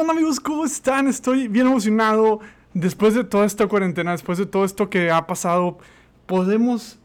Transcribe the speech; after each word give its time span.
onda 0.00 0.14
amigos? 0.14 0.40
¿Cómo 0.40 0.64
están? 0.64 1.08
Estoy 1.08 1.46
bien 1.48 1.66
emocionado. 1.66 2.40
Después 2.72 3.14
de 3.14 3.24
toda 3.24 3.44
esta 3.44 3.66
cuarentena, 3.66 4.12
después 4.12 4.38
de 4.38 4.46
todo 4.46 4.64
esto 4.64 4.88
que 4.88 5.10
ha 5.10 5.26
pasado, 5.26 5.78
podemos 6.26 6.98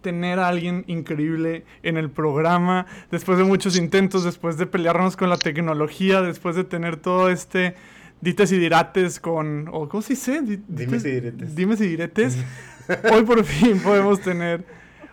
tener 0.00 0.38
a 0.38 0.48
alguien 0.48 0.84
increíble 0.86 1.64
en 1.82 1.96
el 1.96 2.10
programa, 2.10 2.86
después 3.10 3.36
de 3.38 3.44
muchos 3.44 3.76
intentos, 3.76 4.24
después 4.24 4.56
de 4.56 4.66
pelearnos 4.66 5.16
con 5.16 5.28
la 5.28 5.36
tecnología, 5.36 6.22
después 6.22 6.56
de 6.56 6.64
tener 6.64 6.96
todo 6.96 7.28
este 7.28 7.74
dites 8.20 8.52
y 8.52 8.58
dirates 8.58 9.20
con, 9.20 9.68
o 9.70 9.88
¿cómo 9.88 10.00
se 10.00 10.14
dice? 10.14 10.40
Dimes 10.42 11.04
y 11.04 11.10
diretes. 11.10 11.54
Dimes 11.54 11.80
y 11.80 11.88
diretes. 11.88 12.38
Hoy 13.12 13.24
por 13.24 13.44
fin 13.44 13.80
podemos 13.80 14.20
tener 14.20 14.64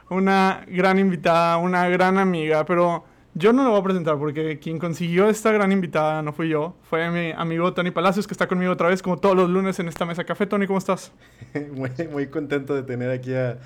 una 0.09 0.63
gran 0.67 0.97
invitada, 0.99 1.57
una 1.57 1.89
gran 1.89 2.17
amiga, 2.17 2.65
pero 2.65 3.05
yo 3.33 3.53
no 3.53 3.63
la 3.63 3.69
voy 3.69 3.79
a 3.79 3.83
presentar 3.83 4.17
porque 4.17 4.59
quien 4.59 4.77
consiguió 4.77 5.29
esta 5.29 5.51
gran 5.51 5.71
invitada 5.71 6.21
no 6.21 6.33
fui 6.33 6.49
yo, 6.49 6.75
fue 6.83 7.09
mi 7.09 7.31
amigo 7.31 7.73
Tony 7.73 7.91
Palacios 7.91 8.27
que 8.27 8.33
está 8.33 8.47
conmigo 8.47 8.71
otra 8.71 8.89
vez 8.89 9.01
como 9.01 9.17
todos 9.17 9.35
los 9.35 9.49
lunes 9.49 9.79
en 9.79 9.87
esta 9.87 10.05
mesa 10.05 10.23
café. 10.23 10.45
Tony, 10.45 10.67
¿cómo 10.67 10.79
estás? 10.79 11.11
muy, 11.73 11.89
muy 12.11 12.27
contento 12.27 12.75
de 12.75 12.83
tener 12.83 13.09
aquí 13.09 13.33
a, 13.33 13.59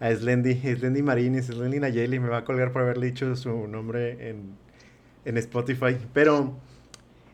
a 0.00 0.10
Slendy, 0.14 0.54
Slendy 0.54 1.02
Marinis, 1.02 1.46
Slendy 1.46 1.78
Nayeli, 1.78 2.18
me 2.18 2.28
va 2.28 2.38
a 2.38 2.44
colgar 2.44 2.72
por 2.72 2.82
haberle 2.82 3.06
dicho 3.06 3.36
su 3.36 3.68
nombre 3.68 4.30
en, 4.30 4.56
en 5.24 5.38
Spotify, 5.38 5.96
pero 6.12 6.54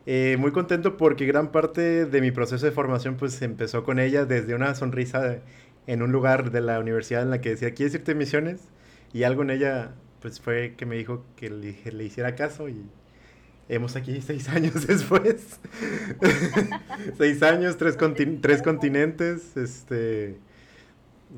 eh, 0.05 0.37
muy 0.39 0.51
contento 0.51 0.97
porque 0.97 1.25
gran 1.25 1.51
parte 1.51 2.05
de 2.05 2.21
mi 2.21 2.31
proceso 2.31 2.65
de 2.65 2.71
formación 2.71 3.15
pues 3.15 3.41
empezó 3.41 3.83
con 3.83 3.99
ella 3.99 4.25
desde 4.25 4.55
una 4.55 4.73
sonrisa 4.75 5.39
en 5.87 6.01
un 6.01 6.11
lugar 6.11 6.51
de 6.51 6.61
la 6.61 6.79
universidad 6.79 7.23
en 7.23 7.31
la 7.31 7.41
que 7.41 7.49
decía, 7.49 7.73
¿quieres 7.73 7.93
irte 7.95 8.11
a 8.11 8.15
misiones? 8.15 8.61
Y 9.13 9.23
algo 9.23 9.41
en 9.43 9.51
ella 9.51 9.91
pues 10.21 10.39
fue 10.39 10.75
que 10.77 10.85
me 10.85 10.95
dijo 10.95 11.25
que 11.35 11.49
le, 11.49 11.75
le 11.91 12.03
hiciera 12.03 12.35
caso 12.35 12.69
y 12.69 12.85
hemos 13.67 13.95
aquí 13.95 14.21
seis 14.25 14.47
años 14.49 14.85
después. 14.87 15.59
seis 17.17 17.41
años, 17.43 17.77
tres, 17.77 17.97
tres 18.41 18.61
continentes. 18.61 19.57
Este, 19.57 20.37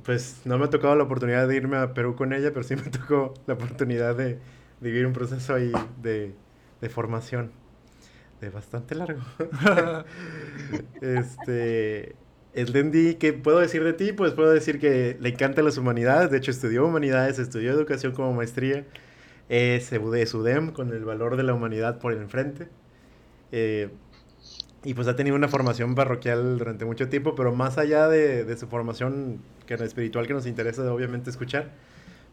pues 0.04 0.42
no 0.46 0.58
me 0.58 0.66
ha 0.66 0.70
tocado 0.70 0.96
la 0.96 1.04
oportunidad 1.04 1.48
de 1.48 1.56
irme 1.56 1.78
a 1.78 1.94
Perú 1.94 2.16
con 2.16 2.34
ella, 2.34 2.52
pero 2.52 2.64
sí 2.64 2.76
me 2.76 2.82
tocó 2.92 3.34
la 3.48 3.54
oportunidad 3.54 4.16
de, 4.16 4.26
de 4.34 4.40
vivir 4.82 5.06
un 5.06 5.14
proceso 5.14 5.54
ahí 5.56 5.72
de, 6.02 6.34
de 6.82 6.90
formación. 6.90 7.52
De 8.42 8.50
bastante 8.50 8.96
largo. 8.96 9.22
este. 11.02 12.16
Slendy, 12.56 13.16
¿qué 13.16 13.34
puedo 13.34 13.60
decir 13.60 13.84
de 13.84 13.94
ti? 13.94 14.14
Pues 14.14 14.34
puedo 14.34 14.52
decir 14.52 14.80
que 14.80 15.18
le 15.20 15.30
encantan 15.30 15.66
las 15.66 15.78
humanidades, 15.78 16.30
de 16.30 16.38
hecho 16.38 16.52
estudió 16.52 16.86
humanidades, 16.86 17.40
estudió 17.40 17.72
educación 17.72 18.14
como 18.14 18.34
maestría, 18.34 18.86
es 19.50 19.90
de 19.92 20.26
SUDEM 20.26 20.72
con 20.72 20.94
el 20.94 21.06
valor 21.06 21.38
de 21.38 21.44
la 21.44 21.54
humanidad 21.54 22.00
por 22.00 22.14
el 22.14 22.20
enfrente. 22.22 22.68
Eh, 23.52 23.90
y 24.84 24.94
pues 24.94 25.08
ha 25.08 25.16
tenido 25.16 25.36
una 25.36 25.48
formación 25.48 25.96
parroquial 25.96 26.58
durante 26.58 26.86
mucho 26.86 27.10
tiempo, 27.10 27.36
pero 27.36 27.54
más 27.56 27.78
allá 27.78 28.08
de, 28.08 28.44
de 28.46 28.58
su 28.58 28.68
formación 28.68 29.40
que 29.66 29.76
espiritual 29.76 30.28
que 30.28 30.34
nos 30.34 30.46
interesa 30.46 30.92
obviamente 30.94 31.30
escuchar, 31.30 31.72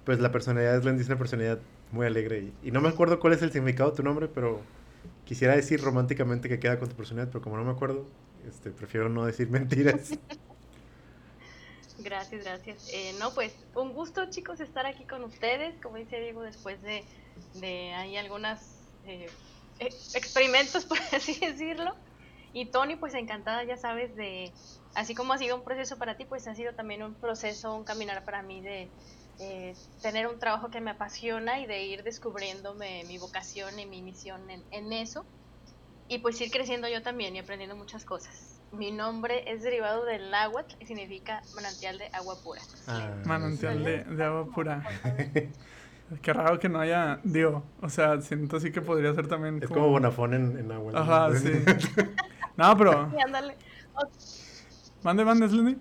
pues 0.04 0.20
la 0.20 0.32
personalidad 0.32 0.74
de 0.74 0.82
Slendy 0.82 1.02
es 1.02 1.08
una 1.08 1.18
personalidad 1.18 1.60
muy 1.92 2.06
alegre. 2.06 2.52
Y, 2.62 2.68
y 2.68 2.70
no 2.72 2.80
me 2.80 2.88
acuerdo 2.88 3.20
cuál 3.20 3.34
es 3.34 3.42
el 3.42 3.52
significado 3.52 3.90
de 3.90 3.96
tu 3.96 4.02
nombre, 4.02 4.28
pero 4.28 4.60
quisiera 5.24 5.56
decir 5.56 5.80
románticamente 5.80 6.48
que 6.48 6.58
queda 6.58 6.78
con 6.78 6.88
tu 6.88 6.96
personalidad, 6.96 7.30
pero 7.32 7.42
como 7.42 7.56
no 7.56 7.64
me 7.64 7.70
acuerdo, 7.70 8.06
este, 8.48 8.70
prefiero 8.70 9.08
no 9.08 9.24
decir 9.24 9.48
mentiras. 9.48 10.10
Gracias, 12.02 12.44
gracias. 12.44 12.88
Eh, 12.92 13.14
no, 13.18 13.34
pues 13.34 13.54
un 13.74 13.92
gusto 13.92 14.30
chicos 14.30 14.60
estar 14.60 14.86
aquí 14.86 15.04
con 15.04 15.22
ustedes, 15.22 15.74
como 15.82 15.96
dice 15.96 16.18
Diego, 16.18 16.42
después 16.42 16.80
de, 16.82 17.04
de 17.54 17.92
ahí 17.92 18.16
algunas 18.16 18.76
eh, 19.06 19.28
experimentos, 20.14 20.84
por 20.86 20.98
así 21.12 21.38
decirlo. 21.38 21.94
Y 22.52 22.66
Tony, 22.66 22.96
pues 22.96 23.14
encantada, 23.14 23.64
ya 23.64 23.76
sabes, 23.76 24.16
de, 24.16 24.50
así 24.94 25.14
como 25.14 25.34
ha 25.34 25.38
sido 25.38 25.56
un 25.56 25.62
proceso 25.62 25.98
para 25.98 26.16
ti, 26.16 26.24
pues 26.24 26.48
ha 26.48 26.54
sido 26.54 26.72
también 26.74 27.02
un 27.02 27.14
proceso, 27.14 27.76
un 27.76 27.84
caminar 27.84 28.24
para 28.24 28.42
mí 28.42 28.60
de 28.62 28.88
eh, 29.38 29.74
tener 30.00 30.26
un 30.26 30.38
trabajo 30.38 30.70
que 30.70 30.80
me 30.80 30.90
apasiona 30.90 31.60
y 31.60 31.66
de 31.66 31.84
ir 31.84 32.02
descubriéndome 32.02 33.04
mi 33.04 33.18
vocación 33.18 33.78
y 33.78 33.84
mi 33.84 34.00
misión 34.00 34.40
en 34.48 34.92
eso 34.92 35.24
y 36.10 36.18
pues 36.18 36.40
ir 36.40 36.50
creciendo 36.50 36.88
yo 36.88 37.02
también 37.02 37.36
y 37.36 37.38
aprendiendo 37.38 37.76
muchas 37.76 38.04
cosas. 38.04 38.60
Mi 38.72 38.90
nombre 38.90 39.44
es 39.46 39.62
derivado 39.62 40.04
del 40.04 40.30
náhuatl 40.32 40.74
y 40.80 40.86
significa 40.86 41.40
manantial 41.54 41.98
de 41.98 42.08
agua 42.12 42.34
pura. 42.42 42.60
Ah, 42.88 43.14
manantial 43.24 43.84
de, 43.84 44.02
de, 44.02 44.24
agua 44.24 44.46
pura. 44.52 44.82
Qué 46.22 46.32
raro 46.32 46.58
que 46.58 46.68
no 46.68 46.80
haya, 46.80 47.20
digo, 47.22 47.62
o 47.80 47.88
sea, 47.88 48.20
siento 48.20 48.56
así 48.56 48.72
que 48.72 48.80
podría 48.80 49.14
ser 49.14 49.28
también. 49.28 49.58
Es 49.62 49.68
como, 49.68 49.82
como 49.82 49.92
Bonafón 49.92 50.34
en, 50.34 50.58
en 50.58 50.72
agua. 50.72 50.92
Ajá, 50.96 51.36
sí. 51.36 51.52
no, 52.56 52.76
pero. 52.76 53.08
Sí, 53.08 53.16
ándale. 53.24 53.54
Mande, 55.04 55.24
mande, 55.24 55.48
Slendy. 55.48 55.78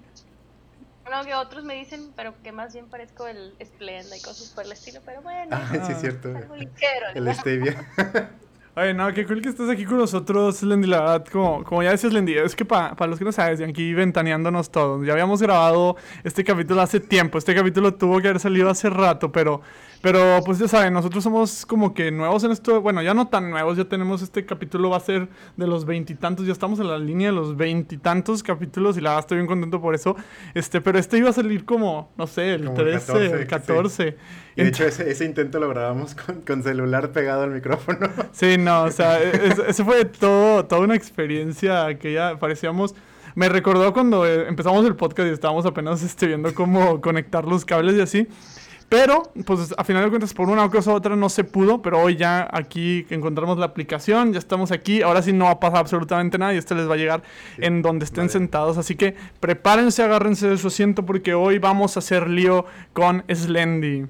No, 1.10 1.26
que 1.26 1.34
otros 1.34 1.64
me 1.64 1.74
dicen, 1.74 2.14
pero 2.16 2.36
que 2.44 2.52
más 2.52 2.72
bien 2.72 2.88
parezco 2.88 3.26
el 3.26 3.56
Splenda 3.66 4.16
y 4.16 4.22
cosas 4.22 4.52
por 4.52 4.64
el 4.64 4.74
estilo, 4.74 5.02
pero 5.04 5.24
bueno. 5.24 5.58
Ah, 5.60 5.68
sí, 5.84 5.92
es 5.92 6.02
cierto. 6.02 6.32
Ligero, 6.56 7.08
el 7.16 7.34
Stevia. 7.34 7.84
Oye, 8.76 8.94
no, 8.94 9.12
qué 9.14 9.26
cool 9.26 9.42
que 9.42 9.50
estés 9.50 9.68
aquí 9.70 9.84
con 9.84 9.98
nosotros, 9.98 10.62
Lendy. 10.64 10.88
La 10.88 11.00
verdad, 11.02 11.26
como, 11.32 11.64
como 11.64 11.84
ya 11.84 11.92
decías, 11.92 12.14
Lendy, 12.14 12.36
es 12.36 12.56
que 12.56 12.64
para 12.66 12.96
pa 12.96 13.08
los 13.08 13.20
que 13.20 13.26
no 13.26 13.32
sabes, 13.32 13.60
aquí 13.62 13.94
ventaneándonos 13.94 14.70
todos. 14.70 15.06
Ya 15.06 15.14
habíamos 15.14 15.42
grabado 15.42 15.98
este 16.24 16.44
capítulo 16.44 16.80
hace 16.82 17.00
tiempo. 17.00 17.38
Este 17.38 17.54
capítulo 17.56 17.96
tuvo 17.96 18.22
que 18.22 18.30
haber 18.30 18.40
salido 18.40 18.70
hace 18.70 18.90
rato, 18.90 19.32
pero, 19.32 19.62
pero 20.02 20.42
pues 20.46 20.60
ya 20.60 20.68
saben, 20.68 20.94
nosotros 20.94 21.24
somos 21.24 21.66
como 21.66 21.94
que 21.94 22.10
nuevos 22.12 22.44
en 22.46 22.52
esto. 22.52 22.82
Bueno, 22.82 23.02
ya 23.02 23.14
no 23.14 23.28
tan 23.28 23.50
nuevos, 23.50 23.78
ya 23.78 23.86
tenemos 23.86 24.22
este 24.22 24.46
capítulo, 24.46 24.90
va 24.92 24.98
a 24.98 25.02
ser 25.02 25.28
de 25.58 25.68
los 25.68 25.86
veintitantos. 25.86 26.46
Ya 26.46 26.54
estamos 26.54 26.80
en 26.80 26.88
la 26.88 26.98
línea 26.98 27.30
de 27.30 27.36
los 27.36 27.58
veintitantos 27.58 28.42
capítulos 28.42 28.98
y 28.98 29.02
la 29.02 29.10
verdad 29.10 29.26
estoy 29.26 29.38
bien 29.38 29.48
contento 29.48 29.82
por 29.82 29.96
eso. 29.96 30.16
Este, 30.54 30.80
pero 30.80 31.00
este 31.00 31.18
iba 31.18 31.30
a 31.30 31.34
salir 31.34 31.66
como, 31.66 32.12
no 32.18 32.28
sé, 32.28 32.54
el 32.54 32.66
Como 32.66 32.78
13, 32.78 33.06
14, 33.08 33.42
el 33.42 33.48
14. 33.48 34.12
sí. 34.12 34.18
Y 34.56 34.64
de 34.64 34.70
hecho, 34.70 34.86
ese, 34.86 35.10
ese 35.10 35.26
intento 35.26 35.60
lo 35.60 35.70
grabamos 35.70 36.16
con, 36.16 36.42
con 36.42 36.64
celular 36.64 37.12
pegado 37.12 37.44
al 37.44 37.52
micrófono. 37.52 38.00
Sí, 38.32 38.58
no, 38.58 38.84
o 38.84 38.92
sea, 38.92 39.22
eso, 39.22 39.66
eso 39.66 39.84
fue 39.86 40.06
todo, 40.06 40.66
toda 40.66 40.82
una 40.82 40.96
experiencia 40.96 41.98
que 41.98 42.14
ya 42.14 42.38
parecíamos... 42.40 42.96
Me 43.36 43.48
recordó 43.48 43.94
cuando 43.94 44.26
eh, 44.26 44.48
empezamos 44.48 44.86
el 44.86 44.96
podcast 44.96 45.30
y 45.30 45.32
estábamos 45.32 45.66
apenas 45.66 46.02
este, 46.04 46.28
viendo 46.28 46.54
cómo 46.54 47.00
conectar 47.00 47.46
los 47.46 47.64
cables 47.64 47.96
y 47.96 48.02
así. 48.02 48.28
Pero, 48.90 49.32
pues 49.46 49.74
a 49.78 49.84
final 49.84 50.04
de 50.04 50.10
cuentas, 50.10 50.34
por 50.34 50.50
una 50.50 50.68
cosa 50.70 50.92
u 50.92 50.96
otra 50.96 51.16
no 51.16 51.30
se 51.30 51.44
pudo, 51.44 51.82
pero 51.84 52.00
hoy 52.02 52.16
ya 52.16 52.50
aquí 52.52 53.06
encontramos 53.12 53.60
la 53.60 53.68
aplicación, 53.68 54.34
ya 54.34 54.40
estamos 54.40 54.72
aquí, 54.72 55.04
ahora 55.04 55.22
sí 55.22 55.32
no 55.32 55.46
va 55.46 55.52
a 55.52 55.60
pasar 55.60 55.78
absolutamente 55.80 56.40
nada 56.40 56.56
y 56.56 56.58
esto 56.58 56.74
les 56.74 56.90
va 56.90 56.96
a 56.96 56.98
llegar 56.98 57.22
Sí, 57.56 57.62
en 57.66 57.84
donde 57.84 58.06
estén 58.06 58.24
vale. 58.24 58.32
sentados. 58.32 58.78
Así 58.80 58.96
que 58.96 59.16
prepárense, 59.40 60.02
agárrense 60.02 60.50
de 60.50 60.58
su 60.58 60.68
asiento 60.68 61.06
porque 61.06 61.36
hoy 61.36 61.60
vamos 61.60 61.98
a 61.98 62.00
hacer 62.00 62.28
lío 62.28 62.66
con 62.94 63.24
Slendy. 63.32 64.08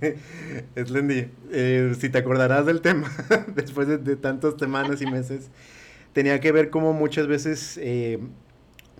Slendy, 0.84 1.28
eh, 1.52 1.94
si 1.98 2.08
te 2.08 2.18
acordarás 2.18 2.66
del 2.66 2.80
tema, 2.80 3.10
después 3.54 3.86
de, 3.86 3.98
de 3.98 4.16
tantas 4.16 4.54
semanas 4.58 5.00
y 5.02 5.06
meses, 5.06 5.50
tenía 6.12 6.40
que 6.40 6.50
ver 6.50 6.70
cómo 6.70 6.92
muchas 6.92 7.28
veces 7.28 7.78
eh, 7.80 8.18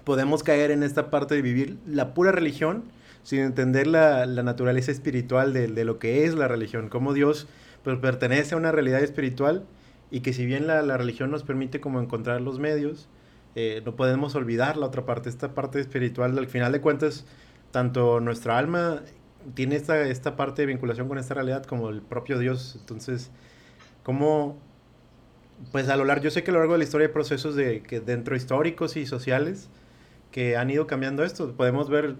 podemos 0.04 0.42
caer 0.42 0.70
en 0.70 0.82
esta 0.84 1.10
parte 1.10 1.34
de 1.34 1.42
vivir 1.42 1.78
la 1.86 2.14
pura 2.14 2.30
religión 2.30 2.84
sin 3.26 3.40
entender 3.40 3.88
la, 3.88 4.24
la 4.24 4.44
naturaleza 4.44 4.92
espiritual 4.92 5.52
de, 5.52 5.66
de, 5.66 5.84
lo 5.84 5.98
que 5.98 6.24
es 6.26 6.36
la 6.36 6.46
religión, 6.46 6.88
cómo 6.88 7.12
Dios 7.12 7.48
pues, 7.82 7.98
pertenece 7.98 8.54
a 8.54 8.56
una 8.56 8.70
realidad 8.70 9.00
espiritual 9.00 9.66
y 10.12 10.20
que 10.20 10.32
si 10.32 10.46
bien 10.46 10.68
la, 10.68 10.80
la 10.82 10.96
religión 10.96 11.32
nos 11.32 11.42
permite 11.42 11.80
como 11.80 12.00
encontrar 12.00 12.40
los 12.40 12.60
medios, 12.60 13.08
eh, 13.56 13.82
no 13.84 13.96
podemos 13.96 14.36
olvidar 14.36 14.76
la 14.76 14.86
otra 14.86 15.04
parte, 15.06 15.28
esta 15.28 15.54
parte 15.54 15.80
espiritual, 15.80 16.38
al 16.38 16.46
final 16.46 16.70
de 16.70 16.80
cuentas, 16.80 17.26
tanto 17.72 18.20
nuestra 18.20 18.58
alma 18.58 19.02
tiene 19.54 19.74
esta, 19.74 20.00
esta 20.02 20.36
parte 20.36 20.62
de 20.62 20.66
vinculación 20.66 21.08
con 21.08 21.18
esta 21.18 21.34
realidad 21.34 21.64
como 21.64 21.88
el 21.88 22.02
propio 22.02 22.38
Dios. 22.38 22.76
Entonces, 22.78 23.32
¿cómo, 24.04 24.56
pues 25.72 25.88
a 25.88 25.96
lo 25.96 26.04
largo, 26.04 26.22
yo 26.22 26.30
sé 26.30 26.44
que 26.44 26.52
a 26.52 26.54
lo 26.54 26.60
largo 26.60 26.74
de 26.74 26.78
la 26.78 26.84
historia 26.84 27.08
hay 27.08 27.12
procesos 27.12 27.56
de, 27.56 27.82
que 27.82 27.98
dentro 27.98 28.36
históricos 28.36 28.96
y 28.96 29.04
sociales 29.04 29.68
que 30.30 30.56
han 30.56 30.70
ido 30.70 30.86
cambiando 30.86 31.24
esto. 31.24 31.56
Podemos 31.56 31.90
ver 31.90 32.14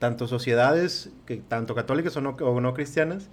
tanto 0.00 0.26
sociedades, 0.26 1.10
que, 1.26 1.36
tanto 1.36 1.76
católicas 1.76 2.16
o 2.16 2.20
no, 2.20 2.74
cristianas, 2.74 3.28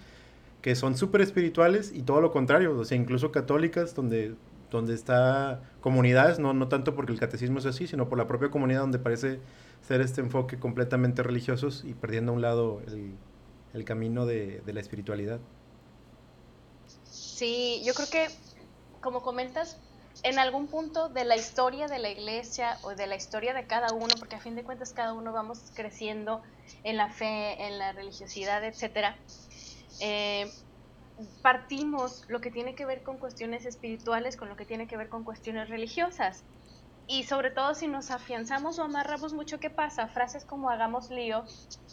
que 0.61 0.75
son 0.75 0.97
súper 0.97 1.21
espirituales 1.21 1.91
y 1.95 2.03
todo 2.03 2.21
lo 2.21 2.31
contrario, 2.31 2.77
o 2.77 2.85
sea, 2.85 2.97
incluso 2.97 3.31
católicas, 3.31 3.95
donde, 3.95 4.35
donde 4.69 4.93
está 4.93 5.63
comunidades, 5.81 6.39
no, 6.39 6.53
no 6.53 6.67
tanto 6.67 6.93
porque 6.93 7.13
el 7.13 7.19
catecismo 7.19 7.59
es 7.59 7.65
así, 7.65 7.87
sino 7.87 8.09
por 8.09 8.17
la 8.17 8.27
propia 8.27 8.51
comunidad 8.51 8.81
donde 8.81 8.99
parece 8.99 9.39
ser 9.81 10.01
este 10.01 10.19
enfoque 10.19 10.59
completamente 10.59 11.23
religiosos 11.23 11.83
y 11.85 11.93
perdiendo 11.93 12.33
a 12.33 12.35
un 12.35 12.41
lado 12.41 12.81
el, 12.87 13.13
el 13.73 13.85
camino 13.85 14.25
de, 14.25 14.61
de 14.65 14.73
la 14.73 14.81
espiritualidad. 14.81 15.39
Sí, 17.05 17.81
yo 17.85 17.93
creo 17.93 18.09
que, 18.11 18.27
como 18.99 19.21
comentas, 19.21 19.79
en 20.23 20.39
algún 20.39 20.67
punto 20.67 21.09
de 21.09 21.25
la 21.25 21.35
historia 21.35 21.87
de 21.87 21.99
la 21.99 22.09
iglesia 22.09 22.77
o 22.83 22.95
de 22.95 23.07
la 23.07 23.15
historia 23.15 23.53
de 23.53 23.67
cada 23.67 23.93
uno, 23.93 24.13
porque 24.19 24.35
a 24.35 24.39
fin 24.39 24.55
de 24.55 24.63
cuentas 24.63 24.93
cada 24.93 25.13
uno 25.13 25.31
vamos 25.31 25.71
creciendo 25.73 26.41
en 26.83 26.97
la 26.97 27.09
fe, 27.09 27.65
en 27.67 27.77
la 27.77 27.91
religiosidad, 27.91 28.63
etcétera. 28.63 29.17
Eh, 29.99 30.51
partimos 31.41 32.25
lo 32.27 32.41
que 32.41 32.51
tiene 32.51 32.75
que 32.75 32.85
ver 32.85 33.03
con 33.03 33.17
cuestiones 33.17 33.65
espirituales 33.65 34.37
con 34.37 34.49
lo 34.49 34.55
que 34.55 34.65
tiene 34.65 34.87
que 34.87 34.97
ver 34.97 35.09
con 35.09 35.23
cuestiones 35.23 35.69
religiosas. 35.69 36.43
Y 37.09 37.23
sobre 37.23 37.51
todo 37.51 37.73
si 37.73 37.87
nos 37.87 38.11
afianzamos 38.11 38.79
o 38.79 38.83
amarramos 38.83 39.33
mucho, 39.33 39.61
¿qué 39.61 39.69
pasa? 39.69 40.09
Frases 40.09 40.43
como 40.43 40.69
hagamos 40.69 41.09
lío, 41.09 41.45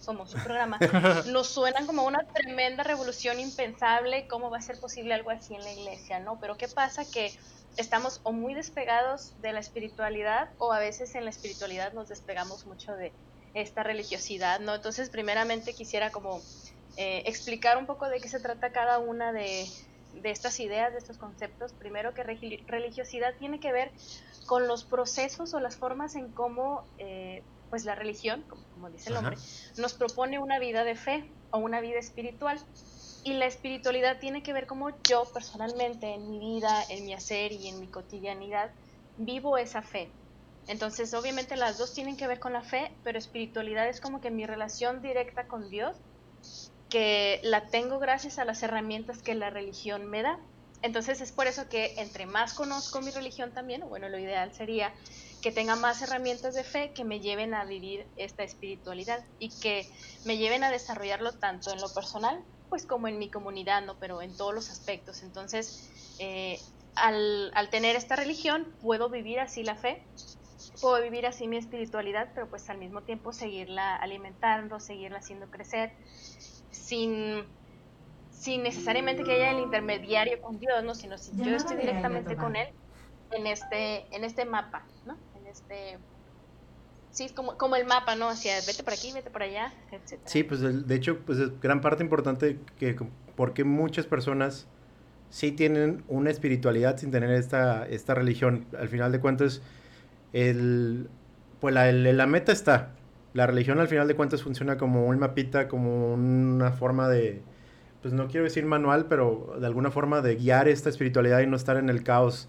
como 0.04 0.26
su 0.26 0.36
programa, 0.38 0.78
nos 1.30 1.46
suenan 1.48 1.86
como 1.86 2.04
una 2.04 2.26
tremenda 2.26 2.82
revolución 2.82 3.38
impensable, 3.38 4.26
¿cómo 4.26 4.50
va 4.50 4.58
a 4.58 4.62
ser 4.62 4.80
posible 4.80 5.14
algo 5.14 5.30
así 5.30 5.54
en 5.54 5.62
la 5.62 5.72
iglesia? 5.72 6.18
¿no? 6.18 6.40
Pero 6.40 6.56
¿qué 6.56 6.66
pasa? 6.66 7.04
Que 7.08 7.32
estamos 7.76 8.20
o 8.22 8.32
muy 8.32 8.54
despegados 8.54 9.40
de 9.40 9.52
la 9.52 9.60
espiritualidad 9.60 10.50
o 10.58 10.72
a 10.72 10.78
veces 10.78 11.14
en 11.14 11.24
la 11.24 11.30
espiritualidad 11.30 11.92
nos 11.92 12.08
despegamos 12.08 12.66
mucho 12.66 12.94
de 12.94 13.12
esta 13.54 13.82
religiosidad, 13.82 14.60
¿no? 14.60 14.74
Entonces, 14.74 15.10
primeramente 15.10 15.74
quisiera 15.74 16.10
como 16.10 16.40
eh, 16.96 17.22
explicar 17.26 17.78
un 17.78 17.86
poco 17.86 18.08
de 18.08 18.20
qué 18.20 18.28
se 18.28 18.40
trata 18.40 18.72
cada 18.72 18.98
una 18.98 19.32
de, 19.32 19.66
de 20.12 20.30
estas 20.30 20.58
ideas, 20.60 20.92
de 20.92 20.98
estos 20.98 21.18
conceptos. 21.18 21.72
Primero 21.72 22.14
que 22.14 22.22
religiosidad 22.22 23.34
tiene 23.38 23.60
que 23.60 23.72
ver 23.72 23.92
con 24.46 24.68
los 24.68 24.84
procesos 24.84 25.54
o 25.54 25.60
las 25.60 25.76
formas 25.76 26.16
en 26.16 26.32
cómo 26.32 26.84
eh, 26.98 27.42
pues 27.70 27.84
la 27.84 27.94
religión, 27.94 28.44
como, 28.48 28.90
dice 28.90 29.10
el 29.10 29.16
hombre, 29.16 29.36
nos 29.78 29.94
propone 29.94 30.38
una 30.38 30.58
vida 30.58 30.84
de 30.84 30.94
fe 30.94 31.30
o 31.50 31.58
una 31.58 31.80
vida 31.80 31.98
espiritual. 31.98 32.60
Y 33.24 33.32
la 33.32 33.46
espiritualidad 33.46 34.18
tiene 34.20 34.42
que 34.42 34.52
ver 34.52 34.66
cómo 34.66 34.90
yo 35.02 35.24
personalmente 35.32 36.14
en 36.14 36.30
mi 36.30 36.38
vida, 36.38 36.84
en 36.90 37.04
mi 37.06 37.14
hacer 37.14 37.52
y 37.52 37.68
en 37.68 37.80
mi 37.80 37.88
cotidianidad 37.88 38.70
vivo 39.16 39.56
esa 39.56 39.82
fe. 39.82 40.10
Entonces, 40.66 41.12
obviamente 41.14 41.56
las 41.56 41.78
dos 41.78 41.94
tienen 41.94 42.16
que 42.16 42.26
ver 42.26 42.38
con 42.38 42.52
la 42.52 42.62
fe, 42.62 42.90
pero 43.02 43.18
espiritualidad 43.18 43.88
es 43.88 44.00
como 44.00 44.20
que 44.20 44.30
mi 44.30 44.46
relación 44.46 45.02
directa 45.02 45.46
con 45.46 45.68
Dios 45.70 45.96
que 46.88 47.40
la 47.42 47.66
tengo 47.68 47.98
gracias 47.98 48.38
a 48.38 48.44
las 48.44 48.62
herramientas 48.62 49.22
que 49.22 49.34
la 49.34 49.50
religión 49.50 50.06
me 50.06 50.22
da. 50.22 50.38
Entonces 50.82 51.20
es 51.22 51.32
por 51.32 51.46
eso 51.46 51.68
que 51.68 51.94
entre 51.96 52.26
más 52.26 52.52
conozco 52.52 53.00
mi 53.00 53.10
religión 53.10 53.52
también, 53.52 53.80
bueno, 53.88 54.08
lo 54.10 54.18
ideal 54.18 54.54
sería 54.54 54.92
que 55.40 55.50
tenga 55.50 55.76
más 55.76 56.02
herramientas 56.02 56.54
de 56.54 56.62
fe 56.62 56.92
que 56.94 57.04
me 57.04 57.20
lleven 57.20 57.54
a 57.54 57.64
vivir 57.64 58.06
esta 58.16 58.44
espiritualidad 58.44 59.24
y 59.38 59.48
que 59.60 59.90
me 60.24 60.36
lleven 60.36 60.62
a 60.62 60.70
desarrollarlo 60.70 61.32
tanto 61.32 61.72
en 61.72 61.80
lo 61.80 61.92
personal, 61.92 62.44
pues 62.68 62.86
como 62.86 63.08
en 63.08 63.18
mi 63.18 63.30
comunidad, 63.30 63.82
¿no? 63.84 63.96
Pero 63.98 64.22
en 64.22 64.36
todos 64.36 64.54
los 64.54 64.70
aspectos. 64.70 65.22
Entonces, 65.22 65.90
eh, 66.18 66.58
al, 66.94 67.52
al 67.54 67.70
tener 67.70 67.96
esta 67.96 68.16
religión, 68.16 68.66
puedo 68.82 69.08
vivir 69.08 69.40
así 69.40 69.62
la 69.62 69.74
fe, 69.74 70.02
puedo 70.80 71.02
vivir 71.02 71.26
así 71.26 71.48
mi 71.48 71.56
espiritualidad, 71.56 72.30
pero 72.34 72.48
pues 72.48 72.68
al 72.70 72.78
mismo 72.78 73.02
tiempo 73.02 73.32
seguirla 73.32 73.96
alimentando, 73.96 74.80
seguirla 74.80 75.18
haciendo 75.18 75.50
crecer 75.50 75.92
sin, 76.70 77.44
sin 78.30 78.62
necesariamente 78.62 79.24
que 79.24 79.32
haya 79.32 79.50
el 79.50 79.60
intermediario 79.60 80.40
con 80.40 80.58
Dios, 80.58 80.82
¿no? 80.84 80.94
sino 80.94 81.18
si 81.18 81.32
yo 81.36 81.56
estoy 81.56 81.76
directamente 81.76 82.36
con 82.36 82.56
Él 82.56 82.68
en 83.30 83.46
este, 83.46 84.14
en 84.14 84.24
este 84.24 84.44
mapa, 84.44 84.86
¿no? 85.06 85.16
En 85.34 85.46
este... 85.46 85.98
Sí, 87.14 87.28
como, 87.34 87.56
como 87.56 87.76
el 87.76 87.86
mapa, 87.86 88.16
¿no? 88.16 88.28
Hacia 88.28 88.56
vete 88.66 88.82
por 88.82 88.92
aquí, 88.92 89.12
vete 89.12 89.30
por 89.30 89.44
allá, 89.44 89.72
etc. 89.92 90.20
Sí, 90.24 90.42
pues 90.42 90.60
de 90.60 90.94
hecho, 90.94 91.20
pues 91.24 91.38
es 91.38 91.60
gran 91.60 91.80
parte 91.80 92.02
importante 92.02 92.58
que 92.76 92.96
porque 93.36 93.62
muchas 93.62 94.06
personas 94.06 94.66
sí 95.30 95.52
tienen 95.52 96.02
una 96.08 96.30
espiritualidad 96.30 96.96
sin 96.96 97.12
tener 97.12 97.30
esta, 97.30 97.86
esta 97.86 98.14
religión. 98.14 98.66
Al 98.76 98.88
final 98.88 99.12
de 99.12 99.20
cuentas, 99.20 99.62
el, 100.32 101.08
pues 101.60 101.72
la, 101.72 101.90
la 101.92 102.26
meta 102.26 102.50
está, 102.50 102.90
la 103.32 103.46
religión 103.46 103.78
al 103.78 103.86
final 103.88 104.08
de 104.08 104.16
cuentas 104.16 104.42
funciona 104.42 104.76
como 104.76 105.06
un 105.06 105.18
mapita, 105.20 105.68
como 105.68 106.14
una 106.14 106.72
forma 106.72 107.08
de, 107.08 107.42
pues 108.02 108.12
no 108.12 108.26
quiero 108.26 108.42
decir 108.42 108.66
manual, 108.66 109.06
pero 109.06 109.56
de 109.60 109.66
alguna 109.66 109.92
forma 109.92 110.20
de 110.20 110.34
guiar 110.34 110.66
esta 110.66 110.88
espiritualidad 110.88 111.40
y 111.40 111.46
no 111.46 111.56
estar 111.56 111.76
en 111.76 111.90
el 111.90 112.02
caos 112.02 112.48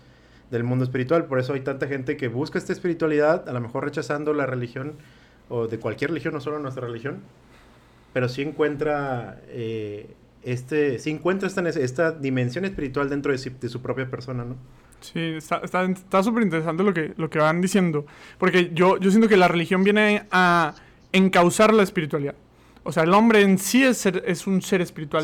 del 0.55 0.63
mundo 0.63 0.83
espiritual. 0.83 1.25
Por 1.25 1.39
eso 1.39 1.53
hay 1.53 1.61
tanta 1.61 1.87
gente 1.87 2.17
que 2.17 2.27
busca 2.27 2.57
esta 2.57 2.73
espiritualidad, 2.73 3.47
a 3.47 3.53
lo 3.53 3.61
mejor 3.61 3.83
rechazando 3.83 4.33
la 4.33 4.45
religión, 4.45 4.93
o 5.49 5.67
de 5.67 5.77
cualquier 5.79 6.09
religión, 6.11 6.33
no 6.33 6.41
solo 6.41 6.59
nuestra 6.59 6.87
religión, 6.87 7.19
pero 8.13 8.29
sí 8.29 8.41
encuentra, 8.41 9.41
eh, 9.49 10.07
este, 10.43 10.99
sí 10.99 11.11
encuentra 11.11 11.47
esta, 11.47 11.67
esta 11.69 12.11
dimensión 12.11 12.65
espiritual 12.65 13.09
dentro 13.09 13.31
de, 13.31 13.37
su 13.37 13.81
propia 13.81 14.09
persona, 14.09 14.45
¿no? 14.45 14.55
Sí, 15.01 15.19
está 15.37 15.59
súper 16.23 16.41
está, 16.41 16.41
interesante 16.41 16.83
lo 16.83 16.93
que, 16.93 17.13
lo 17.17 17.29
que 17.29 17.39
van 17.39 17.61
diciendo. 17.61 18.05
Porque 18.39 18.71
yo, 18.73 18.97
yo 18.97 19.11
siento 19.11 19.27
que 19.27 19.37
la 19.37 19.47
religión 19.47 19.83
viene 19.83 20.25
a 20.31 20.73
encauzar 21.11 21.73
la 21.73 21.83
espiritualidad. 21.83 22.35
O 22.87 22.91
sea, 22.91 23.03
el 23.03 23.13
hombre 23.13 23.41
en 23.41 23.57
sí 23.57 23.83
es, 23.83 24.05
es 24.05 24.47
un 24.47 24.61
ser 24.61 24.79
espiritual. 24.81 25.23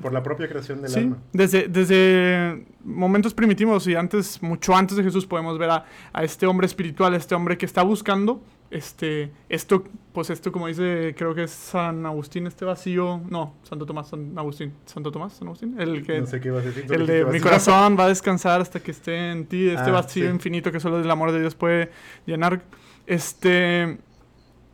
por, 0.00 0.12
la 0.12 0.22
propia 0.22 0.48
creación 0.48 0.80
del 0.80 0.94
alma. 0.94 1.18
Desde, 1.32 1.68
desde 1.68 2.66
momentos 2.84 3.34
primitivos 3.34 3.86
y 3.86 3.94
antes, 3.94 4.42
mucho 4.42 4.74
antes 4.74 4.96
de 4.96 5.02
Jesús, 5.02 5.26
podemos 5.26 5.58
ver 5.58 5.70
a, 5.70 5.84
a 6.12 6.24
este 6.24 6.46
hombre 6.46 6.66
espiritual, 6.66 7.12
a 7.14 7.16
este 7.16 7.34
hombre 7.34 7.58
que 7.58 7.66
está 7.66 7.82
buscando 7.82 8.42
este, 8.74 9.30
esto, 9.48 9.84
pues 10.12 10.30
esto 10.30 10.50
como 10.50 10.66
dice, 10.66 11.14
creo 11.16 11.32
que 11.32 11.44
es 11.44 11.52
San 11.52 12.04
Agustín, 12.06 12.48
este 12.48 12.64
vacío, 12.64 13.20
no, 13.30 13.54
Santo 13.62 13.86
Tomás, 13.86 14.08
San 14.08 14.36
Agustín, 14.36 14.72
Santo 14.84 15.12
Tomás, 15.12 15.34
San 15.34 15.46
Agustín, 15.46 15.80
el 15.80 16.04
que, 16.04 16.20
no 16.20 16.26
sé 16.26 16.40
qué 16.40 16.50
va 16.50 16.58
a 16.58 16.62
decir, 16.62 16.92
el 16.92 17.06
de 17.06 17.24
mi 17.24 17.38
corazón 17.38 17.96
va 17.96 18.06
a 18.06 18.08
descansar 18.08 18.60
hasta 18.60 18.80
que 18.80 18.90
esté 18.90 19.30
en 19.30 19.46
ti, 19.46 19.68
este 19.68 19.90
ah, 19.90 19.92
vacío 19.92 20.28
infinito 20.28 20.72
que 20.72 20.80
solo 20.80 21.00
el 21.00 21.08
amor 21.08 21.30
de 21.30 21.40
Dios 21.40 21.54
puede 21.54 21.90
llenar, 22.26 22.62
este, 23.06 23.98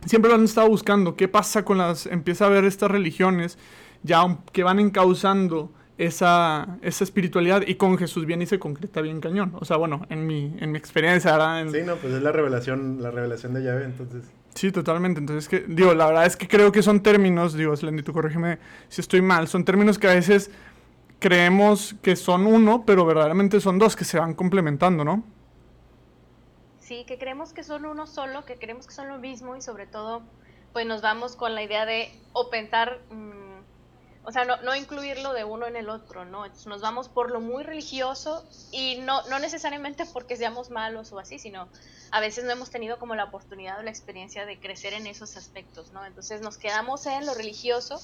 siempre 0.05 0.29
lo 0.29 0.35
han 0.35 0.43
estado 0.43 0.67
buscando, 0.67 1.15
¿qué 1.15 1.27
pasa 1.27 1.63
con 1.63 1.77
las, 1.77 2.05
empieza 2.05 2.45
a 2.45 2.49
ver 2.49 2.65
estas 2.65 2.91
religiones 2.91 3.57
ya 4.03 4.37
que 4.51 4.63
van 4.63 4.79
encauzando 4.79 5.71
esa, 5.97 6.79
esa 6.81 7.03
espiritualidad 7.03 7.63
y 7.67 7.75
con 7.75 7.97
Jesús 7.97 8.25
viene 8.25 8.45
y 8.45 8.47
se 8.47 8.57
concreta 8.57 9.01
bien 9.01 9.21
cañón. 9.21 9.53
O 9.59 9.65
sea, 9.65 9.77
bueno, 9.77 10.05
en 10.09 10.25
mi, 10.25 10.55
en 10.59 10.71
mi 10.71 10.77
experiencia, 10.77 11.33
¿verdad? 11.33 11.67
Sí, 11.71 11.81
no, 11.85 11.95
pues 11.95 12.13
es 12.13 12.23
la 12.23 12.31
revelación, 12.31 13.01
la 13.01 13.11
revelación 13.11 13.53
de 13.53 13.61
llave, 13.61 13.85
entonces. 13.85 14.23
Sí, 14.55 14.71
totalmente. 14.71 15.19
Entonces, 15.19 15.47
que, 15.47 15.63
digo, 15.67 15.93
la 15.93 16.07
verdad 16.07 16.25
es 16.25 16.35
que 16.35 16.47
creo 16.47 16.71
que 16.71 16.81
son 16.81 17.01
términos, 17.01 17.53
digo, 17.53 17.75
tú 17.77 18.13
corrígeme 18.13 18.57
si 18.89 19.01
estoy 19.01 19.21
mal, 19.21 19.47
son 19.47 19.63
términos 19.63 19.99
que 19.99 20.07
a 20.07 20.15
veces 20.15 20.49
creemos 21.19 21.95
que 22.01 22.15
son 22.15 22.47
uno, 22.47 22.83
pero 22.85 23.05
verdaderamente 23.05 23.61
son 23.61 23.77
dos 23.77 23.95
que 23.95 24.03
se 24.03 24.17
van 24.17 24.33
complementando, 24.33 25.05
¿no? 25.05 25.23
Que 27.05 27.17
creemos 27.17 27.53
que 27.53 27.63
son 27.63 27.85
uno 27.85 28.05
solo, 28.05 28.43
que 28.45 28.57
creemos 28.57 28.85
que 28.85 28.93
son 28.93 29.07
lo 29.07 29.17
mismo 29.17 29.55
y 29.55 29.61
sobre 29.61 29.87
todo, 29.87 30.23
pues 30.73 30.85
nos 30.85 31.01
vamos 31.01 31.35
con 31.35 31.55
la 31.55 31.63
idea 31.63 31.85
de 31.85 32.11
o 32.33 32.49
pensar... 32.49 32.99
Mm, 33.09 33.61
o 34.23 34.31
sea, 34.31 34.45
no, 34.45 34.61
no, 34.61 34.75
incluirlo 34.75 35.33
de 35.33 35.43
uno 35.43 35.65
en 35.65 35.75
el 35.75 35.89
otro, 35.89 36.25
¿no? 36.25 36.45
Entonces 36.45 36.67
nos 36.67 36.81
vamos 36.81 37.09
por 37.09 37.31
lo 37.31 37.39
muy 37.39 37.63
religioso 37.63 38.45
y 38.71 38.97
no, 38.99 39.23
no 39.29 39.39
necesariamente 39.39 40.05
porque 40.05 40.35
seamos 40.35 40.69
malos 40.69 41.11
o 41.11 41.17
así, 41.17 41.39
sino 41.39 41.67
a 42.11 42.19
veces 42.19 42.43
no 42.43 42.51
hemos 42.51 42.69
tenido 42.69 42.99
como 42.99 43.15
la 43.15 43.23
oportunidad 43.23 43.79
o 43.79 43.81
la 43.81 43.89
experiencia 43.89 44.45
de 44.45 44.59
crecer 44.59 44.93
en 44.93 45.07
esos 45.07 45.37
aspectos, 45.37 45.91
¿no? 45.91 46.05
Entonces 46.05 46.41
nos 46.41 46.57
quedamos 46.57 47.05
en 47.07 47.25
lo 47.25 47.33
religioso 47.33 47.99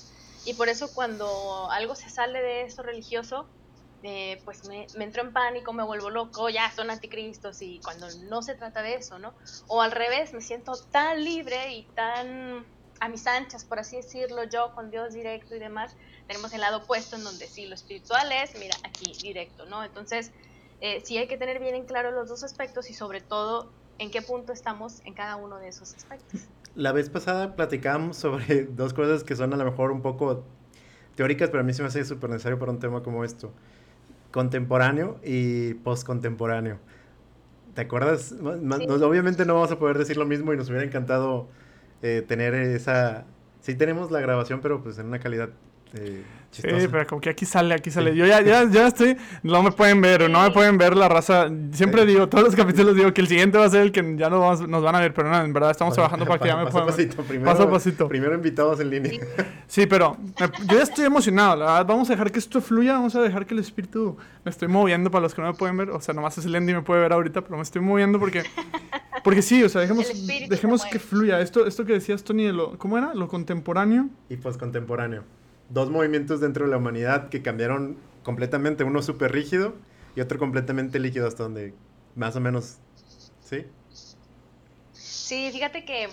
y 0.45 0.53
por 0.53 0.69
eso 0.69 0.91
cuando 0.93 1.69
algo 1.69 1.93
se 1.93 2.09
sale 2.09 2.41
de 2.41 2.63
eso 2.63 2.81
religioso, 2.81 3.47
eh, 4.03 4.41
pues 4.45 4.67
me, 4.67 4.87
me, 4.95 5.05
entro 5.05 5.23
en 5.23 5.33
pánico, 5.33 5.73
me 5.73 5.83
vuelvo 5.83 6.09
loco, 6.09 6.49
ya 6.49 6.71
son 6.71 6.89
anticristos 6.89 7.61
y 7.61 7.79
cuando 7.83 8.07
no 8.29 8.41
se 8.41 8.55
trata 8.55 8.81
de 8.81 8.95
eso, 8.95 9.19
¿no? 9.19 9.33
O 9.67 9.81
al 9.81 9.91
revés, 9.91 10.33
me 10.33 10.41
siento 10.41 10.73
tan 10.91 11.23
libre 11.23 11.73
y 11.73 11.83
tan 11.95 12.65
a 12.99 13.09
mis 13.09 13.27
anchas, 13.27 13.63
por 13.65 13.79
así 13.79 13.97
decirlo, 13.97 14.43
yo 14.45 14.71
con 14.73 14.89
Dios 14.89 15.13
directo 15.13 15.55
y 15.55 15.59
demás, 15.59 15.95
tenemos 16.27 16.53
el 16.53 16.61
lado 16.61 16.77
opuesto 16.77 17.15
en 17.15 17.23
donde 17.23 17.47
sí, 17.47 17.65
lo 17.67 17.75
espiritual 17.75 18.31
es, 18.31 18.57
mira, 18.59 18.75
aquí 18.83 19.13
directo, 19.21 19.65
¿no? 19.65 19.83
Entonces, 19.83 20.31
eh, 20.81 21.01
sí 21.03 21.17
hay 21.17 21.27
que 21.27 21.37
tener 21.37 21.59
bien 21.59 21.75
en 21.75 21.85
claro 21.85 22.11
los 22.11 22.29
dos 22.29 22.43
aspectos 22.43 22.89
y 22.89 22.93
sobre 22.93 23.21
todo 23.21 23.71
en 23.99 24.11
qué 24.11 24.21
punto 24.21 24.53
estamos 24.53 25.01
en 25.05 25.13
cada 25.13 25.35
uno 25.35 25.57
de 25.57 25.69
esos 25.69 25.93
aspectos. 25.95 26.41
La 26.75 26.91
vez 26.91 27.09
pasada 27.09 27.55
platicábamos 27.55 28.17
sobre 28.17 28.63
dos 28.69 28.93
cosas 28.93 29.23
que 29.23 29.35
son 29.35 29.53
a 29.53 29.57
lo 29.57 29.65
mejor 29.65 29.91
un 29.91 30.01
poco 30.01 30.43
teóricas, 31.15 31.49
pero 31.49 31.61
a 31.61 31.63
mí 31.63 31.73
se 31.73 31.81
me 31.81 31.87
hace 31.87 32.05
súper 32.05 32.29
necesario 32.29 32.59
para 32.59 32.71
un 32.71 32.79
tema 32.79 33.01
como 33.01 33.23
esto. 33.23 33.51
Contemporáneo 34.37 35.19
y 35.23 35.73
postcontemporáneo. 35.73 36.77
¿Te 37.73 37.81
acuerdas? 37.81 38.35
obviamente 38.39 39.47
no 39.47 39.55
vamos 39.55 39.71
a 39.71 39.79
poder 39.79 39.97
decir 39.97 40.15
lo 40.15 40.27
mismo 40.27 40.53
y 40.53 40.57
nos 40.57 40.69
hubiera 40.69 40.85
encantado 40.85 41.47
eh, 42.03 42.23
tener 42.27 42.53
esa... 42.53 43.25
Sí 43.61 43.73
tenemos 43.73 44.11
la 44.11 44.21
grabación, 44.21 44.61
pero 44.61 44.83
pues 44.83 44.99
en 44.99 45.07
una 45.07 45.17
calidad 45.17 45.49
eh, 45.95 46.21
sí, 46.61 46.87
pero 46.91 47.07
como 47.07 47.21
que 47.21 47.29
aquí 47.29 47.45
sale, 47.45 47.73
aquí 47.73 47.91
sale. 47.91 48.15
Yo 48.15 48.25
ya, 48.25 48.41
ya, 48.41 48.69
ya 48.69 48.87
estoy, 48.87 49.17
no 49.43 49.63
me 49.63 49.71
pueden 49.71 50.01
ver, 50.01 50.29
no 50.29 50.41
me 50.41 50.51
pueden 50.51 50.77
ver 50.77 50.95
la 50.95 51.09
raza. 51.09 51.49
Siempre 51.71 52.05
digo, 52.05 52.27
todos 52.27 52.43
los 52.43 52.55
capítulos 52.55 52.95
digo 52.95 53.13
que 53.13 53.21
el 53.21 53.27
siguiente 53.27 53.57
va 53.57 53.65
a 53.65 53.69
ser 53.69 53.81
el 53.81 53.91
que 53.91 54.15
ya 54.17 54.29
nos, 54.29 54.67
nos 54.67 54.83
van 54.83 54.95
a 54.95 54.99
ver, 54.99 55.13
pero 55.13 55.29
no, 55.29 55.41
en 55.43 55.53
verdad 55.53 55.71
estamos 55.71 55.93
trabajando 55.93 56.25
para 56.25 56.39
que 56.39 56.47
ya 56.47 56.57
me 56.57 56.69
puedan 56.69 56.87
pasito, 56.87 57.23
primero, 57.23 57.51
paso 57.51 57.63
a 57.63 57.71
pasito. 57.71 58.07
Primero 58.07 58.33
invitados 58.35 58.79
en 58.79 58.89
línea. 58.89 59.11
Sí, 59.67 59.85
pero 59.85 60.17
yo 60.67 60.77
ya 60.77 60.83
estoy 60.83 61.05
emocionado, 61.05 61.57
la 61.57 61.65
verdad. 61.65 61.85
Vamos 61.85 62.09
a 62.09 62.13
dejar 62.13 62.31
que 62.31 62.39
esto 62.39 62.61
fluya, 62.61 62.93
vamos 62.93 63.15
a 63.15 63.21
dejar 63.21 63.45
que 63.45 63.53
el 63.53 63.59
espíritu 63.59 64.17
me 64.45 64.51
estoy 64.51 64.67
moviendo 64.67 65.11
para 65.11 65.23
los 65.23 65.33
que 65.33 65.41
no 65.41 65.49
me 65.49 65.53
pueden 65.53 65.77
ver. 65.77 65.89
O 65.89 65.99
sea, 65.99 66.13
nomás 66.13 66.37
es 66.37 66.45
el 66.45 66.55
Andy 66.55 66.73
me 66.73 66.81
puede 66.81 67.01
ver 67.01 67.13
ahorita, 67.13 67.41
pero 67.41 67.57
me 67.57 67.63
estoy 67.63 67.81
moviendo 67.81 68.19
porque 68.19 68.43
porque 69.23 69.41
sí, 69.41 69.61
o 69.61 69.67
sea, 69.67 69.81
dejemos, 69.81 70.07
dejemos 70.47 70.85
que 70.85 70.99
fluya. 70.99 71.41
Esto, 71.41 71.65
esto 71.65 71.83
que 71.83 71.91
decías, 71.91 72.23
Tony, 72.23 72.49
lo, 72.51 72.77
¿cómo 72.77 72.97
era? 72.97 73.13
Lo 73.13 73.27
contemporáneo. 73.27 74.07
Y 74.29 74.37
poscontemporáneo. 74.37 75.23
Dos 75.69 75.89
movimientos 75.89 76.39
dentro 76.39 76.65
de 76.65 76.71
la 76.71 76.77
humanidad 76.77 77.29
que 77.29 77.41
cambiaron 77.41 77.97
completamente, 78.23 78.83
uno 78.83 79.01
súper 79.01 79.31
rígido 79.31 79.73
y 80.15 80.21
otro 80.21 80.39
completamente 80.39 80.99
líquido 80.99 81.27
hasta 81.27 81.43
donde 81.43 81.73
más 82.15 82.35
o 82.35 82.39
menos, 82.39 82.77
¿sí? 83.43 83.65
Sí, 84.93 85.49
fíjate 85.51 85.85
que, 85.85 86.09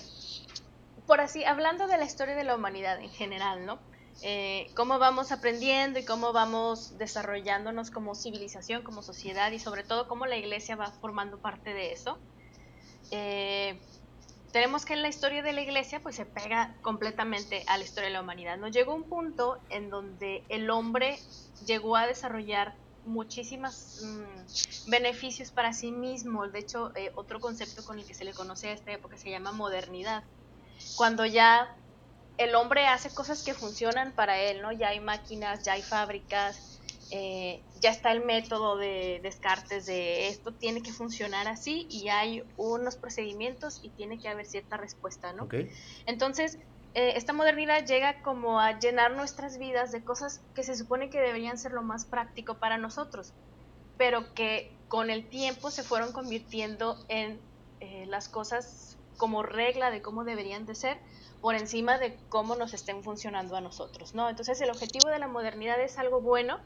por 1.07 1.21
así, 1.21 1.45
hablando 1.45 1.87
de 1.87 1.97
la 1.97 2.05
historia 2.05 2.35
de 2.35 2.45
la 2.45 2.55
humanidad 2.55 3.01
en 3.01 3.11
general, 3.11 3.65
¿no? 3.65 3.79
Eh, 4.23 4.71
cómo 4.75 4.99
vamos 4.99 5.33
aprendiendo 5.33 5.99
y 5.99 6.05
cómo 6.05 6.33
vamos 6.33 6.97
desarrollándonos 6.99 7.91
como 7.91 8.15
civilización, 8.15 8.83
como 8.83 9.03
sociedad 9.03 9.51
y 9.53 9.59
sobre 9.59 9.83
todo 9.83 10.07
cómo 10.07 10.27
la 10.27 10.37
iglesia 10.37 10.77
va 10.77 10.91
formando 10.91 11.39
parte 11.39 11.75
de 11.75 11.93
eso. 11.93 12.19
Eh, 13.11 13.79
tenemos 14.55 14.85
que 14.85 14.93
en 14.93 15.03
la 15.03 15.09
historia 15.09 15.43
de 15.43 15.53
la 15.53 15.63
iglesia 15.63 15.99
pues 15.99 16.15
se 16.15 16.27
pega 16.27 16.77
completamente 16.81 17.65
a 17.67 17.77
la 17.77 17.83
historia 17.83 18.07
de 18.07 18.13
la 18.13 18.21
humanidad. 18.21 18.57
Nos 18.57 18.71
llegó 18.71 18.95
un 18.95 19.03
punto 19.03 19.59
en 19.69 19.91
donde 19.91 20.45
el 20.49 20.71
hombre 20.71 21.19
llegó 21.67 21.97
a 21.97 22.07
desarrollar 22.07 22.73
muchísimos 23.05 24.01
mm, 24.05 24.91
beneficios 24.93 25.51
para 25.51 25.73
sí 25.73 25.91
mismo. 25.91 26.47
De 26.47 26.61
hecho, 26.61 26.93
eh, 26.95 27.11
otro 27.17 27.41
concepto 27.41 27.85
con 27.85 27.99
el 27.99 28.07
que 28.07 28.15
se 28.15 28.25
le 28.25 28.33
conoce 28.33 28.69
a 28.69 28.73
esta 28.75 28.93
época 28.93 29.19
se 29.19 29.29
llama 29.29 29.51
modernidad. 29.51 30.23
Cuando 30.95 31.27
ya 31.27 31.77
el 32.39 32.55
hombre 32.55 32.87
hace 32.87 33.13
cosas 33.13 33.43
que 33.43 33.55
funcionan 33.55 34.13
para 34.13 34.39
él, 34.39 34.63
¿no? 34.63 34.71
Ya 34.71 34.91
hay 34.91 35.01
máquinas, 35.01 35.65
ya 35.65 35.73
hay 35.73 35.83
fábricas, 35.83 36.74
eh, 37.17 37.63
ya 37.81 37.91
está 37.91 38.11
el 38.11 38.25
método 38.25 38.77
de 38.77 39.21
descartes 39.23 39.87
de 39.87 40.27
esto 40.27 40.53
tiene 40.53 40.83
que 40.83 40.91
funcionar 40.91 41.47
así 41.47 41.87
y 41.89 42.09
hay 42.09 42.43
unos 42.57 42.97
procedimientos 42.97 43.79
y 43.85 43.91
tiene 43.91 44.19
que 44.19 44.27
haber 44.27 44.47
cierta 44.47 44.77
respuesta, 44.77 45.33
¿no? 45.33 45.47
Entonces, 46.07 46.59
eh, 46.95 47.13
esta 47.15 47.33
modernidad 47.33 47.87
llega 47.87 48.21
como 48.23 48.59
a 48.59 48.81
llenar 48.81 49.13
nuestras 49.13 49.59
vidas 49.59 49.93
de 49.93 50.03
cosas 50.03 50.41
que 50.57 50.65
se 50.65 50.75
supone 50.75 51.09
que 51.09 51.21
deberían 51.21 51.57
ser 51.57 51.71
lo 51.71 51.85
más 51.85 52.05
práctico 52.05 52.59
para 52.59 52.79
nosotros, 52.79 53.33
pero 53.97 54.35
que 54.35 54.77
con 54.89 55.09
el 55.09 55.29
tiempo 55.29 55.71
se 55.71 55.85
fueron 55.85 56.11
convirtiendo 56.11 56.97
en 57.09 57.41
eh, 57.79 58.07
las 58.07 58.29
cosas 58.29 58.99
como 59.19 59.45
regla 59.45 59.93
de 59.93 60.03
cómo 60.03 60.25
deberían 60.25 60.67
de 60.67 60.75
ser 60.75 60.99
por 61.41 61.55
encima 61.55 61.97
de 61.99 62.19
cómo 62.29 62.57
nos 62.57 62.75
estén 62.75 63.05
funcionando 63.05 63.55
a 63.55 63.61
nosotros, 63.61 64.17
¿no? 64.17 64.29
Entonces 64.29 64.61
el 64.61 64.71
objetivo 64.71 65.11
de 65.11 65.21
la 65.21 65.29
modernidad 65.29 65.81
es 65.81 65.97
algo 65.97 66.21
bueno, 66.21 66.59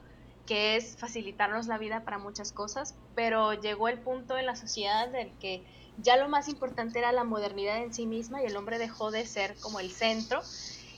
que 0.49 0.77
es 0.77 0.97
facilitarnos 0.97 1.67
la 1.67 1.77
vida 1.77 2.03
para 2.03 2.17
muchas 2.17 2.51
cosas, 2.51 2.95
pero 3.13 3.53
llegó 3.53 3.87
el 3.87 3.99
punto 3.99 4.35
en 4.35 4.47
la 4.47 4.55
sociedad 4.55 5.13
en 5.13 5.29
que 5.37 5.63
ya 5.99 6.17
lo 6.17 6.27
más 6.27 6.47
importante 6.47 6.97
era 6.97 7.11
la 7.11 7.23
modernidad 7.23 7.77
en 7.77 7.93
sí 7.93 8.07
misma 8.07 8.41
y 8.41 8.47
el 8.47 8.57
hombre 8.57 8.79
dejó 8.79 9.11
de 9.11 9.27
ser 9.27 9.55
como 9.57 9.79
el 9.79 9.91
centro. 9.91 10.41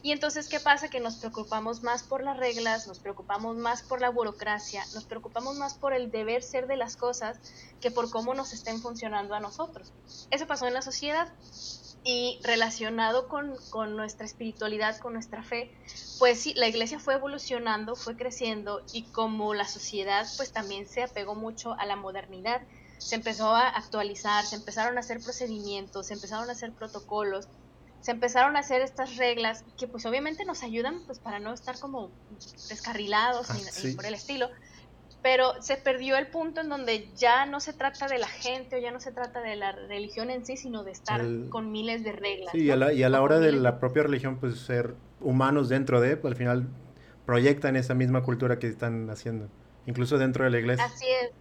Y 0.03 0.13
entonces, 0.13 0.47
¿qué 0.47 0.61
pasa? 0.61 0.89
Que 0.89 1.01
nos 1.01 1.17
preocupamos 1.17 1.83
más 1.83 2.03
por 2.03 2.23
las 2.23 2.37
reglas, 2.37 2.87
nos 2.87 2.99
preocupamos 2.99 3.57
más 3.57 3.83
por 3.83 3.99
la 3.99 4.09
burocracia, 4.09 4.85
nos 4.93 5.03
preocupamos 5.03 5.57
más 5.57 5.73
por 5.73 5.93
el 5.93 6.11
deber 6.11 6.43
ser 6.43 6.67
de 6.67 6.77
las 6.77 6.95
cosas 6.95 7.37
que 7.81 7.91
por 7.91 8.09
cómo 8.09 8.33
nos 8.33 8.53
estén 8.53 8.81
funcionando 8.81 9.35
a 9.35 9.41
nosotros. 9.41 9.91
Eso 10.29 10.47
pasó 10.47 10.65
en 10.65 10.75
la 10.75 10.81
sociedad 10.81 11.27
y 12.03 12.39
relacionado 12.43 13.27
con, 13.27 13.55
nuestra 13.95 14.25
espiritualidad, 14.25 14.97
con 14.97 15.13
nuestra 15.13 15.43
fe, 15.43 15.71
pues 16.19 16.39
sí, 16.39 16.53
la 16.55 16.67
iglesia 16.67 16.99
fue 16.99 17.15
evolucionando, 17.15 17.95
fue 17.95 18.15
creciendo 18.15 18.83
y 18.91 19.03
como 19.11 19.53
la 19.53 19.65
sociedad 19.65 20.25
pues 20.37 20.51
también 20.51 20.87
se 20.87 21.03
apegó 21.03 21.35
mucho 21.35 21.73
a 21.73 21.85
la 21.85 21.95
modernidad, 21.95 22.61
se 22.97 23.15
empezó 23.15 23.55
a 23.55 23.67
actualizar, 23.67 24.45
se 24.45 24.55
empezaron 24.55 24.97
a 24.97 25.01
hacer 25.01 25.21
procedimientos, 25.21 26.07
se 26.07 26.15
empezaron 26.15 26.49
a 26.49 26.53
hacer 26.53 26.73
protocolos, 26.73 27.47
se 28.01 28.11
empezaron 28.11 28.55
a 28.55 28.59
hacer 28.59 28.81
estas 28.81 29.17
reglas 29.17 29.63
que 29.77 29.87
pues 29.87 30.05
obviamente 30.07 30.43
nos 30.43 30.63
ayudan 30.63 31.03
pues 31.05 31.19
para 31.19 31.39
no 31.39 31.53
estar 31.53 31.79
como 31.79 32.11
descarrilados 32.67 33.47
ni, 33.51 33.61
ah, 33.61 33.95
por 33.95 34.05
el 34.07 34.15
estilo, 34.15 34.49
pero 35.21 35.61
se 35.61 35.77
perdió 35.77 36.17
el 36.17 36.27
punto 36.27 36.61
en 36.61 36.69
donde 36.69 37.09
ya 37.15 37.45
no 37.45 37.59
se 37.59 37.73
trata 37.73 38.07
de 38.07 38.17
la 38.17 38.27
gente 38.27 38.77
o 38.77 38.79
ya 38.79 38.91
no 38.91 38.99
se 38.99 39.11
trata 39.11 39.41
de 39.41 39.55
la 39.55 39.71
religión 39.71 40.29
en 40.29 40.45
sí, 40.45 40.57
sino 40.57 40.83
de 40.83 40.91
estar 40.91 41.21
con 41.49 41.71
miles 41.71 42.03
de 42.03 42.11
reglas. 42.11 42.51
Sí, 42.51 42.63
y, 42.63 42.71
a 42.71 42.75
la, 42.75 42.93
y 42.93 43.03
a 43.03 43.09
la 43.09 43.21
hora 43.21 43.39
de 43.39 43.51
la 43.51 43.79
propia 43.79 44.03
religión, 44.03 44.39
pues 44.39 44.59
ser 44.59 44.95
humanos 45.19 45.69
dentro 45.69 46.01
de, 46.01 46.17
pues, 46.17 46.31
al 46.31 46.37
final 46.37 46.67
proyectan 47.25 47.75
esa 47.75 47.93
misma 47.93 48.23
cultura 48.23 48.57
que 48.57 48.67
están 48.67 49.09
haciendo, 49.09 49.47
incluso 49.85 50.17
dentro 50.17 50.43
de 50.43 50.49
la 50.49 50.59
iglesia. 50.59 50.85
Así 50.85 51.05
es. 51.23 51.31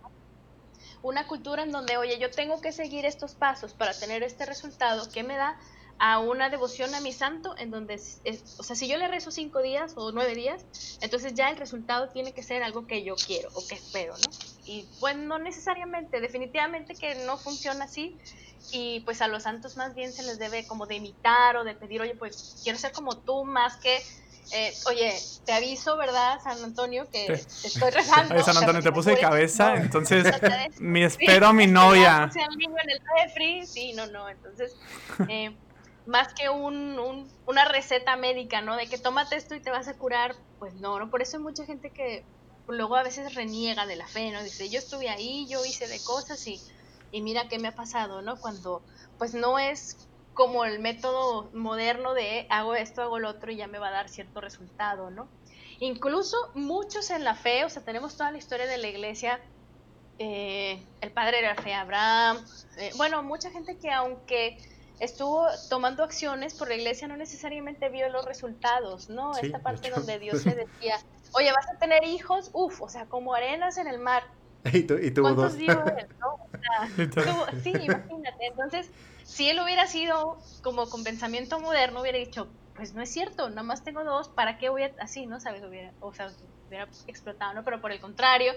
Una 1.03 1.27
cultura 1.27 1.63
en 1.63 1.73
donde, 1.73 1.97
oye, 1.97 2.19
yo 2.19 2.31
tengo 2.31 2.61
que 2.61 2.73
seguir 2.73 3.07
estos 3.07 3.35
pasos 3.35 3.73
para 3.73 3.93
tener 3.95 4.23
este 4.23 4.45
resultado, 4.45 5.09
¿qué 5.13 5.23
me 5.23 5.37
da? 5.37 5.59
A 6.03 6.19
una 6.19 6.49
devoción 6.49 6.95
a 6.95 7.01
mi 7.03 7.13
santo, 7.13 7.55
en 7.59 7.71
donde, 7.71 7.95
es, 7.95 8.57
o 8.59 8.63
sea, 8.63 8.75
si 8.75 8.89
yo 8.89 8.97
le 8.97 9.07
rezo 9.07 9.31
cinco 9.31 9.61
días 9.61 9.93
o 9.97 10.13
nueve 10.13 10.35
días, 10.35 10.65
entonces 11.03 11.35
ya 11.35 11.51
el 11.51 11.59
resultado 11.59 12.09
tiene 12.09 12.33
que 12.33 12.43
ser 12.43 12.63
algo 12.63 12.87
que 12.87 13.05
yo 13.05 13.17
quiero 13.17 13.51
o 13.53 13.67
que 13.69 13.75
espero, 13.75 14.15
¿no? 14.15 14.33
Y 14.65 14.89
pues 14.99 15.15
no 15.17 15.39
necesariamente, 15.39 16.21
definitivamente 16.21 16.95
que 16.95 17.17
no 17.27 17.37
funciona 17.37 17.85
así, 17.85 18.17
y 18.73 19.01
pues 19.01 19.21
a 19.21 19.29
los 19.29 19.43
santos 19.43 19.77
más 19.77 19.95
bien 19.95 20.11
se 20.11 20.23
les 20.23 20.39
debe 20.39 20.67
como 20.67 20.87
de 20.87 20.95
imitar 20.97 21.59
o 21.59 21.65
de 21.65 21.75
pedir, 21.75 22.01
oye, 22.01 22.15
pues 22.15 22.61
quiero 22.65 22.79
ser 22.79 22.93
como 22.93 23.19
tú 23.19 23.45
más 23.45 23.77
que... 23.77 24.03
Eh, 24.53 24.73
oye, 24.87 25.15
te 25.45 25.53
aviso, 25.53 25.99
¿verdad, 25.99 26.41
San 26.43 26.65
Antonio? 26.65 27.09
Que 27.11 27.27
te 27.27 27.35
estoy 27.69 27.91
rezando. 27.91 28.35
Oye, 28.35 28.43
San 28.43 28.57
Antonio, 28.57 28.83
te 28.83 28.91
puse 28.91 29.11
de 29.11 29.21
cabeza, 29.21 29.75
entonces 29.77 30.25
me 30.81 31.05
espero 31.05 31.49
a 31.49 31.53
mi 31.53 31.67
novia. 31.69 32.31
niño 32.57 32.75
en 32.83 32.91
el 32.91 33.01
refri, 33.19 33.67
sí, 33.67 33.93
no, 33.93 34.07
no, 34.07 34.31
entonces... 34.31 34.75
Eh, 35.29 35.55
más 36.11 36.35
que 36.35 36.49
un, 36.49 37.31
una 37.47 37.65
receta 37.67 38.17
médica, 38.17 38.61
¿no? 38.61 38.77
De 38.77 38.89
que 38.89 38.99
tómate 38.99 39.37
esto 39.37 39.55
y 39.55 39.61
te 39.61 39.71
vas 39.71 39.87
a 39.87 39.97
curar, 39.97 40.35
pues 40.59 40.75
no, 40.75 40.99
¿no? 40.99 41.09
Por 41.09 41.23
eso 41.23 41.37
hay 41.37 41.43
mucha 41.43 41.65
gente 41.65 41.91
que 41.91 42.25
luego 42.67 42.97
a 42.97 43.05
veces 43.05 43.35
reniega 43.35 43.87
de 43.87 43.95
la 43.95 44.09
fe, 44.09 44.33
¿no? 44.33 44.43
Dice, 44.43 44.69
yo 44.69 44.81
estuve 44.81 45.09
ahí, 45.09 45.47
yo 45.49 45.65
hice 45.65 45.87
de 45.87 46.01
cosas 46.03 46.45
y, 46.49 46.61
y 47.13 47.23
mira 47.23 47.49
qué 47.49 47.61
me 47.61 47.69
ha 47.69 47.75
pasado, 47.77 48.23
¿no? 48.23 48.41
Cuando 48.41 48.83
pues 49.19 49.35
no 49.35 49.59
es 49.61 50.09
como 50.35 50.65
el 50.65 50.81
método 50.81 51.49
moderno 51.53 52.13
de 52.13 52.47
hago 52.51 52.75
esto, 52.75 53.03
hago 53.03 53.21
lo 53.21 53.29
otro 53.29 53.53
y 53.53 53.57
ya 53.57 53.69
me 53.69 53.79
va 53.79 53.89
a 53.89 53.93
dar 53.93 54.09
cierto 54.09 54.41
resultado, 54.41 55.11
¿no? 55.11 55.29
Incluso 55.79 56.37
muchos 56.55 57.11
en 57.11 57.23
la 57.23 57.37
fe, 57.37 57.65
o 57.65 57.69
sea, 57.69 57.85
tenemos 57.85 58.17
toda 58.17 58.33
la 58.33 58.39
historia 58.39 58.67
de 58.67 58.79
la 58.79 58.89
iglesia, 58.89 59.41
eh, 60.19 60.85
el 61.01 61.13
padre 61.13 61.37
de 61.37 61.47
la 61.47 61.55
fe 61.55 61.73
Abraham, 61.73 62.45
eh, 62.79 62.91
bueno, 62.97 63.23
mucha 63.23 63.51
gente 63.51 63.79
que 63.79 63.91
aunque 63.93 64.59
estuvo 65.01 65.47
tomando 65.69 66.05
acciones 66.05 66.55
por 66.55 66.69
la 66.69 66.77
iglesia, 66.77 67.09
no 67.09 67.17
necesariamente 67.17 67.89
vio 67.89 68.09
los 68.11 68.25
resultados, 68.25 69.09
¿no? 69.09 69.37
Esta 69.37 69.59
parte 69.59 69.91
donde 69.91 70.19
Dios 70.19 70.45
le 70.45 70.55
decía, 70.55 70.97
oye, 71.33 71.51
vas 71.51 71.69
a 71.75 71.79
tener 71.79 72.05
hijos, 72.05 72.51
uff, 72.53 72.83
o 72.83 72.89
sea, 72.89 73.07
como 73.07 73.35
arenas 73.35 73.79
en 73.79 73.89
el 73.89 73.99
mar. 73.99 74.23
y, 74.73 74.83
tuvo 74.83 75.33
dos. 75.33 75.53
sí, 77.63 77.71
imagínate. 77.71 78.47
Entonces, 78.47 78.91
si 79.25 79.49
él 79.49 79.59
hubiera 79.61 79.87
sido 79.87 80.39
como 80.63 80.89
con 80.91 81.03
pensamiento 81.03 81.59
moderno, 81.61 82.03
hubiera 82.03 82.19
dicho, 82.19 82.49
pues 82.77 82.95
no 82.95 83.03
es 83.03 83.11
cierto, 83.11 83.49
nada 83.49 83.63
más 83.63 83.83
tengo 83.83 84.05
dos, 84.05 84.29
¿para 84.29 84.59
qué 84.59 84.69
voy 84.69 84.83
a 84.83 84.93
así, 85.01 85.27
no 85.27 85.41
sabes? 85.41 85.65
Hubiera, 85.65 85.93
o 86.01 86.13
sea, 86.13 86.31
hubiera 86.69 86.89
explotado, 87.07 87.55
¿no? 87.55 87.65
Pero 87.65 87.81
por 87.81 87.91
el 87.91 88.01
contrario, 88.01 88.53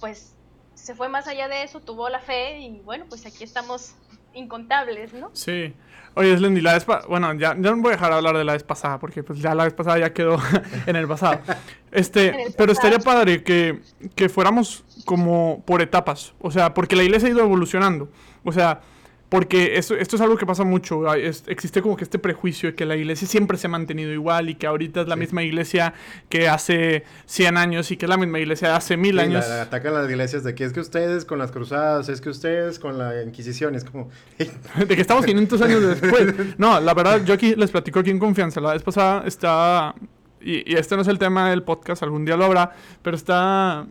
pues 0.00 0.34
se 0.74 0.94
fue 0.94 1.08
más 1.08 1.28
allá 1.28 1.48
de 1.48 1.62
eso, 1.62 1.80
tuvo 1.80 2.08
la 2.08 2.20
fe 2.20 2.58
y 2.58 2.80
bueno, 2.80 3.06
pues 3.08 3.26
aquí 3.26 3.44
estamos 3.44 3.94
incontables, 4.34 5.12
¿no? 5.14 5.30
Sí. 5.32 5.74
Oye, 6.14 6.36
Slendy, 6.36 6.60
la 6.60 6.74
vez 6.74 6.84
bueno, 7.08 7.32
ya, 7.34 7.56
ya 7.58 7.70
no 7.70 7.76
voy 7.78 7.90
a 7.90 7.92
dejar 7.92 8.10
de 8.10 8.16
hablar 8.16 8.36
de 8.36 8.44
la 8.44 8.52
vez 8.52 8.62
pasada, 8.62 8.98
porque 8.98 9.22
pues 9.22 9.38
ya 9.38 9.54
la 9.54 9.64
vez 9.64 9.72
pasada 9.72 9.98
ya 9.98 10.12
quedó 10.12 10.36
en 10.86 10.96
el 10.96 11.08
pasado. 11.08 11.40
Este, 11.90 12.52
pero 12.56 12.72
estaría 12.72 12.98
padre 12.98 13.42
que, 13.42 13.80
que 14.14 14.28
fuéramos 14.28 14.84
como 15.06 15.62
por 15.66 15.80
etapas, 15.80 16.34
o 16.40 16.50
sea, 16.50 16.74
porque 16.74 16.96
la 16.96 17.02
iglesia 17.02 17.28
ha 17.28 17.32
ido 17.32 17.40
evolucionando. 17.40 18.10
O 18.44 18.52
sea, 18.52 18.82
porque 19.32 19.78
esto, 19.78 19.94
esto 19.94 20.16
es 20.16 20.20
algo 20.20 20.36
que 20.36 20.44
pasa 20.44 20.62
mucho. 20.62 21.10
existe 21.14 21.80
como 21.80 21.96
que 21.96 22.04
este 22.04 22.18
prejuicio 22.18 22.68
de 22.68 22.74
que 22.74 22.84
la 22.84 22.96
iglesia 22.96 23.26
siempre 23.26 23.56
se 23.56 23.66
ha 23.66 23.70
mantenido 23.70 24.12
igual 24.12 24.50
y 24.50 24.56
que 24.56 24.66
ahorita 24.66 25.00
es 25.00 25.08
la 25.08 25.16
misma 25.16 25.42
iglesia 25.42 25.94
que 26.28 26.50
hace 26.50 27.04
100 27.24 27.56
años 27.56 27.90
y 27.90 27.96
que 27.96 28.04
es 28.04 28.10
la 28.10 28.18
misma 28.18 28.40
iglesia 28.40 28.68
de 28.68 28.74
hace 28.74 28.98
mil 28.98 29.18
años. 29.18 29.48
La, 29.48 29.62
atacan 29.62 29.94
las 29.94 30.10
iglesias 30.10 30.44
de 30.44 30.54
que 30.54 30.64
es 30.64 30.74
que 30.74 30.80
ustedes 30.80 31.24
con 31.24 31.38
las 31.38 31.50
cruzadas, 31.50 32.10
es 32.10 32.20
que 32.20 32.28
ustedes 32.28 32.78
con 32.78 32.98
la 32.98 33.22
Inquisición, 33.22 33.74
es 33.74 33.84
como... 33.84 34.10
de 34.76 34.94
que 34.94 35.00
estamos 35.00 35.24
500 35.24 35.62
años 35.62 35.82
después. 35.82 36.58
No, 36.58 36.78
la 36.78 36.92
verdad, 36.92 37.24
yo 37.24 37.32
aquí 37.32 37.54
les 37.54 37.70
platico 37.70 38.00
aquí 38.00 38.10
en 38.10 38.18
confianza. 38.18 38.60
La 38.60 38.74
vez 38.74 38.82
pasada 38.82 39.24
estaba... 39.26 39.94
Y, 40.42 40.70
y 40.70 40.76
este 40.76 40.94
no 40.94 41.00
es 41.00 41.08
el 41.08 41.18
tema 41.18 41.48
del 41.48 41.62
podcast, 41.62 42.02
algún 42.02 42.26
día 42.26 42.36
lo 42.36 42.44
habrá, 42.44 42.72
pero 43.00 43.16
está 43.16 43.86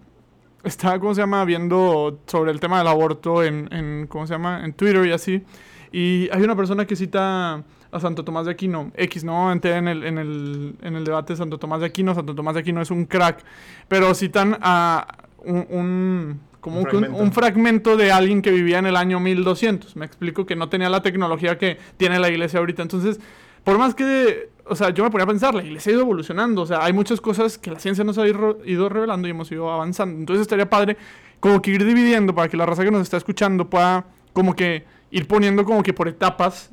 estaba, 0.64 1.00
¿cómo 1.00 1.14
se 1.14 1.22
llama?, 1.22 1.44
viendo 1.46 2.22
sobre 2.28 2.52
el 2.52 2.60
tema 2.60 2.78
del 2.78 2.88
aborto 2.88 3.44
en, 3.44 3.68
en, 3.74 4.08
¿cómo 4.08 4.28
se 4.28 4.34
llama?, 4.34 4.64
en 4.64 4.74
Twitter 4.74 5.06
y 5.06 5.12
así. 5.12 5.44
Y 5.92 6.30
hay 6.32 6.42
una 6.42 6.56
persona 6.56 6.86
que 6.86 6.96
cita 6.96 7.64
a 7.92 8.00
Santo 8.00 8.24
Tomás 8.24 8.46
de 8.46 8.52
Aquino. 8.52 8.92
X, 8.96 9.24
¿no? 9.24 9.52
Entré 9.52 9.76
en 9.76 9.88
el, 9.88 10.04
en 10.04 10.18
el, 10.18 10.76
en 10.82 10.96
el 10.96 11.04
debate 11.04 11.34
de 11.34 11.38
Santo 11.38 11.58
Tomás 11.58 11.82
de 11.82 11.88
Aquino. 11.88 12.16
Santo 12.16 12.34
Tomás 12.34 12.54
de 12.54 12.62
Aquino 12.62 12.82
es 12.82 12.92
un 12.92 13.06
crack. 13.06 13.44
Pero 13.88 14.14
citan 14.16 14.58
a 14.62 15.06
un, 15.44 16.40
como 16.62 16.80
un, 16.80 16.86
fragmento. 16.86 17.18
un, 17.18 17.32
fragmento. 17.34 17.98
de 17.98 18.12
alguien 18.12 18.42
que 18.42 18.52
vivía 18.52 18.80
en 18.80 18.86
el 18.86 18.96
año 18.96 19.20
1200. 19.20 19.96
Me 19.98 20.06
explico 20.06 20.46
que 20.46 20.56
no 20.56 20.70
tenía 20.70 20.90
la 20.90 21.02
tecnología 21.02 21.58
que 21.58 21.78
tiene 21.98 22.20
la 22.20 22.30
iglesia 22.30 22.60
ahorita. 22.60 22.82
Entonces, 22.82 23.20
por 23.64 23.78
más 23.78 23.94
que 23.94 24.50
o 24.66 24.76
sea, 24.76 24.90
yo 24.90 25.04
me 25.04 25.10
ponía 25.10 25.24
a 25.24 25.28
pensar, 25.28 25.54
la 25.54 25.64
iglesia 25.64 25.92
ha 25.92 25.94
ido 25.94 26.02
evolucionando, 26.02 26.62
o 26.62 26.66
sea, 26.66 26.84
hay 26.84 26.94
muchas 26.94 27.20
cosas 27.20 27.58
que 27.58 27.72
la 27.72 27.80
ciencia 27.80 28.04
nos 28.04 28.18
ha 28.18 28.28
ido 28.28 28.90
revelando 28.90 29.28
y 29.28 29.32
hemos 29.32 29.52
ido 29.52 29.72
avanzando. 29.72 30.18
Entonces 30.18 30.42
estaría 30.42 30.70
padre 30.70 30.98
como 31.40 31.62
que 31.62 31.72
ir 31.72 31.84
dividiendo 31.84 32.34
para 32.34 32.48
que 32.48 32.58
la 32.58 32.66
raza 32.66 32.84
que 32.84 32.92
nos 32.92 33.02
está 33.02 33.18
escuchando 33.18 33.70
pueda 33.70 34.06
como 34.34 34.56
que 34.56 34.86
ir 35.10 35.28
poniendo 35.28 35.66
como 35.66 35.84
que 35.84 35.94
por 35.94 36.08
etapas 36.08 36.70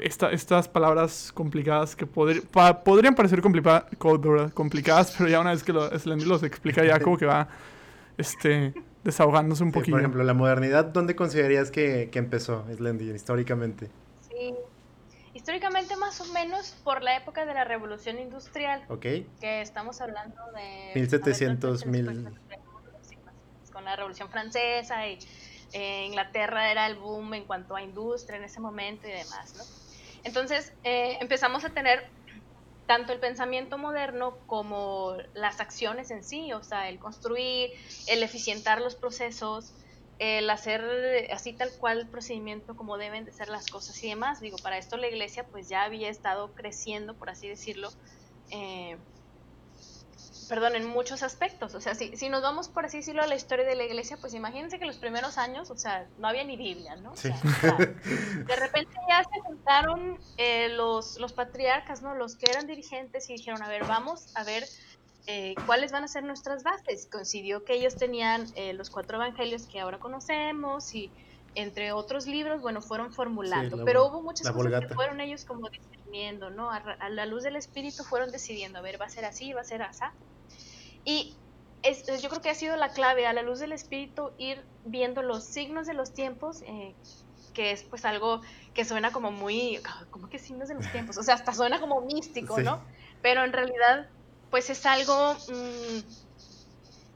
estas 0.00 0.68
palabras 0.68 1.30
complicadas 1.32 1.96
que 1.96 2.06
podrían 2.06 3.14
parecer 3.14 3.40
complicadas, 3.40 5.14
pero 5.16 5.30
ya 5.30 5.40
una 5.40 5.52
vez 5.52 5.62
que 5.62 5.72
lo, 5.72 5.98
Slendy 5.98 6.26
los 6.26 6.42
explica 6.42 6.84
ya 6.84 7.00
como 7.00 7.16
que 7.16 7.24
va 7.24 7.48
este, 8.18 8.74
desahogándose 9.02 9.62
un 9.62 9.72
poquito. 9.72 9.92
Por 9.92 10.00
ejemplo, 10.00 10.22
la 10.24 10.34
modernidad, 10.34 10.84
¿dónde 10.86 11.16
considerarías 11.16 11.70
que, 11.70 12.10
que 12.12 12.18
empezó 12.18 12.64
Slendy 12.74 13.10
históricamente? 13.10 13.88
Sí, 14.28 14.54
históricamente 15.48 15.96
más 15.96 16.20
o 16.20 16.26
menos 16.26 16.76
por 16.84 17.02
la 17.02 17.16
época 17.16 17.46
de 17.46 17.54
la 17.54 17.64
revolución 17.64 18.18
industrial. 18.18 18.84
Ok. 18.90 19.06
Que 19.40 19.62
estamos 19.62 19.98
hablando 20.02 20.36
de... 20.54 20.92
1700, 20.94 21.86
mil... 21.86 22.28
Con 23.72 23.86
la 23.86 23.96
revolución 23.96 24.28
francesa 24.28 25.06
y 25.08 25.18
eh, 25.72 26.04
Inglaterra 26.04 26.70
era 26.70 26.86
el 26.86 26.96
boom 26.96 27.32
en 27.32 27.44
cuanto 27.44 27.74
a 27.74 27.80
industria 27.80 28.36
en 28.36 28.44
ese 28.44 28.60
momento 28.60 29.08
y 29.08 29.10
demás, 29.10 29.54
¿no? 29.56 29.64
Entonces 30.22 30.74
eh, 30.84 31.16
empezamos 31.22 31.64
a 31.64 31.70
tener 31.70 32.06
tanto 32.84 33.14
el 33.14 33.18
pensamiento 33.18 33.78
moderno 33.78 34.36
como 34.46 35.16
las 35.32 35.60
acciones 35.60 36.10
en 36.10 36.24
sí, 36.24 36.52
o 36.52 36.62
sea, 36.62 36.90
el 36.90 36.98
construir, 36.98 37.70
el 38.06 38.22
eficientar 38.22 38.82
los 38.82 38.96
procesos, 38.96 39.72
el 40.18 40.50
hacer 40.50 41.28
así 41.32 41.52
tal 41.52 41.70
cual 41.78 42.00
el 42.00 42.08
procedimiento 42.08 42.76
como 42.76 42.98
deben 42.98 43.24
de 43.24 43.32
ser 43.32 43.48
las 43.48 43.66
cosas 43.68 44.02
y 44.02 44.08
demás. 44.08 44.40
Digo, 44.40 44.56
para 44.58 44.78
esto 44.78 44.96
la 44.96 45.08
iglesia 45.08 45.44
pues 45.44 45.68
ya 45.68 45.82
había 45.84 46.08
estado 46.08 46.54
creciendo, 46.54 47.14
por 47.14 47.30
así 47.30 47.48
decirlo, 47.48 47.90
eh, 48.50 48.96
perdón, 50.48 50.74
en 50.74 50.86
muchos 50.86 51.22
aspectos. 51.22 51.74
O 51.74 51.80
sea, 51.80 51.94
si, 51.94 52.16
si 52.16 52.28
nos 52.28 52.42
vamos, 52.42 52.68
por 52.68 52.86
así 52.86 52.98
decirlo, 52.98 53.22
a 53.22 53.26
la 53.26 53.36
historia 53.36 53.64
de 53.64 53.74
la 53.74 53.84
iglesia, 53.84 54.16
pues 54.16 54.34
imagínense 54.34 54.78
que 54.78 54.86
los 54.86 54.96
primeros 54.96 55.38
años, 55.38 55.70
o 55.70 55.76
sea, 55.76 56.08
no 56.18 56.26
había 56.26 56.42
ni 56.44 56.56
Biblia, 56.56 56.96
¿no? 56.96 57.12
O 57.12 57.16
sea, 57.16 57.36
de 57.76 58.56
repente 58.56 58.92
ya 59.08 59.22
se 59.22 59.40
juntaron 59.40 60.18
eh, 60.36 60.70
los, 60.70 61.18
los 61.18 61.32
patriarcas, 61.32 62.02
¿no? 62.02 62.14
Los 62.14 62.36
que 62.36 62.50
eran 62.50 62.66
dirigentes 62.66 63.28
y 63.30 63.34
dijeron, 63.34 63.62
a 63.62 63.68
ver, 63.68 63.84
vamos 63.84 64.34
a 64.34 64.42
ver 64.44 64.64
eh, 65.30 65.54
cuáles 65.66 65.92
van 65.92 66.04
a 66.04 66.08
ser 66.08 66.24
nuestras 66.24 66.62
bases. 66.62 67.06
Coincidió 67.12 67.62
que 67.62 67.74
ellos 67.74 67.96
tenían 67.96 68.46
eh, 68.54 68.72
los 68.72 68.88
cuatro 68.88 69.18
evangelios 69.18 69.66
que 69.66 69.78
ahora 69.78 69.98
conocemos 69.98 70.94
y 70.94 71.10
entre 71.54 71.92
otros 71.92 72.26
libros, 72.26 72.62
bueno, 72.62 72.80
fueron 72.80 73.12
formulando, 73.12 73.84
pero 73.84 74.06
hubo 74.06 74.22
muchas 74.22 74.50
cosas 74.50 74.80
que 74.80 74.94
fueron 74.94 75.20
ellos 75.20 75.44
como 75.44 75.68
discerniendo, 75.68 76.48
¿no? 76.48 76.70
A, 76.70 76.76
a, 76.76 77.10
la 77.10 77.26
luz 77.26 77.42
del 77.42 77.56
espíritu 77.56 78.04
fueron 78.04 78.30
decidiendo, 78.30 78.78
a 78.78 78.82
ver, 78.82 78.98
va 78.98 79.04
a 79.04 79.10
ser 79.10 79.26
así, 79.26 79.52
va 79.52 79.60
a 79.60 79.64
ser 79.64 79.82
así. 79.82 80.04
Y 81.04 81.36
es, 81.82 82.06
yo 82.22 82.30
creo 82.30 82.40
que 82.40 82.48
ha 82.48 82.54
sido 82.54 82.76
la 82.76 82.90
clave 82.90 83.26
a 83.26 83.34
la 83.34 83.42
luz 83.42 83.58
del 83.58 83.72
espíritu 83.72 84.30
ir 84.38 84.64
viendo 84.86 85.22
los 85.22 85.44
signos 85.44 85.86
de 85.86 85.92
los 85.92 86.14
tiempos, 86.14 86.62
eh, 86.62 86.94
que 87.52 87.72
es 87.72 87.82
pues 87.82 88.06
algo 88.06 88.40
que 88.72 88.86
suena 88.86 89.12
como 89.12 89.30
muy, 89.30 89.80
¿cómo 90.10 90.30
que 90.30 90.38
signos 90.38 90.68
de 90.68 90.74
los 90.74 90.90
tiempos? 90.90 91.18
O 91.18 91.22
sea, 91.22 91.34
hasta 91.34 91.52
suena 91.52 91.80
como 91.80 92.00
místico, 92.00 92.60
¿no? 92.60 92.80
Pero 93.20 93.44
en 93.44 93.52
realidad 93.52 94.08
pues 94.50 94.70
es 94.70 94.84
algo 94.86 95.34
mm, 95.34 96.00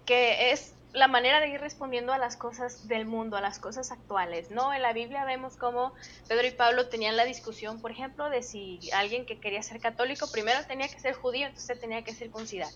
que 0.06 0.52
es 0.52 0.74
la 0.92 1.08
manera 1.08 1.40
de 1.40 1.48
ir 1.48 1.60
respondiendo 1.60 2.12
a 2.12 2.18
las 2.18 2.36
cosas 2.36 2.86
del 2.86 3.06
mundo, 3.06 3.36
a 3.36 3.40
las 3.40 3.58
cosas 3.58 3.90
actuales, 3.92 4.50
¿no? 4.50 4.74
En 4.74 4.82
la 4.82 4.92
Biblia 4.92 5.24
vemos 5.24 5.56
cómo 5.56 5.94
Pedro 6.28 6.46
y 6.46 6.50
Pablo 6.50 6.88
tenían 6.88 7.16
la 7.16 7.24
discusión, 7.24 7.80
por 7.80 7.90
ejemplo, 7.90 8.28
de 8.28 8.42
si 8.42 8.78
alguien 8.92 9.24
que 9.24 9.40
quería 9.40 9.62
ser 9.62 9.80
católico 9.80 10.30
primero 10.30 10.60
tenía 10.66 10.88
que 10.88 11.00
ser 11.00 11.14
judío, 11.14 11.46
entonces 11.46 11.80
tenía 11.80 12.02
que 12.04 12.14
circuncidar. 12.14 12.68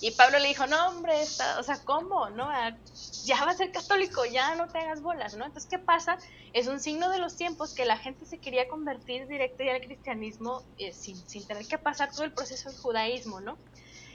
Y 0.00 0.10
Pablo 0.10 0.38
le 0.38 0.48
dijo, 0.48 0.66
no, 0.66 0.88
hombre, 0.88 1.22
está, 1.22 1.58
o 1.58 1.62
sea, 1.62 1.82
¿cómo? 1.82 2.28
¿No? 2.28 2.44
Ah, 2.50 2.76
ya 3.24 3.42
va 3.46 3.52
a 3.52 3.56
ser 3.56 3.72
católico, 3.72 4.26
ya 4.26 4.54
no 4.54 4.68
te 4.68 4.78
hagas 4.78 5.00
bolas, 5.00 5.34
¿no? 5.34 5.46
Entonces, 5.46 5.70
¿qué 5.70 5.78
pasa? 5.78 6.18
Es 6.52 6.66
un 6.66 6.80
signo 6.80 7.08
de 7.08 7.18
los 7.18 7.36
tiempos 7.36 7.72
que 7.72 7.86
la 7.86 7.96
gente 7.96 8.26
se 8.26 8.38
quería 8.38 8.68
convertir 8.68 9.26
directo 9.26 9.64
ya 9.64 9.74
al 9.74 9.80
cristianismo 9.80 10.62
eh, 10.76 10.92
sin, 10.92 11.16
sin, 11.16 11.46
tener 11.46 11.66
que 11.66 11.78
pasar 11.78 12.10
todo 12.12 12.24
el 12.24 12.32
proceso 12.32 12.68
del 12.68 12.78
judaísmo, 12.78 13.40
¿no? 13.40 13.56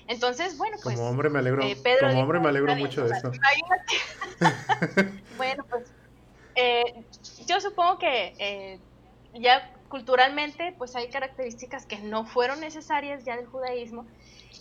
Entonces, 0.10 0.58
bueno, 0.58 0.76
pues... 0.84 0.98
Como 0.98 1.10
hombre 1.10 1.30
me 1.30 1.40
alegro, 1.40 1.64
eh, 1.64 1.78
como 2.02 2.20
hombre 2.20 2.40
me 2.42 2.50
alegro 2.50 2.76
mucho 2.76 3.08
de 3.08 3.16
esto. 3.16 3.32
bueno, 5.38 5.66
pues 5.70 5.88
eh, 6.56 7.06
yo 7.48 7.62
supongo 7.62 7.98
que 7.98 8.82
ya 9.36 9.72
culturalmente, 9.90 10.74
pues 10.78 10.96
hay 10.96 11.10
características 11.10 11.86
que 11.86 12.00
no 12.00 12.26
fueron 12.26 12.60
necesarias 12.60 13.26
ya 13.26 13.36
del 13.36 13.48
judaísmo 13.48 14.06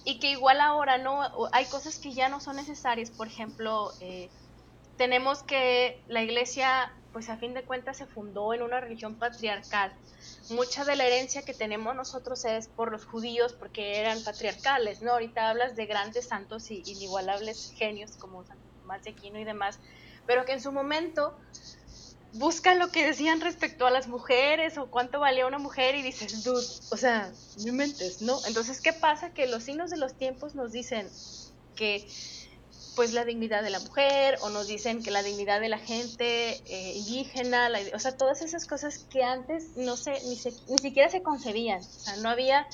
y 0.04 0.18
que 0.18 0.30
igual 0.30 0.60
ahora 0.60 0.98
no 0.98 1.22
hay 1.52 1.66
cosas 1.66 1.98
que 1.98 2.12
ya 2.12 2.28
no 2.28 2.40
son 2.40 2.56
necesarias 2.56 3.10
por 3.10 3.26
ejemplo 3.26 3.90
eh, 4.00 4.28
tenemos 4.96 5.42
que 5.42 6.02
la 6.08 6.22
iglesia 6.22 6.92
pues 7.18 7.30
a 7.30 7.36
fin 7.36 7.52
de 7.52 7.64
cuentas 7.64 7.96
se 7.96 8.06
fundó 8.06 8.54
en 8.54 8.62
una 8.62 8.78
religión 8.78 9.18
patriarcal 9.18 9.92
mucha 10.50 10.84
de 10.84 10.94
la 10.94 11.04
herencia 11.04 11.42
que 11.42 11.52
tenemos 11.52 11.96
nosotros 11.96 12.44
es 12.44 12.68
por 12.68 12.92
los 12.92 13.06
judíos 13.06 13.54
porque 13.54 13.98
eran 13.98 14.22
patriarcales 14.22 15.02
no 15.02 15.10
ahorita 15.10 15.50
hablas 15.50 15.74
de 15.74 15.86
grandes 15.86 16.28
santos 16.28 16.70
y 16.70 16.80
inigualables 16.86 17.72
genios 17.76 18.12
como 18.18 18.44
San 18.44 18.56
Tomás 18.82 19.02
de 19.02 19.10
Aquino 19.10 19.40
y 19.40 19.42
demás 19.42 19.80
pero 20.26 20.44
que 20.44 20.52
en 20.52 20.62
su 20.62 20.70
momento 20.70 21.36
busca 22.34 22.76
lo 22.76 22.92
que 22.92 23.04
decían 23.04 23.40
respecto 23.40 23.84
a 23.84 23.90
las 23.90 24.06
mujeres 24.06 24.78
o 24.78 24.88
cuánto 24.88 25.18
valía 25.18 25.48
una 25.48 25.58
mujer 25.58 25.96
y 25.96 26.02
dices, 26.02 26.44
dude, 26.44 26.64
o 26.90 26.96
sea, 26.96 27.32
no 27.64 27.72
mentes, 27.72 28.20
¿no? 28.20 28.38
Entonces, 28.46 28.82
¿qué 28.82 28.92
pasa? 28.92 29.30
Que 29.30 29.46
los 29.46 29.64
signos 29.64 29.90
de 29.90 29.96
los 29.96 30.14
tiempos 30.14 30.54
nos 30.54 30.70
dicen 30.70 31.08
que 31.74 32.06
pues 32.98 33.12
la 33.12 33.24
dignidad 33.24 33.62
de 33.62 33.70
la 33.70 33.78
mujer 33.78 34.38
o 34.40 34.50
nos 34.50 34.66
dicen 34.66 35.04
que 35.04 35.12
la 35.12 35.22
dignidad 35.22 35.60
de 35.60 35.68
la 35.68 35.78
gente 35.78 36.54
eh, 36.66 36.94
indígena, 36.96 37.68
o 37.94 37.98
sea, 38.00 38.16
todas 38.16 38.42
esas 38.42 38.66
cosas 38.66 39.06
que 39.08 39.22
antes 39.22 39.76
no 39.76 39.96
se 39.96 40.14
ni, 40.24 40.36
ni 40.68 40.78
siquiera 40.78 41.08
se 41.08 41.22
concebían, 41.22 41.78
o 41.78 41.84
sea, 41.84 42.16
no 42.16 42.28
había 42.28 42.66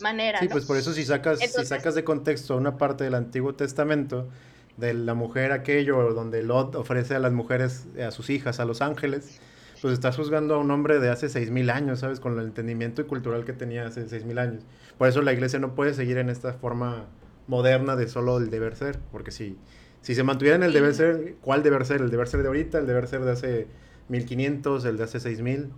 manera. 0.00 0.38
Sí, 0.38 0.46
pues 0.46 0.64
por 0.64 0.76
eso 0.76 0.92
si 0.92 1.04
sacas, 1.04 1.40
si 1.40 1.64
sacas 1.64 1.96
de 1.96 2.04
contexto 2.04 2.56
una 2.56 2.78
parte 2.78 3.02
del 3.02 3.16
Antiguo 3.16 3.56
Testamento, 3.56 4.28
de 4.76 4.94
la 4.94 5.14
mujer 5.14 5.50
aquello, 5.50 6.14
donde 6.14 6.44
Lot 6.44 6.76
ofrece 6.76 7.16
a 7.16 7.18
las 7.18 7.32
mujeres, 7.32 7.86
a 8.00 8.12
sus 8.12 8.30
hijas, 8.30 8.60
a 8.60 8.64
los 8.64 8.80
ángeles, 8.80 9.40
pues 9.82 9.92
estás 9.92 10.14
juzgando 10.14 10.54
a 10.54 10.58
un 10.58 10.70
hombre 10.70 11.00
de 11.00 11.10
hace 11.10 11.28
seis 11.28 11.50
mil 11.50 11.68
años, 11.68 11.98
¿sabes? 11.98 12.20
Con 12.20 12.38
el 12.38 12.44
entendimiento 12.44 13.02
y 13.02 13.06
cultural 13.06 13.44
que 13.44 13.52
tenía 13.52 13.88
hace 13.88 14.08
seis 14.08 14.24
mil 14.24 14.38
años. 14.38 14.62
Por 14.98 15.08
eso 15.08 15.20
la 15.20 15.32
iglesia 15.32 15.58
no 15.58 15.74
puede 15.74 15.94
seguir 15.94 16.18
en 16.18 16.30
esta 16.30 16.52
forma 16.52 17.08
moderna 17.46 17.96
de 17.96 18.08
solo 18.08 18.38
el 18.38 18.50
deber 18.50 18.76
ser, 18.76 18.98
porque 19.12 19.30
si, 19.30 19.56
si 20.00 20.14
se 20.14 20.22
mantuviera 20.22 20.56
en 20.56 20.62
el 20.62 20.72
deber 20.72 20.94
ser, 20.94 21.34
¿cuál 21.40 21.62
deber 21.62 21.84
ser? 21.84 22.00
¿El 22.00 22.10
deber 22.10 22.28
ser 22.28 22.42
de 22.42 22.48
ahorita? 22.48 22.78
¿El 22.78 22.86
deber 22.86 23.06
ser 23.06 23.22
de 23.22 23.32
hace 23.32 23.66
1500? 24.08 24.84
¿El 24.84 24.96
de 24.96 25.04
hace 25.04 25.20
6000? 25.20 25.70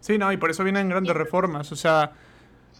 Sí, 0.00 0.18
no, 0.18 0.32
y 0.32 0.36
por 0.36 0.50
eso 0.50 0.64
vienen 0.64 0.88
grandes 0.88 1.14
reformas, 1.14 1.72
o 1.72 1.76
sea 1.76 2.12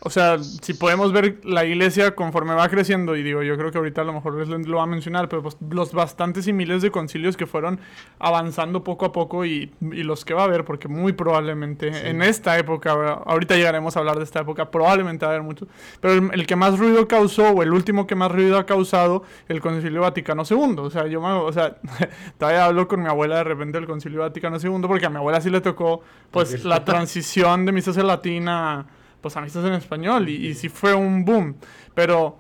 o 0.03 0.11
sea, 0.11 0.39
si 0.39 0.73
podemos 0.75 1.13
ver 1.13 1.41
la 1.45 1.65
iglesia 1.65 2.15
conforme 2.15 2.55
va 2.55 2.69
creciendo, 2.69 3.17
y 3.17 3.23
digo, 3.23 3.43
yo 3.43 3.57
creo 3.59 3.71
que 3.71 3.79
ahorita 3.79 4.01
a 4.01 4.05
lo 4.05 4.15
mejor 4.15 4.35
lo 4.49 4.77
va 4.79 4.83
a 4.83 4.87
mencionar, 4.87 5.29
pero 5.29 5.43
pues 5.43 5.59
los 5.69 5.93
bastantes 5.93 6.47
y 6.47 6.55
miles 6.55 6.81
de 6.81 6.91
concilios 6.91 7.37
que 7.37 7.47
fueron 7.47 7.81
avanzando 8.19 8.83
poco 8.83 9.05
a 9.05 9.13
poco 9.13 9.45
y, 9.45 9.73
y 9.81 10.03
los 10.03 10.25
que 10.25 10.33
va 10.33 10.43
a 10.43 10.45
haber, 10.45 10.65
porque 10.65 10.89
muy 10.89 11.13
probablemente 11.13 12.09
en 12.09 12.23
esta 12.23 12.59
época, 12.59 12.93
ahorita 13.27 13.57
llegaremos 13.57 13.97
a 13.97 14.01
hablar 14.01 14.17
de 14.17 14.25
esta 14.25 14.41
época, 14.41 14.71
probablemente 14.71 15.27
va 15.27 15.33
a 15.33 15.35
haber 15.35 15.45
muchos, 15.45 15.69
pero 16.01 16.31
el, 16.33 16.47
que 16.47 16.57
más 16.57 16.79
ruido 16.79 17.07
causó, 17.07 17.51
o 17.51 17.63
el 17.63 17.73
último 17.73 18.07
que 18.07 18.15
más 18.15 18.33
ruido 18.33 18.59
ha 18.59 18.65
causado, 18.65 19.25
el 19.49 19.61
Concilio 19.61 20.01
Vaticano 20.01 20.45
II. 20.49 20.77
O 20.79 20.91
sea, 20.91 21.07
yo 21.09 21.21
me, 21.21 21.29
o 21.29 21.53
sea, 21.53 21.77
todavía 22.39 22.65
hablo 22.65 22.89
con 22.89 23.03
mi 23.03 23.09
abuela 23.09 23.37
de 23.37 23.45
repente 23.45 23.79
del 23.79 23.87
Concilio 23.87 24.21
Vaticano 24.21 24.57
II, 24.57 24.81
porque 24.87 25.07
a 25.07 25.11
mi 25.11 25.17
abuela 25.17 25.41
sí 25.43 25.51
le 25.51 25.61
tocó, 25.61 26.03
pues, 26.31 26.65
la 26.65 26.85
transición 26.87 27.67
de 27.67 27.73
misa 27.73 27.91
latina 28.03 28.87
pues 29.20 29.37
estás 29.37 29.64
en 29.64 29.74
español 29.74 30.28
y, 30.28 30.48
y 30.48 30.54
sí 30.54 30.68
fue 30.68 30.94
un 30.94 31.24
boom. 31.24 31.56
Pero 31.94 32.38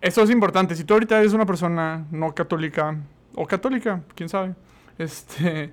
eso 0.00 0.22
es 0.22 0.30
importante. 0.30 0.74
Si 0.74 0.84
tú 0.84 0.94
ahorita 0.94 1.18
eres 1.18 1.32
una 1.32 1.46
persona 1.46 2.06
no 2.10 2.34
católica 2.34 2.96
o 3.34 3.46
católica, 3.46 4.02
quién 4.14 4.28
sabe, 4.28 4.54
este, 4.98 5.72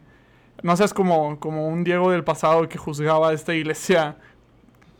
no 0.64 0.78
seas 0.78 0.94
como, 0.94 1.40
como 1.40 1.68
un 1.68 1.84
Diego 1.84 2.12
del 2.12 2.24
pasado 2.24 2.70
que 2.70 2.78
juzgaba 2.78 3.30
a 3.30 3.34
esta 3.34 3.54
iglesia 3.54 4.18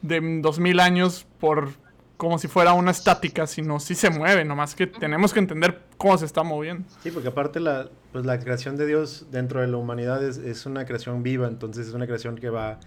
de 0.02 0.40
dos 0.42 0.60
mil 0.60 0.80
años 0.80 1.26
por 1.40 1.70
como 2.18 2.38
si 2.38 2.50
fuera 2.50 2.74
una 2.74 2.92
estática, 2.92 3.48
sino 3.48 3.80
si 3.80 3.96
se 3.96 4.10
mueve, 4.10 4.44
nomás 4.44 4.76
que 4.76 4.88
tenemos 4.88 5.32
que 5.32 5.40
entender 5.40 5.84
cómo 5.98 6.18
se 6.18 6.26
está 6.26 6.44
moviendo. 6.44 6.84
Sí, 7.02 7.12
porque 7.12 7.30
aparte 7.30 7.62
la, 7.62 7.88
pues 8.12 8.26
la 8.26 8.38
creación 8.40 8.76
de 8.76 8.86
Dios 8.88 9.28
dentro 9.32 9.62
de 9.62 9.68
la 9.68 9.78
humanidad 9.78 10.22
es, 10.22 10.38
es 10.38 10.66
una 10.66 10.86
creación 10.86 11.24
viva, 11.24 11.48
entonces 11.48 11.88
es 11.88 11.94
una 11.94 12.08
creación 12.08 12.36
que 12.36 12.50
va 12.50 12.78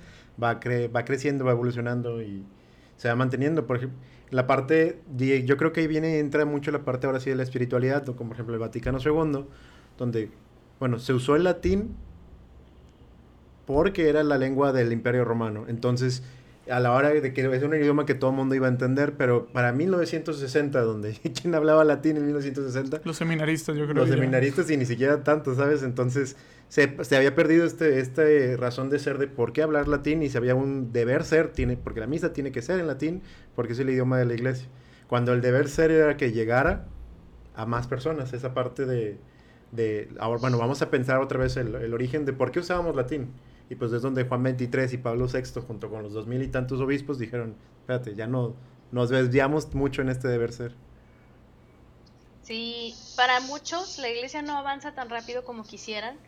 va, 0.40 0.60
va 0.94 1.04
creciendo, 1.04 1.44
va 1.44 1.52
evolucionando 1.52 2.22
y 2.22 2.44
se 2.96 3.08
va 3.08 3.16
manteniendo. 3.16 3.66
Por 3.66 3.76
ejemplo, 3.78 3.98
la 4.30 4.46
parte, 4.46 5.00
yo 5.16 5.56
creo 5.56 5.72
que 5.72 5.80
ahí 5.80 5.86
viene, 5.86 6.18
entra 6.18 6.44
mucho 6.44 6.70
la 6.70 6.84
parte 6.84 7.06
ahora 7.06 7.20
sí 7.20 7.30
de 7.30 7.36
la 7.36 7.42
espiritualidad, 7.42 8.04
como 8.04 8.30
por 8.30 8.36
ejemplo 8.36 8.54
el 8.54 8.60
Vaticano 8.60 8.98
II, 8.98 9.44
donde, 9.98 10.30
bueno, 10.80 10.98
se 10.98 11.12
usó 11.12 11.36
el 11.36 11.44
latín 11.44 11.94
porque 13.66 14.08
era 14.08 14.22
la 14.22 14.38
lengua 14.38 14.72
del 14.72 14.92
Imperio 14.92 15.24
Romano. 15.24 15.66
Entonces, 15.68 16.22
a 16.70 16.78
la 16.80 16.92
hora 16.92 17.10
de 17.10 17.32
que 17.32 17.40
es 17.40 17.62
un 17.62 17.74
idioma 17.74 18.06
que 18.06 18.14
todo 18.14 18.30
el 18.30 18.36
mundo 18.36 18.54
iba 18.54 18.66
a 18.66 18.70
entender, 18.70 19.14
pero 19.16 19.46
para 19.46 19.72
1960, 19.72 20.80
donde 20.80 21.14
¿quién 21.40 21.54
hablaba 21.54 21.84
latín 21.84 22.16
en 22.16 22.26
1960? 22.26 23.00
Los 23.04 23.16
seminaristas, 23.16 23.76
yo 23.76 23.84
creo. 23.84 23.94
Los 23.96 24.08
seminaristas 24.08 24.70
y 24.70 24.76
ni 24.76 24.86
siquiera 24.86 25.24
tanto, 25.24 25.54
¿sabes? 25.54 25.82
Entonces 25.82 26.36
se, 26.68 26.96
se, 27.04 27.16
había 27.16 27.34
perdido 27.34 27.64
este, 27.64 27.98
esta 27.98 28.22
razón 28.56 28.90
de 28.90 28.98
ser 28.98 29.18
de 29.18 29.26
por 29.26 29.52
qué 29.52 29.62
hablar 29.62 29.88
latín 29.88 30.22
y 30.22 30.28
se 30.28 30.38
había 30.38 30.54
un 30.54 30.92
deber 30.92 31.24
ser, 31.24 31.48
tiene, 31.48 31.76
porque 31.76 32.00
la 32.00 32.06
misa 32.06 32.32
tiene 32.32 32.52
que 32.52 32.62
ser 32.62 32.78
en 32.78 32.86
latín, 32.86 33.22
porque 33.56 33.72
es 33.72 33.78
el 33.78 33.90
idioma 33.90 34.18
de 34.18 34.26
la 34.26 34.34
iglesia. 34.34 34.68
Cuando 35.08 35.32
el 35.32 35.40
deber 35.40 35.68
ser 35.68 35.90
era 35.90 36.16
que 36.16 36.32
llegara 36.32 36.86
a 37.54 37.66
más 37.66 37.88
personas, 37.88 38.32
esa 38.32 38.54
parte 38.54 38.86
de, 38.86 39.18
de 39.72 40.08
ahora, 40.18 40.40
bueno, 40.40 40.58
vamos 40.58 40.80
a 40.80 40.90
pensar 40.90 41.20
otra 41.20 41.38
vez 41.38 41.56
el, 41.56 41.74
el 41.74 41.92
origen 41.92 42.24
de 42.24 42.32
por 42.32 42.52
qué 42.52 42.60
usábamos 42.60 42.94
latín 42.94 43.28
y 43.72 43.74
pues 43.74 43.90
es 43.94 44.02
donde 44.02 44.24
Juan 44.24 44.42
23 44.42 44.92
y 44.92 44.98
Pablo 44.98 45.26
VI, 45.32 45.62
junto 45.66 45.88
con 45.88 46.02
los 46.02 46.12
dos 46.12 46.26
mil 46.26 46.42
y 46.42 46.48
tantos 46.48 46.78
obispos, 46.82 47.18
dijeron, 47.18 47.56
espérate, 47.80 48.14
ya 48.14 48.26
no 48.26 48.54
nos 48.90 49.08
desviamos 49.08 49.72
mucho 49.72 50.02
en 50.02 50.10
este 50.10 50.28
deber 50.28 50.52
ser. 50.52 50.74
Sí, 52.42 52.94
para 53.16 53.40
muchos 53.40 53.96
la 53.96 54.10
iglesia 54.10 54.42
no 54.42 54.58
avanza 54.58 54.92
tan 54.92 55.08
rápido 55.08 55.42
como 55.44 55.64
quisieran, 55.64 56.18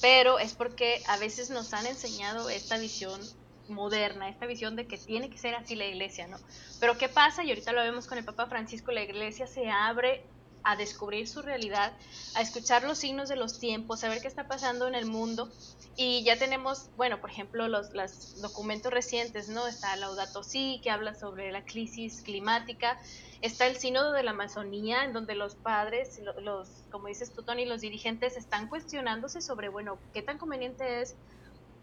pero 0.00 0.38
es 0.38 0.52
porque 0.52 1.02
a 1.08 1.18
veces 1.18 1.50
nos 1.50 1.74
han 1.74 1.84
enseñado 1.86 2.48
esta 2.48 2.78
visión 2.78 3.20
moderna, 3.68 4.28
esta 4.28 4.46
visión 4.46 4.76
de 4.76 4.86
que 4.86 4.96
tiene 4.96 5.30
que 5.30 5.38
ser 5.38 5.56
así 5.56 5.74
la 5.74 5.86
iglesia, 5.86 6.28
¿no? 6.28 6.36
Pero 6.78 6.96
¿qué 6.96 7.08
pasa? 7.08 7.42
Y 7.42 7.48
ahorita 7.48 7.72
lo 7.72 7.82
vemos 7.82 8.06
con 8.06 8.18
el 8.18 8.24
Papa 8.24 8.46
Francisco, 8.46 8.92
la 8.92 9.02
iglesia 9.02 9.48
se 9.48 9.68
abre 9.68 10.22
a 10.64 10.76
descubrir 10.76 11.28
su 11.28 11.42
realidad, 11.42 11.92
a 12.34 12.40
escuchar 12.40 12.84
los 12.84 12.98
signos 12.98 13.28
de 13.28 13.36
los 13.36 13.58
tiempos, 13.58 14.02
a 14.02 14.08
ver 14.08 14.20
qué 14.20 14.28
está 14.28 14.48
pasando 14.48 14.88
en 14.88 14.94
el 14.94 15.06
mundo. 15.06 15.52
Y 15.96 16.24
ya 16.24 16.36
tenemos, 16.36 16.88
bueno, 16.96 17.20
por 17.20 17.30
ejemplo, 17.30 17.68
los, 17.68 17.92
los 17.94 18.40
documentos 18.40 18.92
recientes, 18.92 19.48
¿no? 19.48 19.66
Está 19.68 19.94
Laudato 19.96 20.42
Si, 20.42 20.80
que 20.82 20.90
habla 20.90 21.14
sobre 21.14 21.52
la 21.52 21.64
crisis 21.64 22.22
climática. 22.22 22.98
Está 23.42 23.66
el 23.66 23.76
Sínodo 23.76 24.12
de 24.12 24.22
la 24.22 24.32
Amazonía, 24.32 25.04
en 25.04 25.12
donde 25.12 25.34
los 25.34 25.54
padres, 25.54 26.20
los, 26.40 26.68
como 26.90 27.08
dices 27.08 27.32
tú, 27.32 27.42
Tony, 27.42 27.66
los 27.66 27.82
dirigentes 27.82 28.36
están 28.36 28.68
cuestionándose 28.68 29.40
sobre, 29.42 29.68
bueno, 29.68 29.98
qué 30.12 30.22
tan 30.22 30.38
conveniente 30.38 31.02
es 31.02 31.14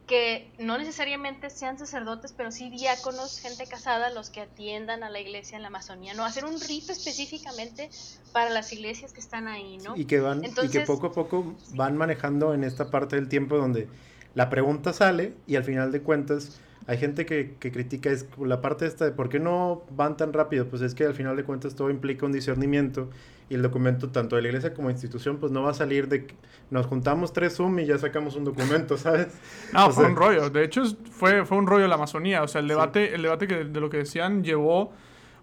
que 0.07 0.51
no 0.59 0.77
necesariamente 0.77 1.49
sean 1.49 1.77
sacerdotes, 1.77 2.33
pero 2.35 2.51
sí 2.51 2.69
diáconos, 2.69 3.39
gente 3.39 3.65
casada, 3.67 4.09
los 4.09 4.29
que 4.29 4.41
atiendan 4.41 5.03
a 5.03 5.09
la 5.09 5.19
iglesia 5.19 5.55
en 5.55 5.61
la 5.61 5.69
Amazonía, 5.69 6.13
¿no? 6.13 6.25
Hacer 6.25 6.45
un 6.45 6.59
rito 6.59 6.91
específicamente 6.91 7.89
para 8.33 8.49
las 8.49 8.73
iglesias 8.73 9.13
que 9.13 9.19
están 9.19 9.47
ahí, 9.47 9.77
¿no? 9.77 9.95
Y 9.95 10.05
que 10.05 10.19
van, 10.19 10.43
y 10.43 10.69
que 10.69 10.81
poco 10.81 11.07
a 11.07 11.11
poco 11.13 11.55
van 11.75 11.97
manejando 11.97 12.53
en 12.53 12.63
esta 12.63 12.91
parte 12.91 13.15
del 13.15 13.29
tiempo 13.29 13.57
donde 13.57 13.87
la 14.35 14.49
pregunta 14.49 14.93
sale 14.93 15.33
y 15.47 15.55
al 15.55 15.63
final 15.63 15.91
de 15.91 16.01
cuentas 16.01 16.59
hay 16.87 16.97
gente 16.97 17.25
que, 17.25 17.55
que, 17.59 17.71
critica 17.71 18.09
es 18.09 18.25
la 18.39 18.59
parte 18.59 18.87
esta 18.87 19.05
de 19.05 19.11
por 19.11 19.29
qué 19.29 19.39
no 19.39 19.83
van 19.91 20.17
tan 20.17 20.33
rápido, 20.33 20.67
pues 20.67 20.81
es 20.81 20.95
que 20.95 21.05
al 21.05 21.13
final 21.13 21.37
de 21.37 21.43
cuentas 21.43 21.75
todo 21.75 21.89
implica 21.89 22.25
un 22.25 22.31
discernimiento 22.31 23.09
y 23.51 23.55
el 23.55 23.61
documento 23.61 24.09
tanto 24.09 24.37
de 24.37 24.41
la 24.41 24.47
iglesia 24.47 24.73
como 24.73 24.89
institución 24.89 25.37
pues 25.37 25.51
no 25.51 25.61
va 25.63 25.71
a 25.71 25.73
salir 25.73 26.07
de 26.07 26.25
que 26.25 26.35
nos 26.69 26.85
juntamos 26.85 27.33
tres 27.33 27.57
Zoom 27.57 27.79
y 27.79 27.85
ya 27.85 27.97
sacamos 27.97 28.37
un 28.37 28.45
documento, 28.45 28.97
¿sabes? 28.97 29.27
No, 29.73 29.91
fue 29.91 30.05
un 30.05 30.15
rollo, 30.15 30.49
de 30.49 30.63
hecho 30.63 30.83
fue, 31.11 31.45
fue 31.45 31.57
un 31.57 31.67
rollo 31.67 31.85
la 31.89 31.95
Amazonía, 31.95 32.43
o 32.43 32.47
sea, 32.47 32.61
el 32.61 32.69
debate, 32.69 33.13
el 33.13 33.23
debate 33.23 33.47
que, 33.47 33.65
de 33.65 33.79
lo 33.81 33.89
que 33.89 33.97
decían 33.97 34.41
llevó, 34.41 34.93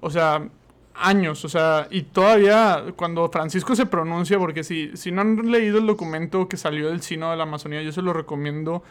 o 0.00 0.08
sea, 0.08 0.48
años, 0.94 1.44
o 1.44 1.50
sea, 1.50 1.86
y 1.90 2.02
todavía 2.02 2.82
cuando 2.96 3.28
Francisco 3.28 3.76
se 3.76 3.84
pronuncia, 3.84 4.38
porque 4.38 4.64
si, 4.64 4.96
si 4.96 5.12
no 5.12 5.20
han 5.20 5.52
leído 5.52 5.76
el 5.76 5.86
documento 5.86 6.48
que 6.48 6.56
salió 6.56 6.88
del 6.88 7.02
Sino 7.02 7.30
de 7.30 7.36
la 7.36 7.42
Amazonía, 7.42 7.82
yo 7.82 7.92
se 7.92 8.00
lo 8.00 8.14
recomiendo 8.14 8.82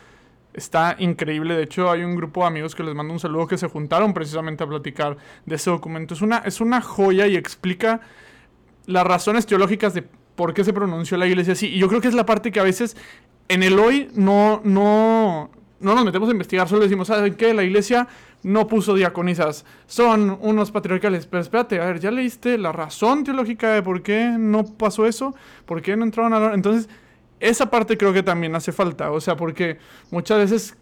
Está 0.58 0.96
increíble. 0.98 1.56
De 1.56 1.62
hecho, 1.62 1.92
hay 1.92 2.04
un 2.04 2.16
grupo 2.16 2.42
de 2.42 2.48
amigos 2.48 2.74
que 2.74 2.82
les 2.82 2.96
mando 2.96 3.14
un 3.14 3.20
saludo 3.20 3.46
que 3.46 3.60
se 3.60 3.68
juntaron 3.68 4.12
precisamente 4.12 4.64
a 4.64 4.68
platicar 4.68 5.16
de 5.46 5.56
ese 5.56 5.70
documento. 5.70 6.16
Es 6.16 6.22
una, 6.24 6.40
es 6.40 6.62
una 6.62 6.82
joya 6.82 7.28
y 7.28 7.36
explica 7.36 8.02
las 8.88 9.06
razones 9.06 9.46
teológicas 9.46 9.94
de 9.94 10.04
por 10.36 10.54
qué 10.54 10.64
se 10.64 10.74
pronunció 10.74 11.18
la 11.18 11.28
iglesia 11.28 11.54
así. 11.54 11.68
Y 11.68 11.78
yo 11.78 11.88
creo 11.88 12.02
que 12.02 12.08
es 12.08 12.16
la 12.16 12.26
parte 12.26 12.52
que 12.52 12.60
a 12.60 12.64
veces 12.64 12.98
en 13.50 13.64
el 13.64 13.78
hoy 13.78 14.10
no, 14.16 14.62
no, 14.64 15.52
no 15.80 15.96
nos 15.96 16.06
metemos 16.06 16.30
a 16.30 16.32
investigar, 16.32 16.68
solo 16.68 16.84
decimos, 16.84 17.08
¿saben 17.08 17.36
qué? 17.36 17.54
La 17.54 17.64
iglesia 17.64 18.08
no 18.44 18.68
puso 18.68 18.96
diaconisas, 18.96 19.66
son 19.88 20.38
unos 20.42 20.72
patriarcales. 20.72 21.28
Pero 21.28 21.42
espérate, 21.42 21.82
a 21.82 21.86
ver, 21.86 22.00
¿ya 22.00 22.12
leíste 22.12 22.58
la 22.58 22.72
razón 22.72 23.24
teológica 23.24 23.74
de 23.74 23.84
por 23.84 24.02
qué 24.02 24.36
no 24.38 24.66
pasó 24.66 25.06
eso? 25.06 25.36
¿Por 25.66 25.82
qué 25.82 25.96
no 25.98 26.04
entraron 26.06 26.34
a 26.34 26.40
la... 26.40 26.54
Entonces, 26.54 26.90
esa 27.40 27.70
parte 27.70 27.98
creo 27.98 28.14
que 28.14 28.24
también 28.24 28.56
hace 28.56 28.72
falta, 28.72 29.12
o 29.12 29.20
sea, 29.20 29.36
porque 29.36 29.78
muchas 30.12 30.40
veces... 30.40 30.78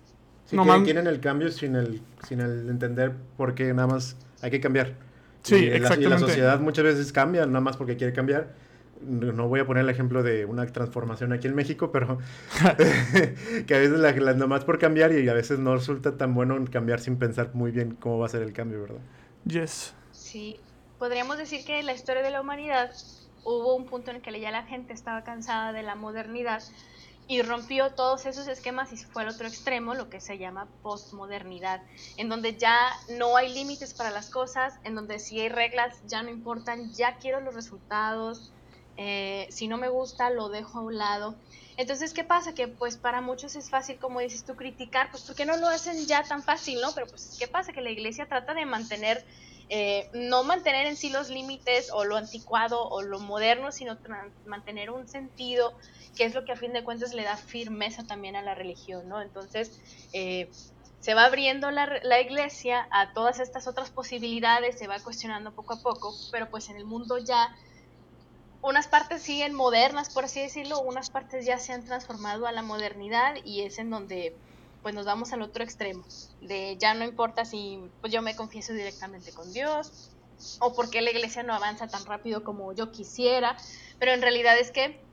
Sí, 0.45 0.55
no 0.55 0.83
quieren 0.83 1.07
el 1.07 1.19
cambio 1.19 1.49
sin 1.49 1.75
el, 1.75 2.03
sin 2.27 2.39
el 2.39 2.69
entender 2.69 3.13
por 3.35 3.55
qué 3.55 3.73
nada 3.73 3.87
más 3.87 4.15
hay 4.43 4.51
que 4.51 4.59
cambiar. 4.59 5.04
Sí, 5.45 5.55
y 5.55 5.67
exactamente. 5.67 6.09
La, 6.09 6.15
y 6.15 6.19
la 6.19 6.19
sociedad 6.19 6.59
muchas 6.59 6.83
veces 6.85 7.11
cambia 7.11 7.45
nada 7.45 7.61
más 7.61 7.77
porque 7.77 7.95
quiere 7.95 8.13
cambiar. 8.13 8.53
No 9.01 9.47
voy 9.47 9.59
a 9.59 9.67
poner 9.67 9.83
el 9.83 9.89
ejemplo 9.89 10.23
de 10.23 10.45
una 10.45 10.65
transformación 10.65 11.33
aquí 11.33 11.47
en 11.47 11.53
México, 11.53 11.91
pero 11.91 12.17
que 13.67 13.75
a 13.75 13.77
veces 13.77 13.99
la, 13.99 14.11
la, 14.11 14.33
nada 14.33 14.47
más 14.47 14.63
por 14.63 14.79
cambiar 14.79 15.11
y 15.11 15.29
a 15.29 15.33
veces 15.33 15.59
no 15.59 15.75
resulta 15.75 16.17
tan 16.17 16.33
bueno 16.33 16.57
cambiar 16.71 16.99
sin 16.99 17.17
pensar 17.17 17.51
muy 17.53 17.71
bien 17.71 17.95
cómo 17.99 18.17
va 18.17 18.25
a 18.25 18.29
ser 18.29 18.41
el 18.41 18.53
cambio, 18.53 18.81
¿verdad? 18.81 19.01
Yes. 19.45 19.93
Sí, 20.11 20.59
podríamos 20.97 21.37
decir 21.37 21.63
que 21.63 21.83
la 21.83 21.93
historia 21.93 22.23
de 22.23 22.31
la 22.31 22.41
humanidad 22.41 22.91
hubo 23.43 23.75
un 23.75 23.85
punto 23.85 24.09
en 24.09 24.17
el 24.17 24.21
que 24.23 24.39
ya 24.39 24.49
la 24.49 24.63
gente 24.63 24.93
estaba 24.93 25.23
cansada 25.23 25.71
de 25.71 25.83
la 25.83 25.93
modernidad 25.93 26.63
y 27.27 27.41
rompió 27.41 27.91
todos 27.91 28.25
esos 28.25 28.47
esquemas 28.47 28.93
y 28.93 28.97
fue 28.97 29.23
al 29.23 29.29
otro 29.29 29.47
extremo, 29.47 29.95
lo 29.95 30.09
que 30.09 30.21
se 30.21 30.37
llama 30.37 30.67
postmodernidad, 30.83 31.81
en 32.17 32.29
donde 32.29 32.55
ya 32.55 32.77
no 33.17 33.35
hay 33.35 33.53
límites 33.53 33.93
para 33.93 34.11
las 34.11 34.29
cosas, 34.29 34.75
en 34.83 34.95
donde 34.95 35.19
si 35.19 35.39
hay 35.39 35.49
reglas 35.49 35.97
ya 36.05 36.21
no 36.21 36.29
importan, 36.29 36.93
ya 36.93 37.17
quiero 37.17 37.39
los 37.39 37.55
resultados, 37.55 38.51
eh, 38.97 39.47
si 39.49 39.67
no 39.67 39.77
me 39.77 39.89
gusta 39.89 40.29
lo 40.29 40.49
dejo 40.49 40.79
a 40.79 40.81
un 40.83 40.97
lado. 40.97 41.35
Entonces, 41.77 42.13
¿qué 42.13 42.23
pasa? 42.23 42.53
Que 42.53 42.67
pues 42.67 42.95
para 42.95 43.21
muchos 43.21 43.55
es 43.55 43.69
fácil, 43.69 43.97
como 43.97 44.21
dices 44.21 44.45
tú, 44.45 44.55
criticar, 44.55 45.11
pues 45.11 45.23
¿por 45.23 45.35
qué 45.35 45.45
no 45.45 45.57
lo 45.57 45.67
hacen 45.67 46.05
ya 46.05 46.23
tan 46.23 46.41
fácil, 46.41 46.79
no? 46.79 46.93
Pero 46.93 47.07
pues, 47.07 47.35
¿qué 47.37 47.47
pasa? 47.47 47.73
Que 47.73 47.81
la 47.81 47.89
iglesia 47.89 48.27
trata 48.27 48.53
de 48.53 48.65
mantener 48.65 49.25
eh, 49.69 50.09
no 50.13 50.43
mantener 50.43 50.85
en 50.85 50.95
sí 50.95 51.09
los 51.09 51.29
límites 51.29 51.89
o 51.91 52.05
lo 52.05 52.17
anticuado 52.17 52.87
o 52.87 53.01
lo 53.01 53.19
moderno, 53.19 53.71
sino 53.71 53.97
mantener 54.45 54.91
un 54.91 55.07
sentido 55.07 55.73
que 56.15 56.25
es 56.25 56.33
lo 56.33 56.45
que 56.45 56.51
a 56.51 56.55
fin 56.55 56.71
de 56.71 56.83
cuentas 56.83 57.13
le 57.13 57.23
da 57.23 57.35
firmeza 57.35 58.05
también 58.05 58.35
a 58.35 58.41
la 58.41 58.55
religión, 58.55 59.09
¿no? 59.09 59.21
Entonces, 59.21 59.79
eh, 60.13 60.49
se 60.99 61.13
va 61.13 61.25
abriendo 61.25 61.71
la, 61.71 61.99
la, 62.03 62.21
iglesia 62.21 62.87
a 62.89 63.13
todas 63.13 63.39
estas 63.39 63.67
otras 63.67 63.89
posibilidades, 63.89 64.77
se 64.79 64.87
va 64.87 64.99
cuestionando 64.99 65.51
poco 65.51 65.73
a 65.73 65.81
poco, 65.81 66.15
pero 66.31 66.49
pues 66.49 66.69
en 66.69 66.77
el 66.77 66.85
mundo 66.85 67.17
ya 67.17 67.55
unas 68.61 68.87
partes 68.87 69.21
siguen 69.21 69.53
modernas, 69.53 70.09
por 70.11 70.25
así 70.25 70.41
decirlo, 70.41 70.79
unas 70.79 71.11
partes 71.11 71.45
ya 71.45 71.59
se 71.59 71.73
han 71.73 71.85
transformado 71.85 72.47
a 72.47 72.51
la 72.51 72.63
modernidad 72.63 73.35
y 73.43 73.61
es 73.61 73.77
en 73.77 73.91
donde 73.91 74.35
pues 74.85 74.93
nos 74.93 75.07
vamos 75.07 75.33
al 75.33 75.41
otro 75.41 75.63
extremo, 75.63 76.05
de 76.41 76.77
ya 76.77 76.93
no 76.93 77.05
importa 77.05 77.43
si 77.43 77.79
pues 78.01 78.13
yo 78.13 78.21
me 78.21 78.35
confieso 78.35 78.71
directamente 78.71 79.31
con 79.31 79.51
Dios 79.51 80.11
o 80.59 80.75
porque 80.75 81.01
la 81.01 81.09
iglesia 81.09 81.41
no 81.41 81.55
avanza 81.55 81.87
tan 81.87 82.05
rápido 82.05 82.43
como 82.43 82.71
yo 82.71 82.91
quisiera, 82.91 83.57
pero 83.97 84.11
en 84.11 84.21
realidad 84.21 84.59
es 84.59 84.69
que 84.69 85.03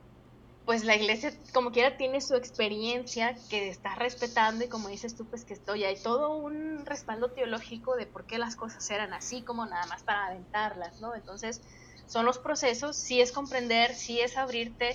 pues 0.66 0.84
la 0.84 0.94
iglesia 0.94 1.32
como 1.54 1.72
quiera 1.72 1.96
tiene 1.96 2.20
su 2.20 2.34
experiencia 2.34 3.34
que 3.48 3.70
está 3.70 3.94
respetando 3.94 4.62
y 4.62 4.68
como 4.68 4.88
dices 4.88 5.16
tú 5.16 5.24
pues 5.24 5.46
que 5.46 5.54
estoy 5.54 5.84
hay 5.84 5.96
todo 5.96 6.36
un 6.36 6.84
respaldo 6.84 7.30
teológico 7.30 7.96
de 7.96 8.04
por 8.04 8.26
qué 8.26 8.36
las 8.36 8.56
cosas 8.56 8.90
eran 8.90 9.14
así 9.14 9.40
como 9.40 9.64
nada 9.64 9.86
más 9.86 10.02
para 10.02 10.26
aventarlas, 10.26 11.00
¿no? 11.00 11.14
Entonces 11.14 11.62
son 12.06 12.26
los 12.26 12.36
procesos, 12.36 12.94
sí 12.94 13.22
es 13.22 13.32
comprender, 13.32 13.94
sí 13.94 14.20
es 14.20 14.36
abrirte 14.36 14.94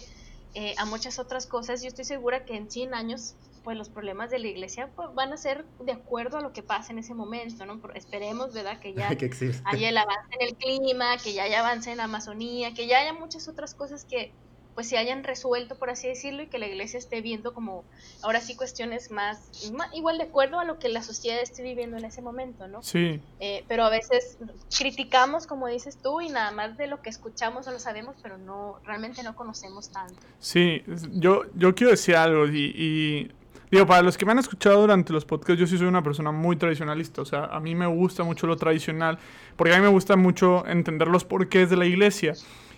eh, 0.54 0.76
a 0.78 0.86
muchas 0.86 1.18
otras 1.18 1.48
cosas. 1.48 1.82
Yo 1.82 1.88
estoy 1.88 2.06
segura 2.06 2.46
que 2.46 2.56
en 2.56 2.70
100 2.70 2.94
años 2.94 3.34
pues 3.68 3.78
los 3.78 3.90
problemas 3.90 4.30
de 4.30 4.40
la 4.40 4.48
iglesia 4.48 4.88
pues, 4.96 5.14
van 5.14 5.34
a 5.34 5.36
ser 5.36 5.66
de 5.82 5.92
acuerdo 5.92 6.38
a 6.38 6.42
lo 6.42 6.54
que 6.54 6.64
pasa 6.64 6.94
en 6.94 7.00
ese 7.00 7.14
momento, 7.14 7.66
¿no? 7.66 7.82
esperemos, 7.96 8.54
¿verdad? 8.54 8.80
Que 8.80 8.94
ya 8.94 9.10
que 9.18 9.30
haya 9.66 9.90
el 9.90 9.98
avance 9.98 10.30
en 10.40 10.48
el 10.48 10.56
clima, 10.56 11.18
que 11.18 11.34
ya 11.34 11.44
haya 11.44 11.60
avance 11.60 11.92
en 11.92 11.98
la 11.98 12.06
Amazonía, 12.06 12.74
que 12.74 12.88
ya 12.88 13.00
haya 13.00 13.12
muchas 13.12 13.50
otras 13.50 13.76
cosas 13.76 14.06
que 14.06 14.32
pues 14.74 14.88
se 14.88 14.98
hayan 14.98 15.26
resuelto, 15.26 15.76
por 15.76 15.90
así 15.90 16.08
decirlo, 16.08 16.44
y 16.44 16.48
que 16.48 16.60
la 16.60 16.68
iglesia 16.68 16.98
esté 16.98 17.20
viendo 17.20 17.54
como 17.54 17.84
ahora 18.22 18.40
sí 18.40 18.56
cuestiones 18.56 19.12
más, 19.12 19.50
igual 19.94 20.18
de 20.18 20.26
acuerdo 20.26 20.60
a 20.60 20.66
lo 20.66 20.80
que 20.80 20.88
la 20.88 21.02
sociedad 21.02 21.42
esté 21.42 21.62
viviendo 21.62 21.98
en 21.98 22.06
ese 22.06 22.22
momento, 22.22 22.70
¿no? 22.70 22.84
Sí. 22.84 23.20
Eh, 23.40 23.66
pero 23.68 23.84
a 23.84 23.90
veces 23.90 24.38
criticamos, 24.78 25.46
como 25.46 25.68
dices 25.68 25.98
tú, 25.98 26.22
y 26.22 26.30
nada 26.30 26.52
más 26.52 26.78
de 26.78 26.88
lo 26.88 27.02
que 27.02 27.10
escuchamos 27.10 27.68
o 27.68 27.72
lo 27.72 27.80
sabemos, 27.80 28.16
pero 28.22 28.38
no, 28.38 28.80
realmente 28.86 29.24
no 29.24 29.36
conocemos 29.36 29.90
tanto. 29.90 30.22
Sí, 30.40 30.84
yo, 31.12 31.46
yo 31.56 31.76
quiero 31.76 31.92
decir 31.92 32.16
algo 32.16 32.46
y, 32.46 32.72
y 32.76 33.32
Digo, 33.70 33.86
para 33.86 34.02
los 34.02 34.18
que 34.18 34.26
me 34.26 34.32
han 34.32 34.40
escuchado 34.40 34.80
durante 34.82 35.12
los 35.12 35.26
podcasts, 35.26 35.60
yo 35.60 35.68
sí 35.68 35.78
soy 35.78 35.88
una 35.88 36.02
persona 36.02 36.32
muy 36.32 36.56
tradicionalista. 36.56 37.22
O 37.22 37.26
sea, 37.26 37.46
a 37.46 37.60
mí 37.60 37.76
me 37.76 37.86
gusta 37.86 38.24
mucho 38.24 38.48
lo 38.48 38.56
tradicional, 38.56 39.20
porque 39.56 39.74
a 39.74 39.78
mí 39.78 39.84
me 39.84 39.90
gusta 39.90 40.16
mucho 40.16 40.66
entender 40.68 41.10
los 41.10 41.26
porqués 41.26 41.70
de 41.70 41.76
la 41.76 41.86
iglesia. 41.86 42.34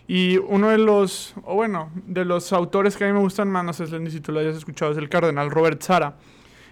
Y 0.08 0.38
uno 0.38 0.70
de 0.70 0.80
los, 0.80 1.36
o 1.44 1.54
bueno, 1.54 1.92
de 1.94 2.26
los 2.26 2.52
autores 2.52 2.98
que 2.98 3.04
a 3.04 3.08
mí 3.08 3.14
me 3.14 3.20
gustan 3.20 3.52
más, 3.52 3.64
no 3.64 3.74
sé 3.74 3.86
si 4.10 4.20
tú 4.20 4.32
lo 4.32 4.40
hayas 4.40 4.56
escuchado, 4.56 4.92
es 4.92 4.98
el 4.98 5.08
cardenal 5.10 5.52
Robert 5.52 5.80
Sara. 5.84 6.16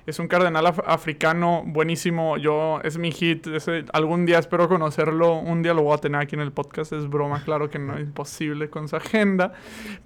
Es 0.08 0.20
un 0.20 0.30
cardenal 0.30 0.65
africano 0.65 1.63
buenísimo. 1.65 2.38
Yo, 2.38 2.80
es 2.82 2.98
mi 2.98 3.12
hit. 3.12 3.46
algún 3.91 4.26
día 4.26 4.39
espero 4.39 4.70
conocerlo. 4.70 5.38
Un 5.38 5.62
día 5.62 5.74
lo 5.74 5.84
voy 5.84 5.96
a 5.96 5.98
tener 5.98 6.22
aquí 6.22 6.36
en 6.36 6.41
el 6.41 6.54
podcast. 6.54 6.93
Es 6.93 7.10
broma, 7.10 7.43
claro 7.43 7.70
que 7.70 7.78
no 7.78 7.98
es 7.98 8.08
imposible 8.08 8.70
con 8.70 8.88
su 8.88 8.96
agenda. 8.96 9.52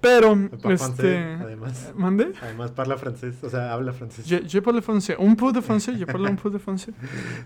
Pero, 0.00 0.36
este... 0.70 1.18
además. 1.40 1.92
¿Mande? 1.94 2.32
Además 2.42 2.72
parla 2.72 2.96
francés, 2.96 3.36
o 3.44 3.48
sea, 3.48 3.72
habla 3.72 3.92
francés. 3.92 4.26
Je, 4.28 4.42
je 4.44 4.60
parle 4.60 4.82
français. 4.82 5.14
Un 5.20 5.36
peu 5.36 5.52
de 5.52 5.62
français. 5.62 5.96
Je 5.96 6.04
parle 6.04 6.30
un 6.30 6.36
peu 6.36 6.50
de 6.50 6.58
français. 6.58 6.92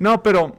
No, 0.01 0.23
pero... 0.23 0.57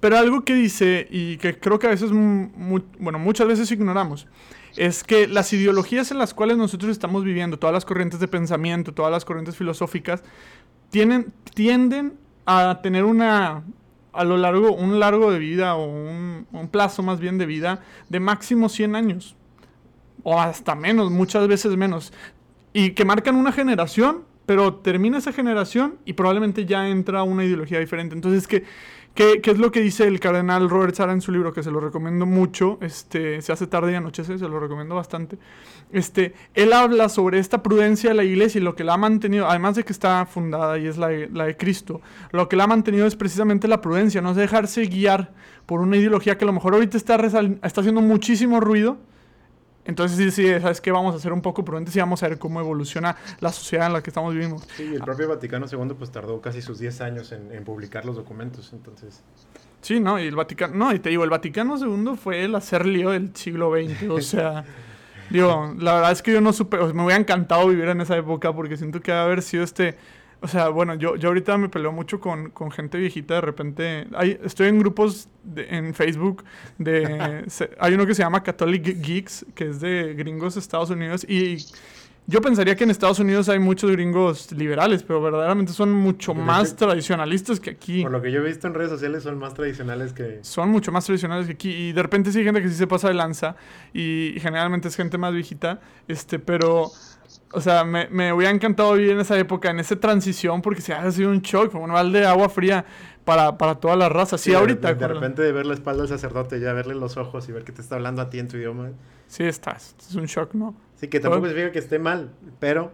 Pero 0.00 0.18
algo 0.18 0.44
que 0.44 0.54
dice 0.54 1.06
y 1.10 1.36
que 1.36 1.60
creo 1.60 1.78
que 1.78 1.86
a 1.86 1.90
veces, 1.90 2.10
bueno, 2.10 3.20
muchas 3.20 3.46
veces 3.46 3.70
ignoramos, 3.70 4.26
es 4.76 5.04
que 5.04 5.28
las 5.28 5.52
ideologías 5.52 6.10
en 6.10 6.18
las 6.18 6.34
cuales 6.34 6.56
nosotros 6.56 6.90
estamos 6.90 7.22
viviendo, 7.22 7.56
todas 7.56 7.72
las 7.72 7.84
corrientes 7.84 8.18
de 8.18 8.26
pensamiento, 8.26 8.92
todas 8.92 9.12
las 9.12 9.24
corrientes 9.24 9.56
filosóficas, 9.56 10.24
tienen, 10.92 11.32
tienden 11.54 12.18
a 12.44 12.80
tener 12.82 13.04
una, 13.04 13.64
a 14.12 14.24
lo 14.24 14.36
largo, 14.36 14.74
un 14.74 15.00
largo 15.00 15.32
de 15.32 15.38
vida 15.38 15.74
o 15.74 15.86
un, 15.86 16.46
un, 16.52 16.68
plazo 16.68 17.02
más 17.02 17.18
bien 17.18 17.38
de 17.38 17.46
vida 17.46 17.80
de 18.10 18.20
máximo 18.20 18.68
100 18.68 18.94
años. 18.94 19.34
O 20.22 20.38
hasta 20.38 20.74
menos, 20.74 21.10
muchas 21.10 21.48
veces 21.48 21.76
menos. 21.78 22.12
Y 22.74 22.90
que 22.90 23.06
marcan 23.06 23.36
una 23.36 23.52
generación, 23.52 24.24
pero 24.44 24.74
termina 24.74 25.16
esa 25.16 25.32
generación 25.32 25.94
y 26.04 26.12
probablemente 26.12 26.66
ya 26.66 26.86
entra 26.86 27.22
una 27.22 27.42
ideología 27.42 27.78
diferente. 27.78 28.14
Entonces 28.14 28.46
que 28.46 28.64
¿Qué, 29.14 29.42
es 29.44 29.58
lo 29.58 29.70
que 29.70 29.80
dice 29.80 30.06
el 30.06 30.20
cardenal 30.20 30.70
Robert 30.70 30.94
Sara 30.94 31.12
en 31.12 31.20
su 31.20 31.32
libro? 31.32 31.52
Que 31.52 31.62
se 31.62 31.70
lo 31.70 31.80
recomiendo 31.80 32.24
mucho. 32.24 32.78
Este, 32.80 33.42
se 33.42 33.52
hace 33.52 33.66
tarde 33.66 33.92
y 33.92 33.94
anochece, 33.94 34.38
se 34.38 34.48
lo 34.48 34.58
recomiendo 34.58 34.94
bastante. 34.94 35.36
Este, 35.90 36.32
él 36.54 36.72
habla 36.72 37.10
sobre 37.10 37.38
esta 37.38 37.62
prudencia 37.62 38.10
de 38.10 38.16
la 38.16 38.24
iglesia 38.24 38.58
y 38.58 38.64
lo 38.64 38.74
que 38.74 38.84
la 38.84 38.94
ha 38.94 38.96
mantenido, 38.96 39.46
además 39.46 39.76
de 39.76 39.84
que 39.84 39.92
está 39.92 40.24
fundada 40.24 40.78
y 40.78 40.86
es 40.86 40.96
la 40.96 41.08
de, 41.08 41.28
la 41.28 41.44
de 41.44 41.56
Cristo, 41.58 42.00
lo 42.30 42.48
que 42.48 42.56
la 42.56 42.64
ha 42.64 42.66
mantenido 42.66 43.06
es 43.06 43.14
precisamente 43.14 43.68
la 43.68 43.82
prudencia, 43.82 44.22
no 44.22 44.32
dejarse 44.32 44.86
guiar 44.86 45.34
por 45.66 45.80
una 45.80 45.98
ideología 45.98 46.38
que 46.38 46.44
a 46.44 46.46
lo 46.46 46.54
mejor 46.54 46.72
ahorita 46.72 46.96
está, 46.96 47.16
está 47.16 47.80
haciendo 47.80 48.00
muchísimo 48.00 48.60
ruido 48.60 48.96
entonces 49.84 50.16
sí, 50.16 50.30
sí, 50.30 50.60
sabes 50.60 50.80
que 50.80 50.92
vamos 50.92 51.14
a 51.14 51.18
ser 51.18 51.32
un 51.32 51.42
poco 51.42 51.64
prudentes 51.64 51.94
y 51.96 51.98
vamos 51.98 52.22
a 52.22 52.28
ver 52.28 52.38
cómo 52.38 52.60
evoluciona 52.60 53.16
la 53.40 53.50
sociedad 53.50 53.88
en 53.88 53.94
la 53.94 54.02
que 54.02 54.10
estamos 54.10 54.32
viviendo. 54.32 54.58
Sí, 54.76 54.94
el 54.94 55.00
propio 55.00 55.28
Vaticano 55.28 55.66
II 55.70 55.94
pues 55.98 56.10
tardó 56.12 56.40
casi 56.40 56.62
sus 56.62 56.78
10 56.78 57.00
años 57.00 57.32
en, 57.32 57.64
publicar 57.64 58.04
los 58.04 58.16
documentos, 58.16 58.72
entonces... 58.72 59.22
Sí, 59.80 59.98
no, 59.98 60.20
y 60.20 60.28
el 60.28 60.36
Vaticano, 60.36 60.74
no, 60.76 60.94
y 60.94 61.00
te 61.00 61.10
digo, 61.10 61.24
el 61.24 61.30
Vaticano 61.30 61.76
II 61.76 62.16
fue 62.16 62.44
el 62.44 62.54
hacer 62.54 62.86
lío 62.86 63.10
del 63.10 63.34
siglo 63.34 63.72
XX, 63.72 64.08
o 64.10 64.20
sea, 64.20 64.64
digo, 65.30 65.74
la 65.78 65.94
verdad 65.94 66.12
es 66.12 66.22
que 66.22 66.32
yo 66.32 66.40
no 66.40 66.52
supe, 66.52 66.76
me 66.92 67.04
hubiera 67.04 67.20
encantado 67.20 67.66
vivir 67.66 67.88
en 67.88 68.00
esa 68.00 68.16
época 68.16 68.52
porque 68.52 68.76
siento 68.76 69.00
que 69.00 69.10
haber 69.10 69.42
sido 69.42 69.64
este 69.64 69.96
o 70.42 70.48
sea, 70.48 70.68
bueno, 70.70 70.94
yo, 70.94 71.14
yo 71.14 71.28
ahorita 71.28 71.56
me 71.56 71.68
peleo 71.68 71.92
mucho 71.92 72.18
con, 72.18 72.50
con 72.50 72.72
gente 72.72 72.98
viejita. 72.98 73.34
De 73.34 73.40
repente, 73.40 74.08
hay, 74.12 74.40
estoy 74.42 74.68
en 74.68 74.80
grupos 74.80 75.28
en 75.54 75.94
Facebook 75.94 76.44
de... 76.78 77.44
hay 77.78 77.94
uno 77.94 78.04
que 78.06 78.14
se 78.14 78.22
llama 78.22 78.42
Catholic 78.42 79.00
Geeks, 79.00 79.46
que 79.54 79.68
es 79.68 79.80
de 79.80 80.14
gringos 80.14 80.54
de 80.54 80.60
Estados 80.60 80.90
Unidos. 80.90 81.24
Y 81.28 81.58
yo 82.26 82.40
pensaría 82.40 82.74
que 82.74 82.82
en 82.82 82.90
Estados 82.90 83.20
Unidos 83.20 83.48
hay 83.48 83.60
muchos 83.60 83.92
gringos 83.92 84.50
liberales, 84.50 85.04
pero 85.04 85.22
verdaderamente 85.22 85.72
son 85.72 85.92
mucho 85.92 86.34
más 86.34 86.74
tradicionalistas 86.74 87.60
que 87.60 87.70
aquí. 87.70 88.02
Por 88.02 88.10
lo 88.10 88.20
que 88.20 88.32
yo 88.32 88.40
he 88.40 88.44
visto 88.44 88.66
en 88.66 88.74
redes 88.74 88.90
sociales, 88.90 89.22
son 89.22 89.38
más 89.38 89.54
tradicionales 89.54 90.12
que... 90.12 90.40
Son 90.42 90.70
mucho 90.70 90.90
más 90.90 91.04
tradicionales 91.04 91.46
que 91.46 91.52
aquí. 91.52 91.70
Y 91.70 91.92
de 91.92 92.02
repente 92.02 92.32
sí 92.32 92.40
hay 92.40 92.44
gente 92.44 92.60
que 92.60 92.68
sí 92.68 92.74
se 92.74 92.88
pasa 92.88 93.06
de 93.06 93.14
lanza. 93.14 93.54
Y, 93.94 94.32
y 94.34 94.40
generalmente 94.40 94.88
es 94.88 94.96
gente 94.96 95.18
más 95.18 95.32
viejita. 95.32 95.80
Este, 96.08 96.40
pero... 96.40 96.90
O 97.52 97.60
sea, 97.60 97.84
me, 97.84 98.08
me, 98.08 98.32
hubiera 98.32 98.52
encantado 98.52 98.94
vivir 98.94 99.10
en 99.12 99.20
esa 99.20 99.38
época, 99.38 99.70
en 99.70 99.80
esa 99.80 99.96
transición, 99.96 100.62
porque 100.62 100.80
se 100.80 100.92
ha 100.92 101.10
sido 101.10 101.30
un 101.30 101.40
shock, 101.40 101.72
como 101.72 101.84
un 101.84 101.92
balde 101.92 102.20
de 102.20 102.26
agua 102.26 102.48
fría 102.48 102.84
para, 103.24 103.58
para 103.58 103.76
toda 103.76 103.96
la 103.96 104.08
raza. 104.08 104.38
Sí, 104.38 104.54
ahorita. 104.54 104.94
De, 104.94 105.08
repente 105.08 105.42
de 105.42 105.52
ver 105.52 105.66
la 105.66 105.74
espalda 105.74 106.02
del 106.02 106.08
sacerdote, 106.08 106.60
ya 106.60 106.72
verle 106.72 106.94
los 106.94 107.16
ojos 107.16 107.48
y 107.48 107.52
ver 107.52 107.64
que 107.64 107.72
te 107.72 107.80
está 107.80 107.96
hablando 107.96 108.22
a 108.22 108.30
ti 108.30 108.38
en 108.38 108.48
tu 108.48 108.56
idioma. 108.56 108.90
Sí, 109.26 109.44
estás. 109.44 109.94
Es 109.98 110.14
un 110.14 110.26
shock, 110.26 110.54
¿no? 110.54 110.74
Sí, 110.96 111.08
que 111.08 111.20
tampoco 111.20 111.46
significa 111.46 111.72
que 111.72 111.78
esté 111.78 111.98
mal, 111.98 112.30
pero 112.58 112.92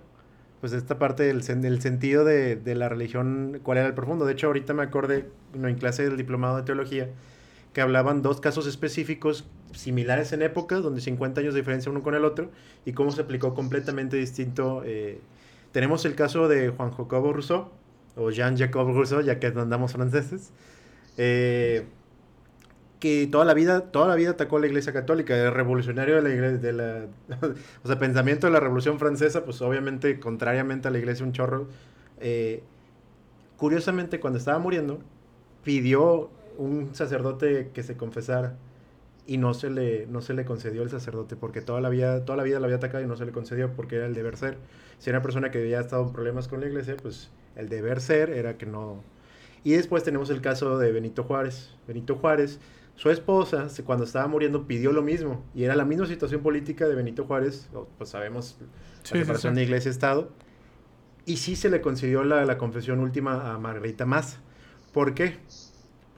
pues 0.60 0.72
esta 0.72 0.98
parte 0.98 1.22
del, 1.22 1.42
del 1.44 1.80
sentido 1.80 2.24
de, 2.24 2.56
de, 2.56 2.74
la 2.74 2.88
religión, 2.88 3.60
cuál 3.62 3.78
era 3.78 3.86
el 3.86 3.94
profundo. 3.94 4.24
De 4.24 4.32
hecho, 4.32 4.48
ahorita 4.48 4.74
me 4.74 4.82
acordé, 4.82 5.28
en 5.54 5.74
clase 5.76 6.04
del 6.04 6.16
diplomado 6.16 6.56
de 6.56 6.62
teología, 6.64 7.08
que 7.78 7.82
hablaban 7.82 8.22
dos 8.22 8.40
casos 8.40 8.66
específicos 8.66 9.44
similares 9.72 10.32
en 10.32 10.42
épocas, 10.42 10.82
donde 10.82 11.00
50 11.00 11.42
años 11.42 11.54
de 11.54 11.60
diferencia 11.60 11.92
uno 11.92 12.02
con 12.02 12.16
el 12.16 12.24
otro, 12.24 12.50
y 12.84 12.92
cómo 12.92 13.12
se 13.12 13.20
aplicó 13.20 13.54
completamente 13.54 14.16
distinto. 14.16 14.82
Eh, 14.84 15.20
tenemos 15.70 16.04
el 16.04 16.16
caso 16.16 16.48
de 16.48 16.70
Juan 16.70 16.90
Jacobo 16.90 17.32
Rousseau, 17.32 17.70
o 18.16 18.32
Jean-Jacques 18.32 18.74
Rousseau, 18.74 19.20
ya 19.20 19.38
que 19.38 19.46
andamos 19.46 19.92
franceses, 19.92 20.50
eh, 21.18 21.86
que 22.98 23.28
toda 23.30 23.44
la 23.44 23.54
vida, 23.54 23.92
toda 23.92 24.08
la 24.08 24.16
vida 24.16 24.30
atacó 24.30 24.56
a 24.56 24.60
la 24.60 24.66
Iglesia 24.66 24.92
Católica, 24.92 25.36
el 25.36 25.52
revolucionario 25.52 26.16
de 26.16 26.22
la 26.22 26.30
Iglesia, 26.30 26.58
de 26.58 27.08
o 27.84 27.86
sea, 27.86 27.96
pensamiento 28.00 28.48
de 28.48 28.54
la 28.54 28.58
Revolución 28.58 28.98
Francesa, 28.98 29.44
pues 29.44 29.62
obviamente 29.62 30.18
contrariamente 30.18 30.88
a 30.88 30.90
la 30.90 30.98
Iglesia 30.98 31.24
un 31.24 31.30
chorro. 31.30 31.68
Eh, 32.18 32.60
curiosamente, 33.56 34.18
cuando 34.18 34.40
estaba 34.40 34.58
muriendo, 34.58 34.98
pidió 35.62 36.32
un 36.58 36.94
sacerdote 36.94 37.70
que 37.72 37.82
se 37.82 37.96
confesara 37.96 38.56
y 39.26 39.38
no 39.38 39.54
se 39.54 39.70
le, 39.70 40.06
no 40.06 40.20
se 40.20 40.34
le 40.34 40.44
concedió 40.44 40.82
el 40.82 40.90
sacerdote 40.90 41.36
porque 41.36 41.60
toda 41.60 41.80
la, 41.80 41.88
vida, 41.88 42.24
toda 42.24 42.36
la 42.36 42.42
vida 42.42 42.58
lo 42.58 42.64
había 42.64 42.76
atacado 42.76 43.02
y 43.02 43.06
no 43.06 43.16
se 43.16 43.24
le 43.24 43.32
concedió 43.32 43.72
porque 43.74 43.96
era 43.96 44.06
el 44.06 44.14
deber 44.14 44.36
ser. 44.36 44.58
Si 44.98 45.08
era 45.08 45.18
una 45.18 45.22
persona 45.22 45.50
que 45.50 45.58
había 45.58 45.80
estado 45.80 46.02
en 46.02 46.12
problemas 46.12 46.48
con 46.48 46.60
la 46.60 46.66
iglesia, 46.66 46.96
pues 47.00 47.30
el 47.54 47.68
deber 47.68 48.00
ser 48.00 48.30
era 48.30 48.58
que 48.58 48.66
no... 48.66 49.02
Y 49.64 49.72
después 49.72 50.02
tenemos 50.02 50.30
el 50.30 50.40
caso 50.40 50.78
de 50.78 50.92
Benito 50.92 51.24
Juárez. 51.24 51.70
Benito 51.86 52.16
Juárez, 52.16 52.58
su 52.96 53.10
esposa, 53.10 53.68
cuando 53.84 54.04
estaba 54.04 54.26
muriendo, 54.28 54.66
pidió 54.66 54.92
lo 54.92 55.02
mismo. 55.02 55.44
Y 55.54 55.64
era 55.64 55.76
la 55.76 55.84
misma 55.84 56.06
situación 56.06 56.42
política 56.42 56.88
de 56.88 56.94
Benito 56.94 57.24
Juárez, 57.24 57.68
pues 57.98 58.10
sabemos 58.10 58.56
la 59.12 59.20
separación 59.20 59.54
de 59.54 59.62
iglesia-estado. 59.62 60.30
Y 61.26 61.36
sí 61.36 61.54
se 61.54 61.68
le 61.68 61.82
concedió 61.82 62.24
la, 62.24 62.46
la 62.46 62.56
confesión 62.56 62.98
última 63.00 63.52
a 63.52 63.58
Margarita 63.58 64.06
Más. 64.06 64.38
¿Por 64.92 65.14
qué? 65.14 65.36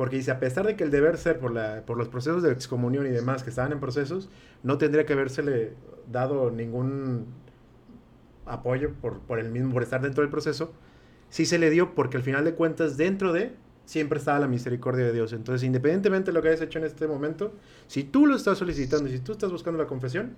Porque 0.01 0.17
dice, 0.17 0.31
a 0.31 0.41
pesar 0.41 0.67
de 0.67 0.77
que 0.77 0.85
el 0.85 0.91
deber 0.91 1.19
ser 1.19 1.39
por, 1.39 1.53
la, 1.53 1.85
por 1.85 1.99
los 1.99 2.09
procesos 2.09 2.43
de 2.43 2.51
excomunión 2.51 3.07
y 3.07 3.11
demás 3.11 3.43
que 3.43 3.51
estaban 3.51 3.71
en 3.73 3.81
procesos, 3.81 4.31
no 4.63 4.79
tendría 4.79 5.05
que 5.05 5.13
habérsele 5.13 5.75
dado 6.11 6.51
ningún 6.51 7.27
apoyo 8.47 8.95
por, 8.95 9.19
por 9.21 9.39
el 9.39 9.51
mismo, 9.51 9.75
por 9.75 9.83
estar 9.83 10.01
dentro 10.01 10.23
del 10.23 10.31
proceso, 10.31 10.73
sí 11.29 11.45
se 11.45 11.59
le 11.59 11.69
dio 11.69 11.95
porque 11.95 12.17
al 12.17 12.23
final 12.23 12.47
de 12.47 12.55
cuentas 12.55 12.97
dentro 12.97 13.35
de 13.35 13.53
siempre 13.85 14.19
estaba 14.19 14.39
la 14.39 14.49
misericordia 14.49 15.05
de 15.05 15.13
Dios. 15.13 15.35
Entonces, 15.35 15.67
independientemente 15.67 16.31
de 16.31 16.33
lo 16.33 16.41
que 16.41 16.49
hayas 16.49 16.63
hecho 16.63 16.79
en 16.79 16.87
este 16.87 17.07
momento, 17.07 17.53
si 17.87 18.03
tú 18.03 18.25
lo 18.25 18.37
estás 18.37 18.57
solicitando 18.57 19.07
y 19.07 19.13
si 19.13 19.19
tú 19.19 19.33
estás 19.33 19.53
buscando 19.53 19.79
la 19.79 19.87
confesión, 19.87 20.35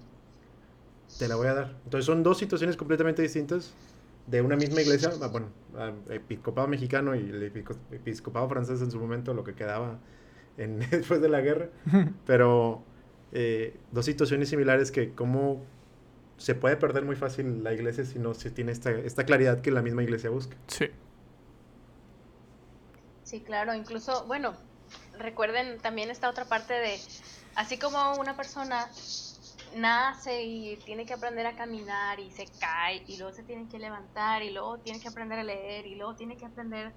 te 1.21 1.29
la 1.29 1.37
voy 1.37 1.47
a 1.47 1.55
dar. 1.55 1.77
Entonces 1.85 2.05
son 2.05 2.25
dos 2.25 2.37
situaciones 2.37 2.77
completamente 2.77 3.23
distintas 3.23 3.73
de 4.27 4.41
una 4.41 4.57
misma 4.57 4.81
iglesia, 4.81 5.11
ah, 5.21 5.27
bueno, 5.29 5.49
episcopado 6.09 6.69
mexicano 6.69 7.15
y 7.15 7.21
el 7.21 7.43
episcopado 7.43 8.49
francés 8.49 8.81
en 8.83 8.91
su 8.91 8.99
momento, 8.99 9.35
lo 9.35 9.45
que 9.45 9.55
quedaba 9.55 9.99
en, 10.57 10.79
después 10.91 11.21
de 11.21 11.29
la 11.29 11.41
guerra, 11.41 11.69
pero 12.27 12.83
eh, 13.33 13.77
dos 13.91 14.05
situaciones 14.05 14.49
similares 14.49 14.91
que 14.91 15.13
como 15.13 15.63
se 16.37 16.55
puede 16.55 16.77
perder 16.77 17.05
muy 17.05 17.17
fácil 17.17 17.63
la 17.63 17.73
iglesia 17.73 18.05
si 18.05 18.19
no 18.19 18.35
se 18.35 18.51
tiene 18.51 18.73
esta, 18.73 18.91
esta 18.91 19.25
claridad 19.25 19.61
que 19.61 19.71
la 19.71 19.83
misma 19.83 20.03
iglesia 20.03 20.31
busca. 20.31 20.57
Sí. 20.67 20.87
Sí, 23.23 23.41
claro, 23.41 23.75
incluso, 23.75 24.27
bueno, 24.27 24.55
recuerden 25.19 25.79
también 25.79 26.11
esta 26.11 26.29
otra 26.29 26.45
parte 26.45 26.75
de, 26.75 26.99
así 27.55 27.79
como 27.79 28.17
una 28.17 28.37
persona 28.37 28.89
nace 29.77 30.43
y 30.43 30.77
tiene 30.79 31.07
que 31.07 31.15
aprender 31.15 31.47
a 31.47 31.57
caminar 31.57 32.21
y 32.21 32.31
se 32.31 32.47
cae 32.59 33.05
y 33.07 33.17
luego 33.17 33.33
se 33.33 33.43
tiene 33.43 33.69
que 33.69 33.79
levantar 33.79 34.43
y 34.43 34.51
luego 34.51 34.79
tiene 34.79 35.01
que 35.01 35.09
aprender 35.09 35.39
a 35.39 35.45
leer 35.45 35.87
y 35.87 35.95
luego 35.95 36.15
tiene 36.15 36.37
que 36.37 36.47
aprender 36.47 36.93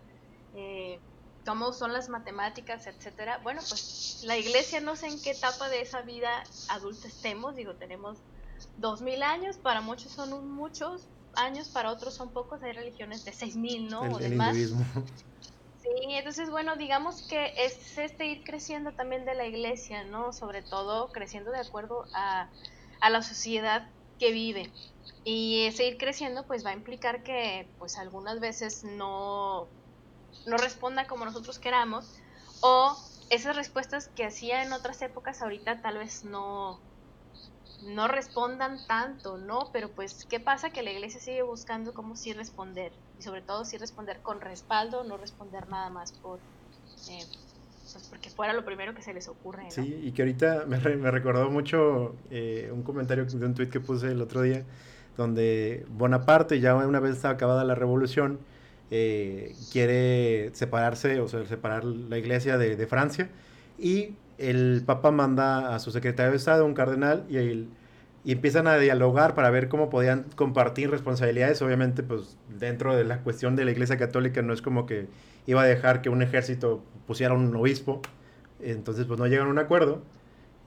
eh, 0.53 0.99
cómo 1.45 1.73
son 1.73 1.93
las 1.93 2.09
matemáticas, 2.09 2.87
etcétera. 2.87 3.39
Bueno, 3.43 3.61
pues 3.69 4.23
la 4.25 4.37
iglesia 4.37 4.79
no 4.81 4.95
sé 4.95 5.07
en 5.07 5.21
qué 5.21 5.31
etapa 5.31 5.69
de 5.69 5.81
esa 5.81 6.01
vida 6.01 6.43
adulta 6.69 7.07
estemos, 7.07 7.55
digo, 7.55 7.75
tenemos 7.75 8.17
dos 8.77 9.01
mil 9.01 9.21
años, 9.23 9.57
para 9.57 9.81
muchos 9.81 10.11
son 10.11 10.49
muchos 10.49 11.07
años, 11.35 11.69
para 11.69 11.91
otros 11.91 12.15
son 12.15 12.31
pocos, 12.31 12.63
hay 12.63 12.71
religiones 12.71 13.25
de 13.25 13.33
seis 13.33 13.55
mil, 13.55 13.89
¿no? 13.89 14.01
o 14.01 14.17
demás. 14.17 14.57
Sí, 15.85 16.15
entonces 16.15 16.49
bueno, 16.49 16.75
digamos 16.77 17.27
que 17.27 17.53
es 17.57 17.97
este 17.97 18.25
ir 18.25 18.43
creciendo 18.43 18.93
también 18.95 19.25
de 19.25 19.35
la 19.35 19.45
iglesia, 19.45 20.03
¿no? 20.03 20.33
Sobre 20.33 20.63
todo 20.63 21.11
creciendo 21.11 21.51
de 21.51 21.59
acuerdo 21.59 22.07
a, 22.13 22.51
a 23.01 23.09
la 23.09 23.21
sociedad 23.21 23.93
que 24.17 24.31
vive. 24.31 24.73
Y 25.23 25.65
ese 25.67 25.85
ir 25.85 25.97
creciendo 25.97 26.47
pues 26.47 26.65
va 26.65 26.71
a 26.71 26.73
implicar 26.73 27.23
que 27.23 27.75
pues 27.77 27.97
algunas 27.97 28.39
veces 28.39 28.83
no, 28.83 29.71
no 30.45 30.57
responda 30.57 31.07
como 31.07 31.25
nosotros 31.25 31.59
queramos 31.59 32.13
o 32.61 32.97
esas 33.31 33.55
respuestas 33.55 34.09
que 34.15 34.25
hacía 34.25 34.63
en 34.63 34.73
otras 34.73 35.01
épocas 35.03 35.41
ahorita 35.41 35.81
tal 35.81 35.99
vez 35.99 36.23
no, 36.25 36.85
no 37.79 38.07
respondan 38.09 38.85
tanto, 38.87 39.37
¿no? 39.37 39.71
Pero 39.73 39.95
pues, 39.95 40.25
¿qué 40.25 40.39
pasa? 40.41 40.71
Que 40.71 40.83
la 40.83 40.91
iglesia 40.91 41.21
sigue 41.21 41.43
buscando 41.43 41.93
cómo 41.93 42.15
sí 42.17 42.33
responder 42.33 42.93
y 43.19 43.23
sobre 43.23 43.41
todo 43.41 43.65
sí 43.65 43.77
responder 43.77 44.19
con 44.21 44.41
respaldo, 44.41 45.03
no 45.03 45.17
responder 45.17 45.67
nada 45.69 45.89
más 45.89 46.11
por... 46.13 46.39
Eh, 47.09 47.23
pues 47.93 48.07
porque 48.09 48.29
fuera 48.29 48.51
lo 48.53 48.65
primero 48.65 48.93
que 48.93 49.01
se 49.01 49.13
les 49.13 49.27
ocurre. 49.27 49.69
Sí, 49.69 50.01
y 50.03 50.11
que 50.11 50.23
ahorita 50.23 50.65
me, 50.67 50.77
me 50.77 51.11
recordó 51.11 51.49
mucho 51.49 52.15
eh, 52.29 52.69
un 52.73 52.83
comentario 52.83 53.25
de 53.25 53.45
un 53.45 53.53
tweet 53.53 53.69
que 53.69 53.79
puse 53.79 54.11
el 54.11 54.21
otro 54.21 54.41
día, 54.41 54.63
donde 55.17 55.85
Bonaparte, 55.89 56.59
ya 56.59 56.75
una 56.75 56.99
vez 56.99 57.23
acabada 57.25 57.63
la 57.63 57.75
revolución, 57.75 58.39
eh, 58.91 59.55
quiere 59.71 60.51
separarse, 60.53 61.19
o 61.19 61.27
sea, 61.27 61.45
separar 61.45 61.83
la 61.85 62.17
iglesia 62.17 62.57
de, 62.57 62.75
de, 62.75 62.87
Francia, 62.87 63.29
y 63.79 64.15
el 64.37 64.83
Papa 64.85 65.11
manda 65.11 65.73
a 65.73 65.79
su 65.79 65.91
secretario 65.91 66.31
de 66.31 66.37
Estado, 66.37 66.65
un 66.65 66.73
cardenal, 66.73 67.25
y, 67.29 67.37
el, 67.37 67.69
y 68.25 68.31
empiezan 68.31 68.65
a 68.65 68.77
dialogar 68.77 69.35
para 69.35 69.51
ver 69.51 69.69
cómo 69.69 69.89
podían 69.89 70.25
compartir 70.35 70.89
responsabilidades. 70.89 71.61
Obviamente, 71.61 72.01
pues 72.01 72.37
dentro 72.49 72.95
de 72.95 73.05
la 73.05 73.19
cuestión 73.21 73.55
de 73.55 73.65
la 73.65 73.71
iglesia 73.71 73.97
católica 73.97 74.41
no 74.41 74.51
es 74.51 74.63
como 74.63 74.87
que 74.87 75.07
iba 75.45 75.61
a 75.61 75.65
dejar 75.65 76.01
que 76.01 76.09
un 76.09 76.23
ejército 76.23 76.83
pusiera 77.05 77.35
un 77.35 77.55
obispo. 77.55 78.01
Entonces, 78.59 79.05
pues 79.05 79.19
no 79.19 79.27
llegan 79.27 79.47
a 79.47 79.51
un 79.51 79.59
acuerdo. 79.59 80.01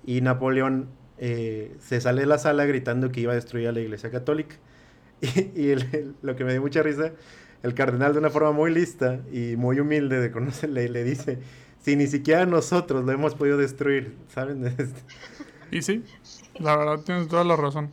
Y 0.07 0.21
Napoleón 0.21 0.89
eh, 1.19 1.75
se 1.81 2.01
sale 2.01 2.21
de 2.21 2.27
la 2.29 2.39
sala 2.39 2.65
gritando 2.65 3.11
que 3.11 3.23
iba 3.23 3.33
a 3.33 3.35
destruir 3.35 3.67
a 3.67 3.73
la 3.73 3.81
iglesia 3.81 4.11
católica. 4.11 4.57
Y, 5.21 5.63
y 5.63 5.71
el, 5.73 6.15
lo 6.23 6.37
que 6.37 6.45
me 6.45 6.53
dio 6.53 6.61
mucha 6.61 6.81
risa, 6.81 7.11
el 7.65 7.75
cardenal 7.75 8.13
de 8.13 8.21
una 8.21 8.31
forma 8.31 8.53
muy 8.53 8.73
lista 8.73 9.21
y 9.33 9.57
muy 9.57 9.81
humilde 9.81 10.21
de 10.21 10.69
le 10.69 11.05
dice, 11.05 11.41
si 11.81 11.97
ni 11.97 12.07
siquiera 12.07 12.47
nosotros 12.47 13.05
lo 13.05 13.13
hemos 13.13 13.35
podido 13.35 13.59
destruir, 13.59 14.15
¿saben? 14.29 14.77
y 15.73 15.83
sí, 15.83 16.05
la 16.61 16.77
verdad 16.77 17.01
tienes 17.05 17.29
toda 17.29 17.45
la 17.45 17.57
razón. 17.57 17.91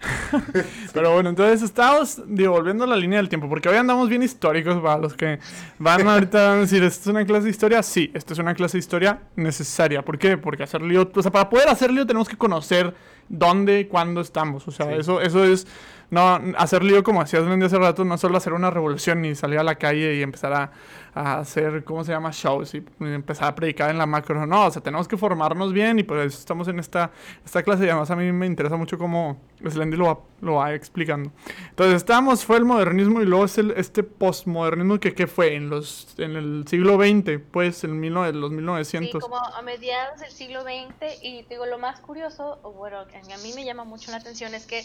Pero 0.94 1.12
bueno, 1.12 1.28
entonces 1.30 1.62
estamos 1.62 2.22
devolviendo 2.26 2.86
la 2.86 2.96
línea 2.96 3.18
del 3.18 3.28
tiempo, 3.28 3.48
porque 3.48 3.68
hoy 3.68 3.76
andamos 3.76 4.08
bien 4.08 4.22
históricos 4.22 4.80
para 4.80 4.98
los 4.98 5.14
que 5.14 5.38
van 5.78 6.08
ahorita 6.08 6.52
a 6.52 6.56
decir, 6.56 6.82
¿esto 6.82 7.10
es 7.10 7.14
una 7.14 7.24
clase 7.24 7.44
de 7.44 7.50
historia? 7.50 7.82
Sí, 7.82 8.10
esto 8.14 8.32
es 8.32 8.38
una 8.38 8.54
clase 8.54 8.78
de 8.78 8.80
historia 8.80 9.20
necesaria. 9.36 10.02
¿Por 10.02 10.18
qué? 10.18 10.36
Porque 10.38 10.62
hacer 10.62 10.82
lío, 10.82 11.10
o 11.14 11.22
sea, 11.22 11.30
para 11.30 11.48
poder 11.48 11.68
hacer 11.68 11.90
lío 11.92 12.06
tenemos 12.06 12.28
que 12.28 12.36
conocer 12.36 12.94
dónde, 13.30 13.88
cuándo 13.88 14.20
estamos. 14.20 14.68
O 14.68 14.70
sea, 14.70 14.86
sí. 14.86 14.92
eso, 14.98 15.22
eso 15.22 15.42
es 15.44 15.66
no, 16.10 16.40
hacer 16.58 16.82
lío 16.82 17.04
como 17.04 17.20
hacías 17.20 17.44
Lendy 17.44 17.66
hace 17.66 17.78
rato, 17.78 18.04
no 18.04 18.18
solo 18.18 18.36
hacer 18.36 18.52
una 18.52 18.68
revolución 18.68 19.22
ni 19.22 19.36
salir 19.36 19.60
a 19.60 19.62
la 19.62 19.76
calle 19.76 20.16
y 20.16 20.22
empezar 20.22 20.52
a, 20.52 20.72
a, 21.14 21.38
hacer, 21.38 21.84
¿cómo 21.84 22.02
se 22.02 22.10
llama? 22.10 22.30
Shows 22.32 22.74
y 22.74 22.84
empezar 22.98 23.46
a 23.48 23.54
predicar 23.54 23.90
en 23.90 23.98
la 23.98 24.06
macro. 24.06 24.44
No, 24.44 24.66
o 24.66 24.70
sea, 24.72 24.82
tenemos 24.82 25.06
que 25.06 25.16
formarnos 25.16 25.72
bien 25.72 26.00
y 26.00 26.02
por 26.02 26.18
eso 26.18 26.36
estamos 26.36 26.66
en 26.66 26.80
esta, 26.80 27.12
esta 27.44 27.62
clase 27.62 27.86
y 27.86 27.88
además 27.88 28.10
a 28.10 28.16
mí 28.16 28.30
me 28.32 28.46
interesa 28.46 28.76
mucho 28.76 28.98
cómo 28.98 29.40
Slendy 29.68 29.96
lo 29.96 30.06
va, 30.06 30.18
lo 30.40 30.54
va 30.54 30.74
explicando. 30.74 31.30
Entonces, 31.68 31.96
estamos, 31.96 32.44
fue 32.44 32.56
el 32.56 32.64
modernismo 32.64 33.20
y 33.20 33.26
luego 33.26 33.44
es 33.44 33.58
el, 33.58 33.70
este 33.72 34.02
postmodernismo 34.02 34.98
que, 34.98 35.14
que 35.14 35.28
fue 35.28 35.54
en, 35.54 35.70
los, 35.70 36.14
en 36.18 36.34
el 36.34 36.66
siglo 36.66 36.96
XX, 36.96 37.40
pues, 37.52 37.84
en 37.84 38.00
mil, 38.00 38.14
los 38.14 38.50
1900. 38.50 39.12
Sí, 39.12 39.18
como 39.18 39.36
a 39.36 39.62
mediados 39.62 40.18
del 40.20 40.30
siglo 40.30 40.62
XX 40.62 41.22
y 41.22 41.42
digo, 41.48 41.66
lo 41.66 41.78
más 41.78 42.00
curioso, 42.00 42.58
o 42.62 42.72
bueno, 42.72 43.06
que 43.26 43.34
a 43.34 43.38
mí 43.38 43.52
me 43.54 43.64
llama 43.64 43.84
mucho 43.84 44.10
la 44.10 44.18
atención 44.18 44.54
es 44.54 44.66
que 44.66 44.82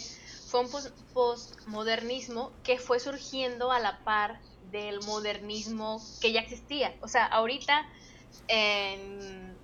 fue 0.48 0.62
un 0.62 0.70
postmodernismo 1.14 2.52
que 2.64 2.78
fue 2.78 3.00
surgiendo 3.00 3.72
a 3.72 3.80
la 3.80 4.04
par 4.04 4.40
del 4.72 5.00
modernismo 5.02 6.02
que 6.22 6.32
ya 6.32 6.42
existía. 6.42 6.96
O 7.02 7.08
sea, 7.08 7.26
ahorita, 7.26 7.88
en, 8.48 9.58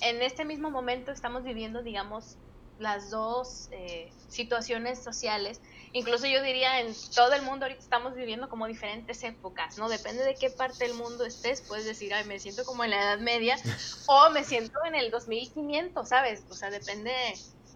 en 0.00 0.22
este 0.22 0.44
mismo 0.44 0.70
momento 0.70 1.12
estamos 1.12 1.44
viviendo, 1.44 1.82
digamos, 1.82 2.36
las 2.78 3.10
dos 3.10 3.68
eh, 3.72 4.10
situaciones 4.28 5.02
sociales. 5.02 5.60
Incluso 5.92 6.26
yo 6.26 6.42
diría, 6.42 6.80
en 6.80 6.92
todo 7.14 7.32
el 7.34 7.42
mundo 7.42 7.66
ahorita 7.66 7.80
estamos 7.80 8.14
viviendo 8.14 8.48
como 8.48 8.66
diferentes 8.66 9.22
épocas, 9.22 9.78
¿no? 9.78 9.88
Depende 9.88 10.24
de 10.24 10.34
qué 10.34 10.50
parte 10.50 10.84
del 10.84 10.94
mundo 10.94 11.24
estés, 11.24 11.62
puedes 11.62 11.84
decir, 11.84 12.12
ay, 12.12 12.24
me 12.24 12.40
siento 12.40 12.64
como 12.64 12.84
en 12.84 12.90
la 12.90 13.02
Edad 13.02 13.18
Media 13.20 13.56
o 14.08 14.30
me 14.30 14.42
siento 14.44 14.78
en 14.86 14.96
el 14.96 15.10
2500, 15.10 16.08
¿sabes? 16.08 16.44
O 16.50 16.54
sea, 16.54 16.70
depende 16.70 17.12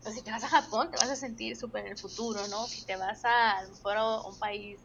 o 0.05 0.11
si 0.11 0.23
te 0.23 0.31
vas 0.31 0.45
a 0.45 0.49
Japón, 0.49 0.91
te 0.91 0.97
vas 0.97 1.11
a 1.11 1.17
sentir 1.17 1.57
súper 1.57 1.87
en 1.87 1.93
el 1.93 1.99
futuro, 1.99 2.41
¿no? 2.49 2.67
Si 2.67 2.85
te 2.85 2.97
vas 2.97 3.25
a, 3.25 3.59
a 3.59 3.63
lo 3.65 3.71
mejor 3.71 3.97
a 3.97 4.21
un 4.23 4.39
país 4.39 4.79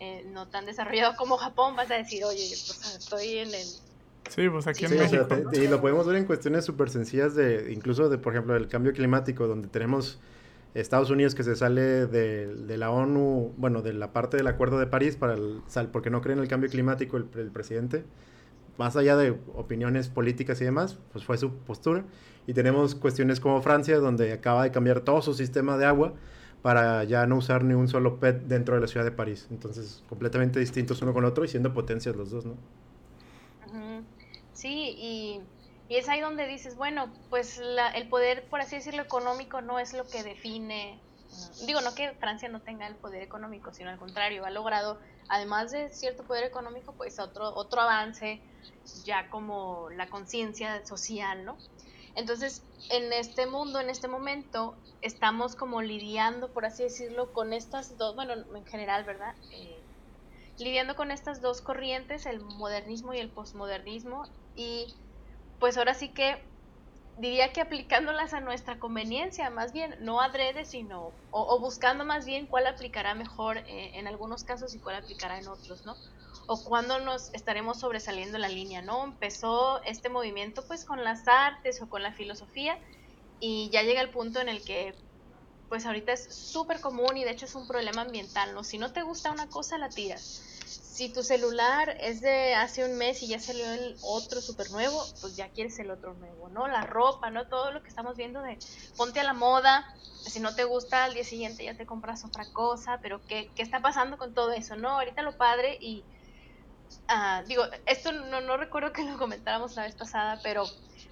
eh, 0.00 0.24
no 0.32 0.46
tan 0.46 0.66
desarrollado 0.66 1.16
como 1.16 1.36
Japón, 1.36 1.74
vas 1.74 1.90
a 1.90 1.94
decir, 1.94 2.24
oye, 2.24 2.48
pues, 2.48 2.96
estoy 2.98 3.38
en 3.38 3.48
el... 3.48 3.66
Sí, 4.30 4.48
pues 4.48 4.66
aquí 4.66 4.86
sí, 4.86 4.94
en 4.94 5.00
México. 5.00 5.24
O 5.24 5.28
sea, 5.28 5.50
te, 5.50 5.64
y 5.64 5.68
lo 5.68 5.80
podemos 5.80 6.06
ver 6.06 6.16
en 6.16 6.24
cuestiones 6.24 6.64
súper 6.64 6.90
sencillas 6.90 7.34
de, 7.34 7.72
incluso 7.72 8.08
de, 8.08 8.18
por 8.18 8.34
ejemplo, 8.34 8.54
el 8.54 8.68
cambio 8.68 8.92
climático, 8.92 9.46
donde 9.46 9.68
tenemos 9.68 10.18
Estados 10.74 11.10
Unidos 11.10 11.34
que 11.34 11.42
se 11.42 11.56
sale 11.56 12.06
de, 12.06 12.46
de, 12.54 12.76
la 12.76 12.90
ONU, 12.90 13.54
bueno, 13.56 13.82
de 13.82 13.92
la 13.92 14.12
parte 14.12 14.36
del 14.36 14.46
Acuerdo 14.46 14.78
de 14.78 14.86
París, 14.86 15.16
para 15.16 15.34
el, 15.34 15.62
porque 15.90 16.10
no 16.10 16.20
cree 16.20 16.34
en 16.34 16.40
el 16.42 16.48
cambio 16.48 16.70
climático 16.70 17.16
el, 17.16 17.26
el 17.36 17.50
presidente, 17.50 18.04
más 18.78 18.96
allá 18.96 19.16
de 19.16 19.38
opiniones 19.54 20.08
políticas 20.08 20.60
y 20.60 20.64
demás, 20.64 20.98
pues 21.12 21.24
fue 21.24 21.36
su 21.36 21.52
postura. 21.52 22.04
Y 22.46 22.54
tenemos 22.54 22.94
cuestiones 22.94 23.40
como 23.40 23.60
Francia, 23.60 23.98
donde 23.98 24.32
acaba 24.32 24.62
de 24.62 24.70
cambiar 24.70 25.00
todo 25.00 25.20
su 25.20 25.34
sistema 25.34 25.76
de 25.76 25.84
agua 25.84 26.14
para 26.62 27.04
ya 27.04 27.26
no 27.26 27.36
usar 27.36 27.64
ni 27.64 27.74
un 27.74 27.88
solo 27.88 28.18
PET 28.18 28.42
dentro 28.44 28.76
de 28.76 28.80
la 28.80 28.86
ciudad 28.86 29.04
de 29.04 29.10
París. 29.10 29.48
Entonces, 29.50 30.02
completamente 30.08 30.58
distintos 30.60 31.02
uno 31.02 31.12
con 31.12 31.24
otro 31.24 31.44
y 31.44 31.48
siendo 31.48 31.74
potencias 31.74 32.16
los 32.16 32.30
dos, 32.30 32.46
¿no? 32.46 32.54
Sí, 34.52 34.96
y, 34.98 35.40
y, 35.88 35.96
es 35.96 36.08
ahí 36.08 36.20
donde 36.20 36.46
dices, 36.46 36.76
bueno, 36.76 37.12
pues 37.30 37.58
la, 37.58 37.90
el 37.90 38.08
poder, 38.08 38.44
por 38.48 38.60
así 38.60 38.76
decirlo, 38.76 39.02
económico 39.02 39.60
no 39.60 39.78
es 39.78 39.92
lo 39.92 40.04
que 40.04 40.24
define. 40.24 40.98
Digo, 41.66 41.80
no 41.80 41.94
que 41.94 42.12
Francia 42.14 42.48
no 42.48 42.62
tenga 42.62 42.86
el 42.86 42.96
poder 42.96 43.22
económico, 43.22 43.72
sino 43.72 43.90
al 43.90 43.98
contrario, 43.98 44.44
ha 44.44 44.50
logrado, 44.50 44.98
además 45.28 45.70
de 45.70 45.90
cierto 45.90 46.24
poder 46.24 46.44
económico, 46.44 46.94
pues 46.94 47.18
otro, 47.18 47.54
otro 47.54 47.82
avance 47.82 48.42
ya 49.04 49.28
como 49.28 49.90
la 49.90 50.08
conciencia 50.08 50.84
social, 50.86 51.44
¿no? 51.44 51.58
Entonces, 52.14 52.62
en 52.90 53.12
este 53.12 53.46
mundo, 53.46 53.80
en 53.80 53.90
este 53.90 54.08
momento, 54.08 54.76
estamos 55.02 55.54
como 55.54 55.82
lidiando, 55.82 56.52
por 56.52 56.64
así 56.64 56.82
decirlo, 56.82 57.32
con 57.32 57.52
estas 57.52 57.96
dos, 57.98 58.14
bueno, 58.14 58.34
en 58.34 58.66
general, 58.66 59.04
¿verdad? 59.04 59.34
Eh, 59.52 59.84
lidiando 60.58 60.96
con 60.96 61.10
estas 61.10 61.40
dos 61.40 61.60
corrientes, 61.60 62.26
el 62.26 62.40
modernismo 62.40 63.14
y 63.14 63.18
el 63.18 63.30
posmodernismo, 63.30 64.24
y 64.56 64.96
pues 65.60 65.76
ahora 65.76 65.94
sí 65.94 66.08
que 66.12 66.47
diría 67.20 67.52
que 67.52 67.60
aplicándolas 67.60 68.32
a 68.32 68.40
nuestra 68.40 68.78
conveniencia, 68.78 69.50
más 69.50 69.72
bien, 69.72 69.94
no 70.00 70.20
adrede, 70.20 70.64
sino, 70.64 71.12
o, 71.30 71.58
buscando 71.60 72.04
más 72.04 72.24
bien 72.26 72.46
cuál 72.46 72.66
aplicará 72.66 73.14
mejor 73.14 73.58
eh, 73.58 73.92
en 73.94 74.06
algunos 74.06 74.44
casos 74.44 74.74
y 74.74 74.80
cuál 74.80 74.96
aplicará 74.96 75.38
en 75.38 75.48
otros, 75.48 75.84
¿no? 75.84 75.96
o 76.50 76.64
cuándo 76.64 76.98
nos 77.00 77.32
estaremos 77.34 77.80
sobresaliendo 77.80 78.38
la 78.38 78.48
línea, 78.48 78.80
¿no? 78.80 79.04
Empezó 79.04 79.82
este 79.84 80.08
movimiento 80.08 80.64
pues 80.66 80.86
con 80.86 81.04
las 81.04 81.28
artes 81.28 81.82
o 81.82 81.90
con 81.90 82.02
la 82.02 82.14
filosofía 82.14 82.78
y 83.38 83.68
ya 83.70 83.82
llega 83.82 84.00
el 84.00 84.10
punto 84.10 84.40
en 84.40 84.48
el 84.48 84.64
que 84.64 84.94
pues 85.68 85.84
ahorita 85.84 86.12
es 86.12 86.34
súper 86.34 86.80
común 86.80 87.18
y 87.18 87.24
de 87.24 87.32
hecho 87.32 87.44
es 87.44 87.54
un 87.54 87.66
problema 87.66 88.00
ambiental, 88.00 88.54
¿no? 88.54 88.64
Si 88.64 88.78
no 88.78 88.94
te 88.94 89.02
gusta 89.02 89.30
una 89.30 89.50
cosa, 89.50 89.76
la 89.76 89.90
tiras. 89.90 90.57
Si 90.68 91.12
tu 91.12 91.22
celular 91.22 91.96
es 92.00 92.20
de 92.20 92.54
hace 92.54 92.84
un 92.84 92.96
mes 92.98 93.22
y 93.22 93.28
ya 93.28 93.38
salió 93.38 93.70
el 93.70 93.96
otro 94.02 94.40
súper 94.40 94.70
nuevo, 94.70 95.02
pues 95.20 95.36
ya 95.36 95.48
quieres 95.50 95.78
el 95.78 95.90
otro 95.90 96.14
nuevo, 96.14 96.48
¿no? 96.48 96.68
La 96.68 96.82
ropa, 96.82 97.30
¿no? 97.30 97.48
Todo 97.48 97.72
lo 97.72 97.82
que 97.82 97.88
estamos 97.88 98.16
viendo 98.16 98.42
de 98.42 98.58
ponte 98.96 99.20
a 99.20 99.24
la 99.24 99.32
moda, 99.32 99.86
si 100.26 100.40
no 100.40 100.54
te 100.54 100.64
gusta 100.64 101.04
al 101.04 101.14
día 101.14 101.24
siguiente 101.24 101.64
ya 101.64 101.76
te 101.76 101.86
compras 101.86 102.24
otra 102.24 102.46
cosa, 102.52 102.98
pero 103.02 103.24
¿qué, 103.26 103.52
qué 103.54 103.62
está 103.62 103.80
pasando 103.80 104.18
con 104.18 104.34
todo 104.34 104.52
eso, 104.52 104.76
no? 104.76 104.90
Ahorita 104.90 105.22
lo 105.22 105.36
padre 105.36 105.78
y 105.80 106.04
Uh, 107.10 107.46
digo, 107.46 107.64
esto 107.86 108.12
no, 108.12 108.40
no, 108.40 108.56
recuerdo 108.56 108.92
que 108.92 109.02
lo 109.04 109.18
comentáramos 109.18 109.76
la 109.76 109.82
vez 109.84 109.94
pasada, 109.94 110.40
pero 110.42 110.64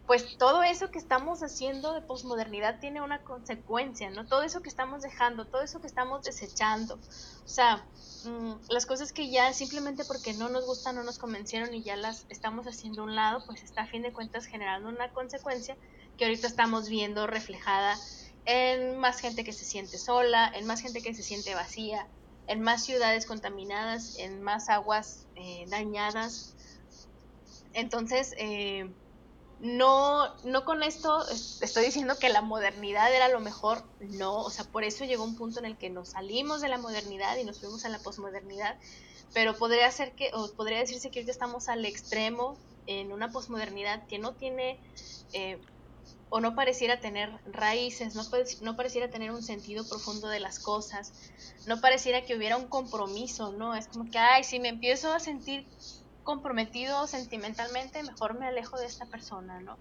pues 0.07 0.39
todo 0.39 0.63
eso 0.63 0.91
que 0.91 0.99
estamos 0.99 1.43
haciendo 1.43 1.93
de 1.93 2.01
posmodernidad 2.01 2.79
tiene 2.79 3.01
una 3.01 3.23
consecuencia, 3.23 4.09
¿no? 4.11 4.27
Todo 4.27 4.43
eso 4.43 4.63
que 4.63 4.69
estamos 4.69 5.03
dejando, 5.03 5.47
todo 5.47 5.63
eso 5.63 5.81
que 5.81 5.89
estamos 5.89 6.23
desechando, 6.23 6.95
o 6.95 7.49
sea, 7.49 7.85
mmm, 8.25 8.53
las 8.69 8.87
cosas 8.87 9.13
que 9.13 9.31
ya 9.31 9.53
simplemente 9.53 10.05
porque 10.05 10.33
no 10.35 10.49
nos 10.49 10.65
gustan, 10.67 10.95
no 10.95 11.03
nos 11.03 11.19
convencieron 11.19 11.75
y 11.75 11.83
ya 11.83 11.97
las 11.97 12.25
estamos 12.29 12.67
haciendo 12.67 13.03
a 13.03 13.05
un 13.05 13.17
lado, 13.17 13.43
pues 13.47 13.63
está 13.65 13.83
a 13.83 13.87
fin 13.87 14.03
de 14.03 14.13
cuentas 14.13 14.47
generando 14.47 14.89
una 14.89 15.13
consecuencia 15.13 15.77
que 16.17 16.25
ahorita 16.25 16.47
estamos 16.47 16.89
viendo 16.89 17.27
reflejada 17.27 17.97
en 18.45 18.99
más 18.99 19.21
gente 19.21 19.43
que 19.43 19.53
se 19.53 19.65
siente 19.65 19.99
sola, 19.99 20.51
en 20.55 20.67
más 20.67 20.81
gente 20.81 21.03
que 21.03 21.15
se 21.15 21.25
siente 21.25 21.55
vacía, 21.55 22.07
en 22.47 22.63
más 22.63 22.85
ciudades 22.85 23.27
contaminadas, 23.27 24.19
en 24.19 24.41
más 24.41 24.69
aguas 24.69 25.27
eh, 25.35 25.67
dañadas. 25.69 26.55
Entonces, 27.73 28.35
eh, 28.39 28.89
no, 29.59 30.35
no 30.45 30.65
con 30.65 30.83
esto 30.83 31.27
estoy 31.29 31.87
diciendo 31.87 32.19
que 32.19 32.29
la 32.29 32.43
modernidad 32.43 33.13
era 33.15 33.29
lo 33.29 33.41
mejor, 33.41 33.85
no, 34.01 34.43
o 34.43 34.51
sea, 34.51 34.65
por 34.65 34.85
eso 34.85 35.05
llegó 35.05 35.25
un 35.25 35.37
punto 35.37 35.61
en 35.61 35.65
el 35.65 35.79
que 35.79 35.89
nos 35.89 36.11
salimos 36.11 36.61
de 36.61 36.69
la 36.69 36.79
modernidad 36.79 37.37
y 37.39 37.45
nos 37.45 37.61
fuimos 37.61 37.85
a 37.85 37.89
la 37.89 37.99
posmodernidad, 37.99 38.79
pero 39.33 39.57
podría 39.57 39.91
ser 39.91 40.15
que, 40.15 40.31
o 40.35 40.53
podría 40.55 40.79
decirse 40.79 41.11
que 41.11 41.21
estamos 41.21 41.69
al 41.69 41.85
extremo 41.87 42.59
en 42.87 43.13
una 43.13 43.31
posmodernidad 43.31 44.07
que 44.07 44.19
no 44.19 44.35
tiene 44.35 44.79
eh, 45.33 45.59
o 46.29 46.41
no 46.41 46.55
pareciera 46.55 47.01
tener 47.01 47.31
raíces, 47.47 48.15
no, 48.15 48.23
no 48.61 48.77
pareciera 48.77 49.11
tener 49.11 49.31
un 49.31 49.43
sentido 49.43 49.89
profundo 49.89 50.29
de 50.29 50.41
las 50.41 50.59
cosas, 50.59 51.13
no 51.67 51.81
pareciera 51.81 52.25
que 52.25 52.37
hubiera 52.37 52.57
un 52.57 52.69
compromiso, 52.69 53.53
¿no? 53.53 53.75
Es 53.75 53.87
como 53.87 54.11
que, 54.11 54.19
ay, 54.19 54.45
si 54.45 54.59
me 54.59 54.69
empiezo 54.69 55.13
a 55.13 55.21
sentir 55.21 55.67
comprometido 56.27 57.07
sentimentalmente, 57.07 58.03
mejor 58.03 58.39
me 58.39 58.47
alejo 58.47 58.79
de 58.79 58.85
esta 58.85 59.07
persona, 59.07 59.61
¿no? 59.61 59.79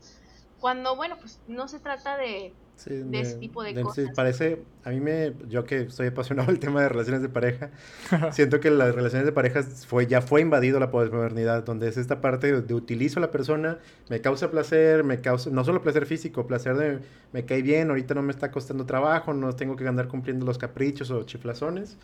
Cuando, 0.62 0.96
bueno, 0.96 1.18
pues 1.20 1.40
no 1.50 1.68
se 1.68 1.80
trata 1.80 2.18
de, 2.18 2.54
de, 2.86 3.20
ese 3.20 3.36
tipo 3.36 3.64
de, 3.64 3.82
cosas. 3.82 4.12
parece, 4.16 4.64
a 4.84 4.92
mí 4.92 5.00
me, 5.00 5.34
yo 5.50 5.66
que 5.66 5.82
estoy 5.82 6.08
apasionado 6.08 6.48
del 6.52 6.60
tema 6.60 6.82
de 6.82 6.90
relaciones 6.90 7.22
de 7.22 7.30
pareja, 7.30 7.72
siento 8.32 8.60
que 8.60 8.70
las 8.70 8.96
relaciones 8.96 9.26
de 9.26 9.32
pareja 9.32 9.64
fue, 9.64 10.08
ya 10.08 10.22
fue 10.22 10.42
invadido 10.42 10.80
la 10.80 10.92
posmodernidad, 10.92 11.66
donde 11.66 11.90
es 11.90 11.98
esta 11.98 12.22
parte 12.22 12.62
de, 12.62 12.74
utilizo 12.74 13.20
a 13.20 13.22
la 13.22 13.32
persona, 13.32 13.80
me 14.10 14.22
causa 14.22 14.50
placer, 14.52 15.04
me 15.04 15.20
causa, 15.20 15.50
no 15.50 15.66
solo 15.66 15.82
placer 15.82 16.06
físico, 16.06 16.48
placer 16.48 16.78
de, 16.78 17.00
me 17.34 17.44
cae 17.44 17.62
bien, 17.62 17.90
ahorita 17.90 18.14
no 18.14 18.22
me 18.22 18.32
está 18.32 18.52
costando 18.52 18.86
trabajo, 18.86 19.34
no 19.34 19.56
tengo 19.56 19.76
que 19.76 19.88
andar 19.88 20.08
cumpliendo 20.08 20.46
los 20.46 20.58
caprichos 20.58 21.12
o 21.12 21.24
chiflazones. 21.24 21.98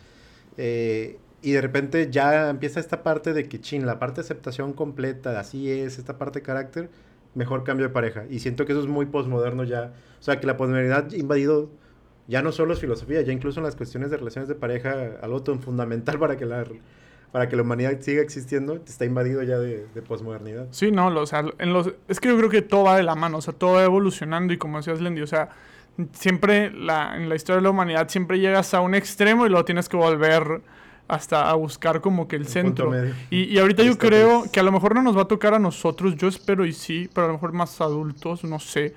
Eh, 0.58 1.18
y 1.42 1.52
de 1.52 1.60
repente 1.60 2.08
ya 2.10 2.50
empieza 2.50 2.80
esta 2.80 3.02
parte 3.02 3.32
de 3.32 3.48
que, 3.48 3.60
chin, 3.60 3.84
la 3.84 3.98
parte 3.98 4.16
de 4.16 4.22
aceptación 4.22 4.72
completa, 4.72 5.38
así 5.38 5.70
es, 5.70 5.98
esta 5.98 6.18
parte 6.18 6.38
de 6.38 6.44
carácter, 6.44 6.90
mejor 7.34 7.64
cambio 7.64 7.86
de 7.86 7.92
pareja. 7.92 8.24
Y 8.30 8.38
siento 8.38 8.64
que 8.64 8.72
eso 8.72 8.80
es 8.80 8.88
muy 8.88 9.06
posmoderno 9.06 9.64
ya. 9.64 9.92
O 10.20 10.22
sea, 10.22 10.38
que 10.38 10.46
la 10.46 10.56
posmodernidad 10.56 11.08
ha 11.12 11.16
invadido 11.16 11.70
ya 12.28 12.42
no 12.42 12.52
solo 12.52 12.72
es 12.72 12.80
filosofía, 12.80 13.20
ya 13.22 13.32
incluso 13.32 13.60
en 13.60 13.64
las 13.64 13.76
cuestiones 13.76 14.10
de 14.10 14.16
relaciones 14.16 14.48
de 14.48 14.54
pareja, 14.54 15.18
algo 15.20 15.42
tan 15.42 15.60
fundamental 15.60 16.18
para 16.18 16.36
que 16.36 16.46
la, 16.46 16.64
para 17.32 17.48
que 17.48 17.56
la 17.56 17.62
humanidad 17.62 18.00
siga 18.00 18.22
existiendo, 18.22 18.76
está 18.76 19.04
invadido 19.04 19.42
ya 19.42 19.58
de, 19.58 19.86
de 19.92 20.02
posmodernidad. 20.02 20.68
Sí, 20.70 20.92
no, 20.92 21.08
o 21.08 21.26
sea, 21.26 21.44
en 21.58 21.72
los, 21.72 21.92
es 22.08 22.20
que 22.20 22.28
yo 22.28 22.36
creo 22.36 22.48
que 22.48 22.62
todo 22.62 22.84
va 22.84 22.96
de 22.96 23.02
la 23.02 23.14
mano, 23.14 23.38
o 23.38 23.40
sea, 23.40 23.52
todo 23.52 23.74
va 23.74 23.84
evolucionando 23.84 24.52
y 24.52 24.58
como 24.58 24.76
decías, 24.76 25.00
Lendy, 25.00 25.22
o 25.22 25.26
sea, 25.26 25.50
siempre 26.12 26.70
la, 26.70 27.16
en 27.16 27.28
la 27.28 27.34
historia 27.34 27.56
de 27.56 27.62
la 27.62 27.70
humanidad 27.70 28.08
siempre 28.08 28.38
llegas 28.38 28.72
a 28.74 28.80
un 28.80 28.94
extremo 28.94 29.44
y 29.46 29.48
luego 29.48 29.64
tienes 29.64 29.88
que 29.88 29.96
volver 29.96 30.62
hasta 31.08 31.50
a 31.50 31.54
buscar 31.54 32.00
como 32.00 32.28
que 32.28 32.36
el, 32.36 32.46
centro. 32.46 32.92
Y, 33.30 33.44
y, 33.44 33.58
ahorita 33.58 33.82
yo 33.82 33.98
creo 33.98 34.44
que 34.50 34.60
a 34.60 34.62
lo 34.62 34.72
mejor 34.72 34.94
no 34.94 35.02
nos 35.02 35.16
va 35.16 35.22
a 35.22 35.28
tocar 35.28 35.54
a 35.54 35.58
nosotros, 35.58 36.16
yo 36.16 36.28
espero 36.28 36.64
y 36.64 36.72
sí, 36.72 37.08
pero 37.12 37.24
a 37.24 37.28
lo 37.28 37.34
mejor 37.34 37.52
más 37.52 37.80
adultos, 37.80 38.44
no 38.44 38.58
sé. 38.58 38.94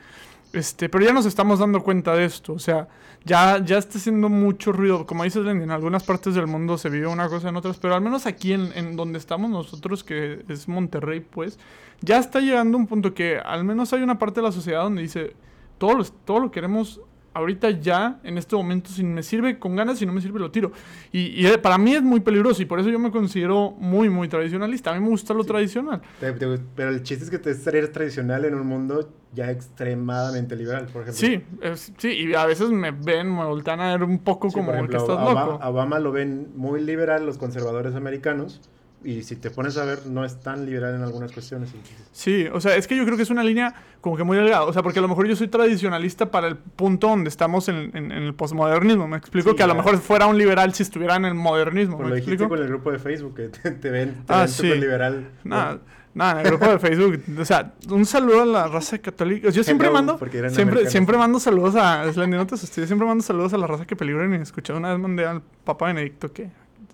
Este, 0.53 0.87
pero 0.87 1.03
ya 1.03 1.11
nos 1.11 1.25
estamos 1.25 1.59
dando 1.59 1.83
cuenta 1.83 2.15
de 2.15 2.23
esto, 2.23 2.53
o 2.53 2.59
sea, 2.59 2.87
ya, 3.25 3.61
ya 3.63 3.77
está 3.77 3.97
haciendo 3.97 4.29
mucho 4.29 4.71
ruido. 4.71 5.05
Como 5.05 5.25
dices, 5.25 5.45
en 5.45 5.69
algunas 5.69 6.03
partes 6.03 6.35
del 6.35 6.47
mundo 6.47 6.77
se 6.77 6.89
vive 6.89 7.07
una 7.07 7.27
cosa 7.27 7.49
en 7.49 7.57
otras, 7.57 7.77
pero 7.77 7.95
al 7.95 8.01
menos 8.01 8.25
aquí 8.25 8.53
en, 8.53 8.71
en 8.75 8.95
donde 8.95 9.17
estamos 9.17 9.49
nosotros, 9.49 10.03
que 10.03 10.45
es 10.47 10.69
Monterrey, 10.69 11.19
pues, 11.19 11.59
ya 11.99 12.19
está 12.19 12.39
llegando 12.39 12.77
un 12.77 12.87
punto 12.87 13.13
que 13.13 13.37
al 13.37 13.65
menos 13.65 13.91
hay 13.91 14.01
una 14.01 14.17
parte 14.17 14.39
de 14.39 14.47
la 14.47 14.51
sociedad 14.53 14.83
donde 14.83 15.01
dice, 15.01 15.35
todo 15.77 15.95
lo, 15.95 16.05
todo 16.05 16.39
lo 16.39 16.51
queremos 16.51 17.01
ahorita 17.35 17.69
ya, 17.69 18.19
en 18.23 18.37
este 18.37 18.55
momento, 18.55 18.89
si 18.89 19.03
me 19.03 19.21
sirve 19.21 19.59
con 19.59 19.75
ganas, 19.75 19.99
si 19.99 20.05
no 20.05 20.13
me 20.13 20.21
sirve, 20.21 20.39
lo 20.39 20.51
tiro. 20.51 20.71
Y, 21.11 21.45
y, 21.45 21.57
para 21.57 21.77
mí 21.77 21.93
es 21.93 22.01
muy 22.01 22.21
peligroso 22.21 22.61
y 22.61 22.65
por 22.65 22.79
eso 22.79 22.89
yo 22.89 22.97
me 22.97 23.11
considero 23.11 23.71
muy, 23.71 24.09
muy 24.09 24.29
tradicionalista. 24.29 24.91
A 24.91 24.93
mí 24.93 25.01
me 25.01 25.09
gusta 25.09 25.33
lo 25.33 25.43
tradicional. 25.43 26.01
Pero 26.19 26.89
el 26.89 27.03
chiste 27.03 27.25
es 27.25 27.29
que 27.29 27.37
te 27.37 27.51
eres 27.51 27.91
tradicional 27.91 28.45
en 28.45 28.55
un 28.55 28.65
mundo 28.65 29.11
ya 29.33 29.51
extremadamente 29.51 30.55
liberal, 30.55 30.85
por 30.85 31.03
ejemplo. 31.03 31.75
Sí, 31.75 31.85
sí, 31.97 32.07
y 32.07 32.33
a 32.33 32.45
veces 32.45 32.69
me 32.69 32.91
ven, 32.91 33.35
me 33.35 33.43
voltean 33.43 33.81
a 33.81 33.91
ver 33.91 34.03
un 34.03 34.19
poco 34.19 34.49
como 34.49 34.71
que 34.71 34.95
estás 34.95 35.07
loco. 35.07 35.59
Obama 35.61 35.99
lo 35.99 36.13
ven 36.13 36.53
muy 36.55 36.81
liberal 36.81 37.25
los 37.25 37.37
conservadores 37.37 37.95
americanos 37.95 38.61
y 39.05 39.21
si 39.21 39.35
te 39.35 39.51
pones 39.51 39.77
a 39.77 39.85
ver, 39.85 40.07
no 40.07 40.25
es 40.25 40.41
tan 40.41 40.65
liberal 40.65 40.95
en 40.95 41.03
algunas 41.03 41.31
cuestiones. 41.31 41.69
Sí, 42.11 42.47
o 42.51 42.59
sea, 42.59 42.75
es 42.75 42.87
que 42.87 42.97
yo 42.97 43.05
creo 43.05 43.15
que 43.15 43.21
es 43.21 43.29
una 43.29 43.43
línea 43.43 43.75
como 44.01 44.17
que 44.17 44.23
muy 44.23 44.35
delgada. 44.35 44.63
O 44.63 44.73
sea, 44.73 44.81
porque 44.81 44.97
a 44.97 45.01
lo 45.03 45.07
mejor 45.07 45.27
yo 45.27 45.35
soy 45.35 45.47
tradicionalista 45.47 46.31
para 46.31 46.47
el 46.47 46.57
punto 46.57 47.09
donde 47.09 47.29
estamos 47.29 47.69
en, 47.69 47.95
en, 47.95 48.11
el 48.11 48.33
posmodernismo. 48.33 49.07
Me 49.07 49.17
explico 49.17 49.55
que 49.55 49.61
a 49.61 49.67
lo 49.67 49.75
mejor 49.75 49.99
fuera 49.99 50.25
un 50.25 50.39
liberal 50.39 50.73
si 50.73 50.81
estuviera 50.81 51.17
en 51.17 51.25
el 51.25 51.35
modernismo. 51.35 51.97
Pero 51.97 52.09
lo 52.09 52.15
dijiste 52.15 52.47
con 52.47 52.59
el 52.59 52.67
grupo 52.67 52.91
de 52.91 52.97
Facebook, 52.97 53.35
que 53.35 53.49
te, 53.49 53.89
ven, 53.91 54.23
te 54.25 54.33
ah, 54.33 54.47
sí. 54.47 54.73
liberal. 54.73 55.29
Nada. 55.43 55.79
Nada, 56.15 56.39
en 56.39 56.47
el 56.47 56.53
grupo 56.53 56.71
de 56.71 56.79
Facebook. 56.79 57.21
O 57.39 57.45
sea, 57.45 57.73
un 57.89 58.05
saludo 58.07 58.41
a 58.41 58.45
la 58.45 58.67
raza 58.67 58.97
católica. 58.97 59.49
Yo 59.49 59.63
siempre 59.63 59.91
mando. 59.91 60.17
Siempre, 60.49 60.89
siempre 60.89 61.17
mando 61.17 61.39
saludos 61.39 61.75
a. 61.75 62.05
Es 62.05 62.17
la 62.17 62.25
yo 62.25 62.57
siempre 62.57 63.05
mando 63.05 63.23
saludos 63.23 63.53
a 63.53 63.57
la 63.57 63.67
raza 63.67 63.85
que 63.85 63.95
peligran 63.95 64.33
y 64.33 64.37
escuché 64.37 64.73
una 64.73 64.91
vez 64.91 64.99
mandé 64.99 65.25
al 65.25 65.43
Papa 65.63 65.87
Benedicto 65.87 66.31
que 66.31 66.49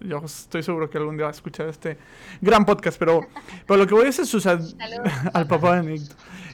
yo 0.05 0.21
estoy 0.25 0.63
seguro 0.63 0.89
que 0.89 0.97
algún 0.97 1.17
día 1.17 1.25
va 1.25 1.31
a 1.31 1.33
escuchar 1.33 1.69
este 1.69 1.97
gran 2.41 2.65
podcast, 2.65 2.97
pero, 2.97 3.21
pero 3.65 3.77
lo 3.77 3.87
que 3.87 3.93
voy 3.93 4.03
a 4.03 4.05
decir 4.07 4.23
es, 4.23 4.35
o 4.35 4.39
sea, 4.39 4.59
al 5.33 5.47
papá 5.47 5.81
de 5.81 5.91
Nick. 5.91 6.03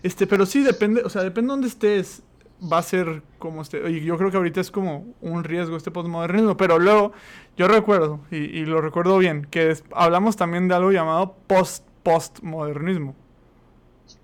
Este, 0.03 0.27
pero 0.27 0.45
sí 0.45 0.61
depende, 0.61 1.01
o 1.03 1.09
sea, 1.09 1.23
depende 1.23 1.47
de 1.47 1.53
dónde 1.53 1.67
estés, 1.67 2.23
va 2.61 2.79
a 2.79 2.83
ser 2.83 3.21
como 3.39 3.61
este, 3.61 3.89
y 3.89 4.03
yo 4.03 4.17
creo 4.17 4.31
que 4.31 4.37
ahorita 4.37 4.61
es 4.61 4.71
como 4.71 5.13
un 5.21 5.43
riesgo 5.43 5.77
este 5.77 5.91
postmodernismo, 5.91 6.57
pero 6.57 6.79
luego 6.79 7.13
yo 7.55 7.67
recuerdo, 7.67 8.19
y, 8.31 8.65
lo 8.65 8.81
recuerdo 8.81 9.17
bien, 9.17 9.47
que 9.49 9.75
hablamos 9.93 10.35
también 10.35 10.67
de 10.67 10.75
algo 10.75 10.91
llamado 10.91 11.35
post 11.47 11.85
postmodernismo. 12.03 13.15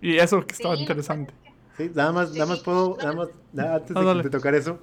Y 0.01 0.17
eso 0.17 0.45
que 0.45 0.53
estaba 0.53 0.76
interesante. 0.78 1.34
Sí, 1.76 1.91
nada 1.93 2.11
más, 2.11 2.32
nada 2.32 2.45
más 2.45 2.59
puedo, 2.59 2.97
nada 2.97 3.13
más, 3.13 3.30
antes 3.57 3.95
de, 3.95 4.24
de 4.24 4.30
tocar 4.30 4.55
eso, 4.55 4.80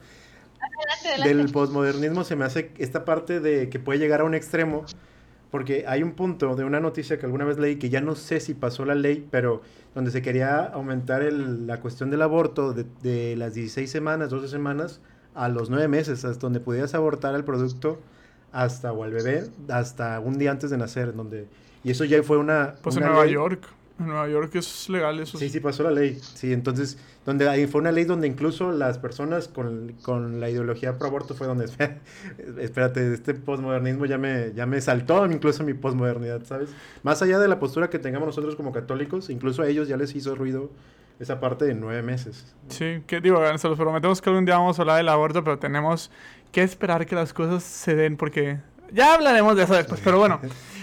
del 1.25 1.51
posmodernismo 1.51 2.25
se 2.25 2.37
me 2.37 2.45
hace 2.45 2.73
esta 2.79 3.05
parte 3.05 3.41
de 3.41 3.69
que 3.69 3.79
puede 3.79 3.99
llegar 3.99 4.21
a 4.21 4.25
un 4.25 4.35
extremo, 4.35 4.85
porque 5.51 5.85
hay 5.87 6.03
un 6.03 6.13
punto 6.13 6.55
de 6.57 6.65
una 6.65 6.81
noticia 6.81 7.19
que 7.19 7.27
alguna 7.27 7.45
vez 7.45 7.59
leí 7.59 7.77
que 7.77 7.91
ya 7.91 8.01
no 8.01 8.15
sé 8.15 8.41
si 8.41 8.55
pasó 8.55 8.85
la 8.85 8.95
ley, 8.95 9.27
pero 9.31 9.63
donde 9.95 10.11
se 10.11 10.23
quería 10.23 10.65
aumentar 10.65 11.23
el, 11.23 11.67
la 11.67 11.81
cuestión 11.81 12.11
del 12.11 12.23
aborto 12.23 12.73
de, 12.73 12.87
de, 13.03 13.37
las 13.37 13.55
16 13.55 13.91
semanas, 13.91 14.31
12 14.31 14.49
semanas, 14.49 15.01
a 15.35 15.49
los 15.49 15.71
9 15.71 15.89
meses, 15.89 16.25
hasta 16.25 16.41
donde 16.41 16.61
pudieras 16.61 16.95
abortar 16.95 17.35
al 17.35 17.45
producto 17.45 18.01
hasta 18.53 18.93
o 18.93 19.05
al 19.05 19.13
bebé 19.13 19.45
hasta 19.69 20.19
un 20.21 20.39
día 20.39 20.51
antes 20.51 20.71
de 20.71 20.79
nacer, 20.79 21.15
donde 21.15 21.47
y 21.83 21.91
eso 21.91 22.05
ya 22.05 22.23
fue 22.23 22.37
una 22.37 22.75
pues 22.83 22.97
en 22.97 23.05
Nueva 23.05 23.27
York 23.27 23.67
en 24.01 24.09
Nueva 24.09 24.28
York 24.28 24.55
es 24.55 24.88
legal 24.88 25.20
eso. 25.20 25.38
Sí, 25.38 25.48
sí, 25.48 25.61
pasó 25.61 25.82
la 25.82 25.90
ley. 25.90 26.18
Sí, 26.34 26.53
entonces, 26.53 26.98
donde 27.24 27.48
ahí 27.48 27.66
fue 27.66 27.80
una 27.80 27.92
ley 27.92 28.05
donde 28.05 28.26
incluso 28.26 28.72
las 28.72 28.98
personas 28.98 29.48
con, 29.48 29.94
con 30.03 30.40
la 30.40 30.51
ideología 30.51 30.98
pro 30.98 31.09
aborto 31.09 31.34
fue 31.34 31.46
donde, 31.46 31.66
espérate, 32.59 33.12
este 33.14 33.34
posmodernismo 33.34 34.07
ya 34.07 34.18
me, 34.18 34.53
ya 34.55 34.66
me 34.66 34.80
saltó 34.80 35.26
incluso 35.26 35.64
mi 35.64 35.74
posmodernidad, 35.74 36.44
¿sabes? 36.44 36.70
Más 37.03 37.22
allá 37.22 37.38
de 37.38 37.48
la 37.48 37.59
postura 37.59 37.90
que 37.90 37.98
tengamos 37.98 38.26
nosotros 38.26 38.57
como 38.57 38.72
católicos, 38.72 39.30
incluso 39.30 39.62
a 39.62 39.68
ellos 39.68 39.88
ya 39.88 39.96
les 39.96 40.14
hizo 40.14 40.34
ruido 40.34 40.70
esa 41.20 41.38
parte 41.38 41.66
de 41.66 41.74
nueve 41.74 42.03
meses. 42.03 42.55
Sí, 42.68 43.03
que 43.07 43.20
digo, 43.20 43.40
se 43.59 43.68
los 43.68 43.78
prometemos 43.78 44.22
que 44.22 44.30
algún 44.30 44.46
día 44.46 44.57
vamos 44.57 44.78
a 44.78 44.82
hablar 44.82 44.96
del 44.96 45.09
aborto, 45.09 45.44
pero 45.44 45.59
tenemos 45.59 46.11
que 46.51 46.62
esperar 46.62 47.07
que 47.07 47.14
las 47.14 47.32
cosas 47.34 47.62
se 47.62 47.94
den 47.94 48.16
porque 48.16 48.59
ya 48.93 49.14
hablaremos 49.14 49.57
de 49.57 49.64
eso 49.64 49.74
después, 49.74 50.01
pero 50.03 50.18
bueno. 50.18 50.41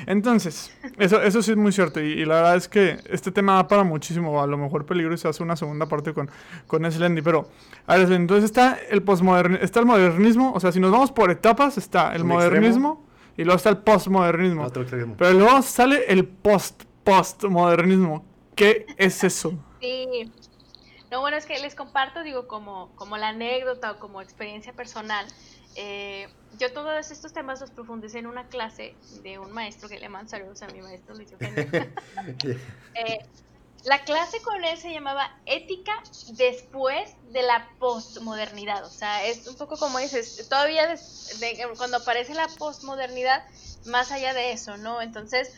Entonces, 0.07 0.71
eso, 0.97 1.21
eso 1.21 1.41
sí 1.41 1.51
es 1.51 1.57
muy 1.57 1.73
cierto. 1.73 1.99
Y, 1.99 2.23
la 2.23 2.35
verdad 2.35 2.55
es 2.55 2.69
que 2.69 2.97
este 3.09 3.29
tema 3.29 3.55
da 3.55 3.67
para 3.67 3.83
muchísimo. 3.83 4.41
A 4.41 4.47
lo 4.47 4.57
mejor 4.57 4.85
peligro 4.85 5.13
y 5.13 5.17
se 5.17 5.27
hace 5.27 5.43
una 5.43 5.57
segunda 5.57 5.85
parte 5.85 6.13
con, 6.13 6.29
con 6.65 6.89
Slendy. 6.89 7.21
Pero, 7.21 7.49
a 7.85 7.97
ver, 7.97 8.09
entonces 8.13 8.45
está 8.45 8.79
el 8.89 9.03
postmodernismo, 9.03 9.65
está 9.65 9.81
el 9.81 9.85
modernismo. 9.85 10.53
O 10.55 10.61
sea, 10.61 10.71
si 10.71 10.79
nos 10.79 10.91
vamos 10.91 11.11
por 11.11 11.29
etapas, 11.29 11.77
está 11.77 12.15
el 12.15 12.23
modernismo 12.23 13.05
y 13.35 13.43
luego 13.43 13.57
está 13.57 13.69
el 13.69 13.79
postmodernismo. 13.79 14.69
Pero 15.17 15.33
luego 15.33 15.61
sale 15.61 16.05
el 16.07 16.25
post-postmodernismo. 16.25 18.23
¿Qué 18.55 18.85
es 18.95 19.25
eso? 19.25 19.53
Sí. 19.81 20.31
No, 21.11 21.19
bueno, 21.19 21.35
es 21.35 21.45
que 21.45 21.59
les 21.59 21.75
comparto, 21.75 22.23
digo, 22.23 22.47
como, 22.47 22.91
como 22.95 23.17
la 23.17 23.29
anécdota 23.29 23.91
o 23.91 23.99
como 23.99 24.21
experiencia 24.21 24.71
personal. 24.71 25.25
Eh, 25.79 26.27
yo 26.57 26.73
todos 26.73 27.11
estos 27.11 27.31
temas 27.33 27.61
los 27.61 27.69
profundicé 27.69 28.17
en 28.17 28.25
una 28.25 28.47
clase 28.49 28.95
de 29.21 29.37
un 29.37 29.51
maestro 29.51 29.87
que 29.87 29.99
le 29.99 30.09
mando 30.09 30.31
saludos 30.31 30.63
a 30.63 30.67
mi 30.69 30.81
maestro 30.81 31.13
Luis 31.13 31.29
eh, 31.39 33.19
la 33.83 34.03
clase 34.03 34.41
con 34.41 34.63
él 34.63 34.75
se 34.77 34.91
llamaba 34.91 35.29
Ética 35.45 35.93
después 36.31 37.11
de 37.31 37.43
la 37.43 37.69
postmodernidad. 37.77 38.83
O 38.85 38.89
sea, 38.89 39.23
es 39.25 39.47
un 39.47 39.55
poco 39.55 39.77
como 39.77 39.99
dices, 39.99 40.47
todavía 40.49 40.95
cuando 41.77 41.97
aparece 41.97 42.33
la 42.33 42.47
postmodernidad, 42.47 43.45
más 43.85 44.11
allá 44.11 44.33
de 44.33 44.51
eso, 44.51 44.77
¿no? 44.77 45.01
Entonces, 45.01 45.53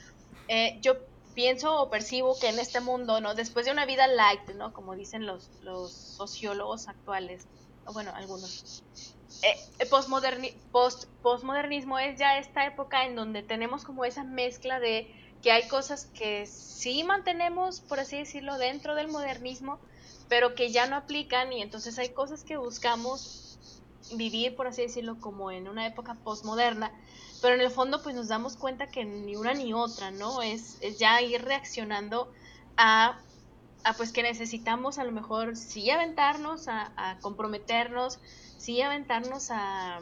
eh, 0.49 0.79
yo 0.81 0.97
pienso 1.33 1.81
o 1.81 1.89
percibo 1.89 2.37
que 2.37 2.49
en 2.49 2.59
este 2.59 2.81
mundo, 2.81 3.21
¿no? 3.21 3.35
Después 3.35 3.65
de 3.65 3.71
una 3.71 3.85
vida 3.85 4.05
light, 4.07 4.49
¿no? 4.55 4.73
Como 4.73 4.95
dicen 4.95 5.25
los, 5.25 5.49
los 5.61 5.91
sociólogos 5.91 6.87
actuales, 6.87 7.47
o 7.85 7.93
bueno, 7.93 8.11
algunos, 8.13 8.83
eh, 9.41 9.85
post, 10.71 11.05
postmodernismo 11.21 11.99
es 11.99 12.19
ya 12.19 12.37
esta 12.37 12.65
época 12.65 13.05
en 13.05 13.15
donde 13.15 13.43
tenemos 13.43 13.83
como 13.83 14.05
esa 14.05 14.23
mezcla 14.23 14.79
de 14.79 15.13
que 15.41 15.51
hay 15.51 15.67
cosas 15.67 16.05
que 16.05 16.45
sí 16.45 17.03
mantenemos, 17.03 17.79
por 17.79 17.99
así 17.99 18.17
decirlo, 18.17 18.57
dentro 18.57 18.95
del 18.95 19.07
modernismo, 19.07 19.79
pero 20.27 20.55
que 20.55 20.71
ya 20.71 20.87
no 20.87 20.95
aplican 20.95 21.53
y 21.53 21.61
entonces 21.61 21.97
hay 21.97 22.09
cosas 22.09 22.43
que 22.43 22.57
buscamos 22.57 23.57
vivir, 24.15 24.55
por 24.55 24.67
así 24.67 24.81
decirlo, 24.81 25.19
como 25.19 25.51
en 25.51 25.67
una 25.67 25.87
época 25.87 26.15
postmoderna, 26.15 26.91
pero 27.41 27.55
en 27.55 27.61
el 27.61 27.71
fondo 27.71 28.03
pues 28.03 28.15
nos 28.15 28.27
damos 28.27 28.57
cuenta 28.57 28.87
que 28.87 29.05
ni 29.05 29.35
una 29.35 29.53
ni 29.53 29.73
otra, 29.73 30.11
¿no? 30.11 30.41
Es, 30.41 30.77
es 30.81 30.99
ya 30.99 31.21
ir 31.21 31.43
reaccionando 31.43 32.31
a 32.75 33.19
a 33.83 33.93
pues 33.93 34.11
que 34.11 34.23
necesitamos 34.23 34.97
a 34.97 35.03
lo 35.03 35.11
mejor 35.11 35.55
sí 35.55 35.89
aventarnos 35.89 36.67
a, 36.67 36.91
a 36.95 37.19
comprometernos, 37.19 38.19
sí 38.59 38.81
aventarnos 38.81 39.49
a, 39.51 39.99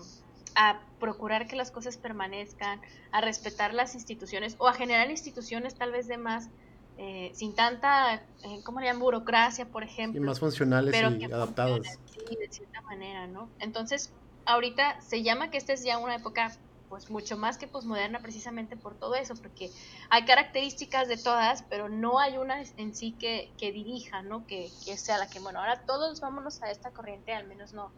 a 0.55 0.81
procurar 0.99 1.47
que 1.47 1.55
las 1.55 1.71
cosas 1.71 1.97
permanezcan, 1.97 2.81
a 3.11 3.21
respetar 3.21 3.73
las 3.73 3.93
instituciones 3.93 4.55
o 4.57 4.67
a 4.67 4.73
generar 4.73 5.09
instituciones 5.09 5.75
tal 5.75 5.91
vez 5.91 6.07
de 6.07 6.17
más, 6.17 6.49
eh, 6.97 7.31
sin 7.35 7.53
tanta, 7.53 8.15
eh, 8.15 8.61
¿cómo 8.63 8.79
le 8.79 8.87
llaman? 8.87 9.01
Burocracia, 9.01 9.67
por 9.67 9.83
ejemplo. 9.83 10.19
Y 10.19 10.25
más 10.25 10.39
funcionales 10.39 10.95
y 10.95 11.25
adaptadas. 11.25 11.99
Sí, 12.05 12.35
de 12.35 12.47
cierta 12.49 12.81
manera, 12.81 13.27
¿no? 13.27 13.49
Entonces, 13.59 14.11
ahorita 14.45 14.99
se 15.01 15.21
llama 15.21 15.51
que 15.51 15.57
esta 15.57 15.73
es 15.73 15.83
ya 15.83 15.99
una 15.99 16.15
época 16.15 16.51
pues 16.89 17.09
mucho 17.09 17.37
más 17.37 17.57
que 17.57 17.67
posmoderna 17.67 18.21
precisamente 18.21 18.77
por 18.77 18.95
todo 18.95 19.15
eso, 19.15 19.35
porque 19.35 19.69
hay 20.09 20.25
características 20.25 21.07
de 21.09 21.17
todas, 21.17 21.63
pero 21.63 21.89
no 21.89 22.17
hay 22.17 22.37
una 22.37 22.63
en 22.77 22.95
sí 22.95 23.11
que, 23.11 23.51
que 23.57 23.71
dirija, 23.71 24.21
¿no? 24.21 24.47
Que, 24.47 24.71
que, 24.85 24.97
sea 24.97 25.17
la 25.17 25.29
que, 25.29 25.39
bueno, 25.39 25.59
ahora 25.59 25.81
todos 25.85 26.21
vámonos 26.21 26.63
a 26.63 26.71
esta 26.71 26.91
corriente, 26.91 27.33
al 27.33 27.45
menos 27.45 27.73
no, 27.73 27.91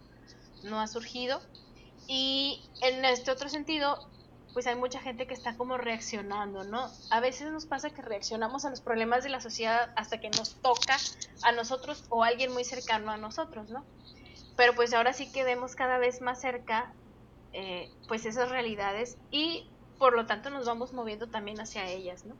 no 0.63 0.79
ha 0.79 0.87
surgido. 0.87 1.41
Y 2.07 2.61
en 2.81 3.05
este 3.05 3.31
otro 3.31 3.49
sentido, 3.49 4.09
pues 4.53 4.67
hay 4.67 4.75
mucha 4.75 4.99
gente 4.99 5.27
que 5.27 5.33
está 5.33 5.55
como 5.55 5.77
reaccionando, 5.77 6.63
¿no? 6.63 6.89
A 7.11 7.19
veces 7.19 7.51
nos 7.51 7.65
pasa 7.65 7.91
que 7.91 8.01
reaccionamos 8.01 8.65
a 8.65 8.69
los 8.69 8.81
problemas 8.81 9.23
de 9.23 9.29
la 9.29 9.41
sociedad 9.41 9.93
hasta 9.95 10.19
que 10.19 10.29
nos 10.29 10.55
toca 10.61 10.97
a 11.43 11.51
nosotros 11.51 12.05
o 12.09 12.23
alguien 12.23 12.51
muy 12.51 12.63
cercano 12.63 13.11
a 13.11 13.17
nosotros, 13.17 13.69
¿no? 13.69 13.85
Pero 14.57 14.73
pues 14.75 14.93
ahora 14.93 15.13
sí 15.13 15.31
que 15.31 15.43
vemos 15.43 15.75
cada 15.75 15.97
vez 15.97 16.21
más 16.21 16.41
cerca 16.41 16.93
eh, 17.53 17.91
pues 18.07 18.25
esas 18.25 18.49
realidades 18.49 19.17
y 19.31 19.69
por 19.97 20.15
lo 20.15 20.25
tanto 20.25 20.49
nos 20.49 20.65
vamos 20.65 20.93
moviendo 20.93 21.27
también 21.27 21.59
hacia 21.59 21.87
ellas, 21.87 22.25
¿no? 22.25 22.35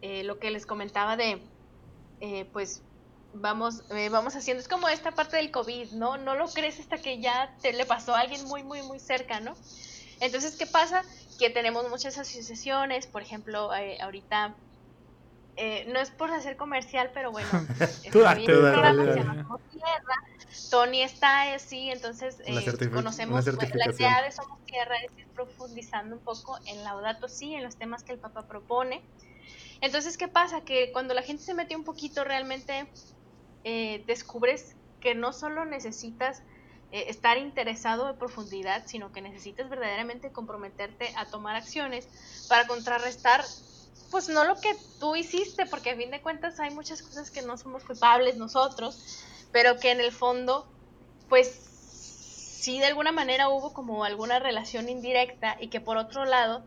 Eh, 0.00 0.24
lo 0.24 0.38
que 0.38 0.50
les 0.50 0.66
comentaba 0.66 1.16
de, 1.16 1.40
eh, 2.20 2.46
pues 2.52 2.82
vamos, 3.34 3.82
vamos 4.10 4.36
haciendo, 4.36 4.62
es 4.62 4.68
como 4.68 4.88
esta 4.88 5.12
parte 5.12 5.36
del 5.36 5.50
COVID, 5.50 5.92
¿no? 5.92 6.16
No 6.16 6.34
lo 6.34 6.48
crees 6.48 6.80
hasta 6.80 6.98
que 6.98 7.20
ya 7.20 7.54
te 7.60 7.72
le 7.72 7.84
pasó 7.84 8.14
a 8.14 8.20
alguien 8.20 8.44
muy, 8.46 8.62
muy, 8.62 8.82
muy 8.82 8.98
cerca, 8.98 9.40
¿no? 9.40 9.54
Entonces, 10.20 10.56
¿qué 10.56 10.66
pasa? 10.66 11.02
Que 11.38 11.50
tenemos 11.50 11.88
muchas 11.90 12.16
asociaciones, 12.18 13.06
por 13.06 13.22
ejemplo, 13.22 13.70
ahorita 14.00 14.54
eh, 15.56 15.86
no 15.92 16.00
es 16.00 16.10
por 16.10 16.32
hacer 16.32 16.56
comercial, 16.56 17.12
pero 17.14 17.30
bueno, 17.30 17.48
Tony 20.70 21.02
está 21.02 21.54
así, 21.54 21.90
entonces 21.90 22.38
eh, 22.44 22.90
conocemos 22.92 23.46
la 23.46 23.92
idea 23.92 24.22
de 24.22 24.32
Somos 24.32 24.64
Tierra 24.64 24.96
es 24.96 25.16
ir 25.16 25.28
profundizando 25.28 26.16
un 26.16 26.22
poco 26.22 26.58
en 26.66 26.82
Laudato 26.82 27.28
sí, 27.28 27.54
en 27.54 27.62
los 27.62 27.76
temas 27.76 28.02
que 28.02 28.12
el 28.12 28.18
Papa 28.18 28.48
propone. 28.48 29.02
Entonces, 29.80 30.16
¿qué 30.16 30.26
pasa? 30.26 30.62
Que 30.62 30.90
cuando 30.92 31.14
la 31.14 31.22
gente 31.22 31.44
se 31.44 31.54
mete 31.54 31.76
un 31.76 31.84
poquito, 31.84 32.24
realmente 32.24 32.88
eh, 33.64 34.04
descubres 34.06 34.76
que 35.00 35.14
no 35.14 35.32
solo 35.32 35.64
necesitas 35.64 36.42
estar 36.92 37.38
interesado 37.38 38.08
en 38.08 38.16
profundidad, 38.16 38.86
sino 38.86 39.10
que 39.10 39.20
necesitas 39.20 39.68
verdaderamente 39.68 40.30
comprometerte 40.30 41.12
a 41.16 41.24
tomar 41.26 41.56
acciones 41.56 42.06
para 42.48 42.68
contrarrestar 42.68 43.44
pues 44.14 44.28
no 44.28 44.44
lo 44.44 44.54
que 44.60 44.76
tú 45.00 45.16
hiciste, 45.16 45.66
porque 45.66 45.90
a 45.90 45.96
fin 45.96 46.12
de 46.12 46.22
cuentas 46.22 46.60
hay 46.60 46.70
muchas 46.70 47.02
cosas 47.02 47.32
que 47.32 47.42
no 47.42 47.56
somos 47.56 47.82
culpables 47.82 48.36
nosotros, 48.36 49.24
pero 49.50 49.80
que 49.80 49.90
en 49.90 50.00
el 50.00 50.12
fondo, 50.12 50.68
pues 51.28 51.48
sí 51.48 52.78
de 52.78 52.86
alguna 52.86 53.10
manera 53.10 53.48
hubo 53.48 53.72
como 53.72 54.04
alguna 54.04 54.38
relación 54.38 54.88
indirecta 54.88 55.56
y 55.60 55.66
que 55.66 55.80
por 55.80 55.96
otro 55.96 56.24
lado, 56.26 56.64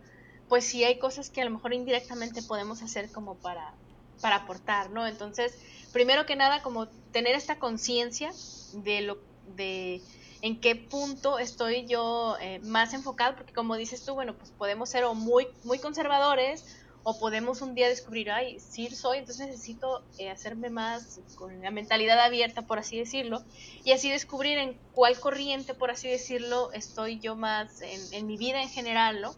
pues 0.50 0.66
sí 0.66 0.84
hay 0.84 1.00
cosas 1.00 1.30
que 1.30 1.42
a 1.42 1.46
lo 1.46 1.52
mejor 1.52 1.74
indirectamente 1.74 2.44
podemos 2.44 2.82
hacer 2.82 3.12
como 3.14 3.36
para, 3.36 3.74
para 4.22 4.36
aportar, 4.38 4.90
¿no? 4.90 5.08
Entonces, 5.08 5.58
primero 5.94 6.26
que 6.26 6.36
nada, 6.36 6.62
como 6.62 6.88
tener 7.12 7.36
esta 7.36 7.60
conciencia 7.60 8.32
de 8.74 9.02
lo 9.02 9.18
de 9.56 10.02
en 10.42 10.60
qué 10.60 10.76
punto 10.76 11.40
estoy 11.40 11.86
yo 11.88 12.38
eh, 12.40 12.60
más 12.60 12.94
enfocado, 12.94 13.36
porque 13.36 13.54
como 13.54 13.76
dices 13.76 14.04
tú, 14.06 14.14
bueno, 14.14 14.38
pues 14.38 14.52
podemos 14.52 14.90
ser 14.90 15.04
o 15.04 15.14
muy, 15.14 15.48
muy 15.64 15.80
conservadores 15.80 16.66
o 17.04 17.18
podemos 17.20 17.62
un 17.62 17.74
día 17.74 17.88
descubrir, 17.88 18.30
ay, 18.32 18.60
sí 18.60 18.94
soy, 18.94 19.20
entonces 19.20 19.48
necesito 19.48 20.04
eh, 20.18 20.30
hacerme 20.30 20.70
más 20.70 21.22
con 21.36 21.62
la 21.62 21.72
mentalidad 21.72 22.20
abierta, 22.20 22.68
por 22.68 22.80
así 22.80 22.98
decirlo, 22.98 23.42
y 23.86 23.94
así 23.94 24.12
descubrir 24.12 24.58
en 24.58 24.78
cuál 24.92 25.18
corriente, 25.18 25.74
por 25.74 25.90
así 25.90 26.10
decirlo, 26.10 26.72
estoy 26.74 27.20
yo 27.20 27.36
más 27.36 27.82
en, 27.82 28.02
en 28.12 28.28
mi 28.28 28.38
vida 28.38 28.62
en 28.62 28.70
general, 28.70 29.22
¿no? 29.22 29.34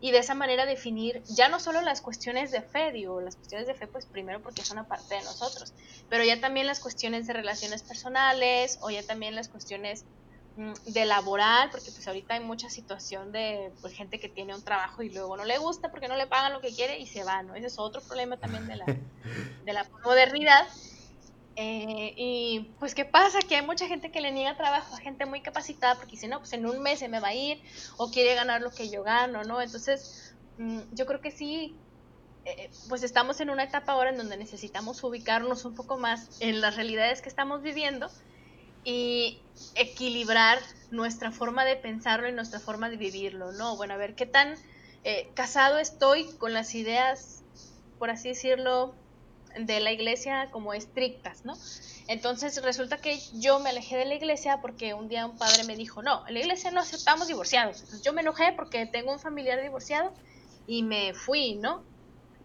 Y 0.00 0.10
de 0.10 0.18
esa 0.18 0.34
manera 0.34 0.66
definir 0.66 1.22
ya 1.36 1.48
no 1.48 1.60
solo 1.60 1.80
las 1.80 2.00
cuestiones 2.00 2.50
de 2.50 2.62
fe, 2.62 2.92
digo, 2.92 3.20
las 3.20 3.36
cuestiones 3.36 3.66
de 3.66 3.74
fe, 3.74 3.86
pues 3.86 4.06
primero 4.06 4.42
porque 4.42 4.62
son 4.62 4.78
aparte 4.78 5.14
de 5.14 5.22
nosotros, 5.22 5.74
pero 6.08 6.24
ya 6.24 6.40
también 6.40 6.66
las 6.66 6.80
cuestiones 6.80 7.26
de 7.26 7.32
relaciones 7.32 7.82
personales 7.82 8.78
o 8.82 8.90
ya 8.90 9.02
también 9.02 9.34
las 9.34 9.48
cuestiones 9.48 10.06
Mm, 10.56 10.72
de 10.86 11.04
laboral, 11.04 11.68
porque 11.72 11.90
pues 11.90 12.06
ahorita 12.06 12.34
hay 12.34 12.40
mucha 12.40 12.68
situación 12.68 13.32
de 13.32 13.74
pues, 13.80 13.92
gente 13.92 14.20
que 14.20 14.28
tiene 14.28 14.54
un 14.54 14.62
trabajo 14.62 15.02
y 15.02 15.12
luego 15.12 15.36
no 15.36 15.44
le 15.44 15.58
gusta 15.58 15.90
porque 15.90 16.06
no 16.06 16.16
le 16.16 16.28
pagan 16.28 16.52
lo 16.52 16.60
que 16.60 16.72
quiere 16.72 17.00
y 17.00 17.06
se 17.08 17.24
va, 17.24 17.42
¿no? 17.42 17.56
Ese 17.56 17.66
es 17.66 17.74
otro 17.76 18.02
problema 18.06 18.36
también 18.36 18.68
de 18.68 18.76
la, 18.76 18.86
de 19.64 19.72
la 19.72 19.88
modernidad. 20.04 20.64
Eh, 21.56 22.14
y 22.16 22.74
pues 22.80 22.94
qué 22.94 23.04
pasa, 23.04 23.38
que 23.40 23.56
hay 23.56 23.64
mucha 23.64 23.86
gente 23.86 24.10
que 24.10 24.20
le 24.20 24.32
niega 24.32 24.56
trabajo 24.56 24.94
a 24.94 24.98
gente 24.98 25.24
muy 25.24 25.40
capacitada 25.40 25.94
porque 25.94 26.12
dice, 26.12 26.26
no, 26.26 26.40
pues 26.40 26.52
en 26.52 26.66
un 26.66 26.80
mes 26.82 26.98
se 26.98 27.08
me 27.08 27.20
va 27.20 27.28
a 27.28 27.34
ir 27.34 27.62
o 27.96 28.10
quiere 28.10 28.34
ganar 28.34 28.60
lo 28.60 28.70
que 28.70 28.90
yo 28.90 29.04
gano, 29.04 29.44
¿no? 29.44 29.60
Entonces, 29.60 30.34
mm, 30.58 30.80
yo 30.92 31.06
creo 31.06 31.20
que 31.20 31.30
sí, 31.30 31.76
eh, 32.44 32.70
pues 32.88 33.04
estamos 33.04 33.40
en 33.40 33.50
una 33.50 33.62
etapa 33.64 33.92
ahora 33.92 34.10
en 34.10 34.16
donde 34.16 34.36
necesitamos 34.36 35.02
ubicarnos 35.04 35.64
un 35.64 35.74
poco 35.74 35.96
más 35.96 36.40
en 36.40 36.60
las 36.60 36.74
realidades 36.76 37.22
que 37.22 37.28
estamos 37.28 37.62
viviendo 37.62 38.10
y 38.82 39.40
equilibrar 39.76 40.58
nuestra 40.90 41.30
forma 41.30 41.64
de 41.64 41.76
pensarlo 41.76 42.28
y 42.28 42.32
nuestra 42.32 42.60
forma 42.60 42.90
de 42.90 42.96
vivirlo, 42.96 43.52
¿no? 43.52 43.76
Bueno, 43.76 43.94
a 43.94 43.96
ver, 43.96 44.14
¿qué 44.14 44.26
tan 44.26 44.56
eh, 45.04 45.30
casado 45.34 45.78
estoy 45.78 46.24
con 46.38 46.52
las 46.52 46.74
ideas, 46.74 47.44
por 47.98 48.10
así 48.10 48.28
decirlo, 48.30 48.94
de 49.58 49.80
la 49.80 49.92
iglesia 49.92 50.50
como 50.50 50.74
estrictas, 50.74 51.44
¿no? 51.44 51.54
Entonces 52.06 52.62
resulta 52.62 52.98
que 52.98 53.18
yo 53.34 53.58
me 53.60 53.70
alejé 53.70 53.96
de 53.96 54.04
la 54.04 54.14
iglesia 54.14 54.60
porque 54.60 54.94
un 54.94 55.08
día 55.08 55.26
un 55.26 55.38
padre 55.38 55.64
me 55.64 55.76
dijo, 55.76 56.02
no, 56.02 56.26
en 56.28 56.34
la 56.34 56.40
iglesia 56.40 56.70
no 56.70 56.80
aceptamos 56.80 57.28
divorciados. 57.28 57.80
Entonces 57.80 58.02
yo 58.02 58.12
me 58.12 58.20
enojé 58.20 58.52
porque 58.56 58.86
tengo 58.86 59.12
un 59.12 59.18
familiar 59.18 59.60
divorciado 59.62 60.12
y 60.66 60.82
me 60.82 61.14
fui, 61.14 61.54
¿no? 61.54 61.82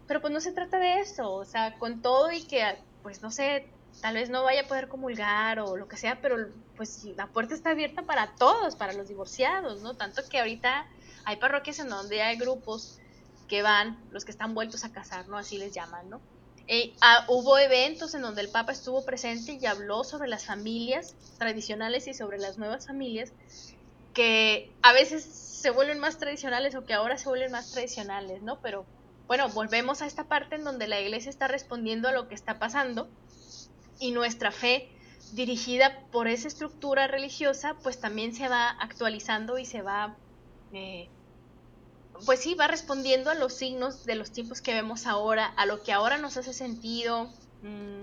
Pero 0.06 0.20
pues 0.20 0.32
no 0.32 0.40
se 0.40 0.52
trata 0.52 0.78
de 0.78 1.00
eso, 1.00 1.30
o 1.32 1.44
sea, 1.44 1.78
con 1.78 2.02
todo 2.02 2.32
y 2.32 2.42
que, 2.42 2.64
pues 3.02 3.22
no 3.22 3.30
sé, 3.30 3.68
tal 4.00 4.14
vez 4.14 4.30
no 4.30 4.42
vaya 4.42 4.62
a 4.62 4.66
poder 4.66 4.88
comulgar 4.88 5.60
o 5.60 5.76
lo 5.76 5.88
que 5.88 5.96
sea, 5.96 6.20
pero 6.20 6.36
pues 6.76 7.04
la 7.16 7.26
puerta 7.26 7.54
está 7.54 7.70
abierta 7.70 8.02
para 8.02 8.34
todos, 8.34 8.76
para 8.76 8.92
los 8.92 9.08
divorciados, 9.08 9.82
¿no? 9.82 9.94
Tanto 9.94 10.22
que 10.28 10.38
ahorita 10.38 10.86
hay 11.24 11.36
parroquias 11.36 11.78
en 11.80 11.90
donde 11.90 12.22
hay 12.22 12.36
grupos 12.36 12.98
que 13.46 13.62
van, 13.62 13.98
los 14.10 14.24
que 14.24 14.30
están 14.30 14.54
vueltos 14.54 14.84
a 14.84 14.92
casar, 14.92 15.28
¿no? 15.28 15.36
Así 15.36 15.58
les 15.58 15.72
llaman, 15.72 16.08
¿no? 16.08 16.20
Eh, 16.66 16.94
ah, 17.00 17.24
hubo 17.28 17.58
eventos 17.58 18.14
en 18.14 18.22
donde 18.22 18.42
el 18.42 18.48
Papa 18.48 18.72
estuvo 18.72 19.04
presente 19.04 19.58
y 19.60 19.66
habló 19.66 20.04
sobre 20.04 20.28
las 20.28 20.44
familias 20.44 21.14
tradicionales 21.38 22.06
y 22.06 22.14
sobre 22.14 22.38
las 22.38 22.58
nuevas 22.58 22.86
familias 22.86 23.32
que 24.14 24.72
a 24.82 24.92
veces 24.92 25.24
se 25.24 25.70
vuelven 25.70 25.98
más 25.98 26.18
tradicionales 26.18 26.74
o 26.74 26.84
que 26.84 26.94
ahora 26.94 27.18
se 27.18 27.28
vuelven 27.28 27.52
más 27.52 27.70
tradicionales, 27.72 28.42
¿no? 28.42 28.60
Pero 28.60 28.86
bueno, 29.26 29.48
volvemos 29.50 30.02
a 30.02 30.06
esta 30.06 30.24
parte 30.24 30.56
en 30.56 30.64
donde 30.64 30.88
la 30.88 31.00
iglesia 31.00 31.30
está 31.30 31.48
respondiendo 31.48 32.08
a 32.08 32.12
lo 32.12 32.28
que 32.28 32.34
está 32.34 32.58
pasando 32.58 33.08
y 34.00 34.10
nuestra 34.10 34.50
fe 34.50 34.88
dirigida 35.32 36.00
por 36.10 36.26
esa 36.26 36.48
estructura 36.48 37.06
religiosa, 37.06 37.76
pues 37.82 38.00
también 38.00 38.34
se 38.34 38.48
va 38.48 38.70
actualizando 38.70 39.58
y 39.58 39.66
se 39.66 39.82
va, 39.82 40.16
eh, 40.72 41.08
pues 42.26 42.40
sí, 42.40 42.54
va 42.54 42.66
respondiendo 42.66 43.30
a 43.30 43.34
los 43.34 43.54
signos 43.54 44.04
de 44.04 44.14
los 44.14 44.30
tiempos 44.30 44.60
que 44.60 44.74
vemos 44.74 45.06
ahora, 45.06 45.46
a 45.56 45.66
lo 45.66 45.82
que 45.82 45.92
ahora 45.92 46.18
nos 46.18 46.36
hace 46.36 46.52
sentido, 46.52 47.26
mm, 47.62 48.02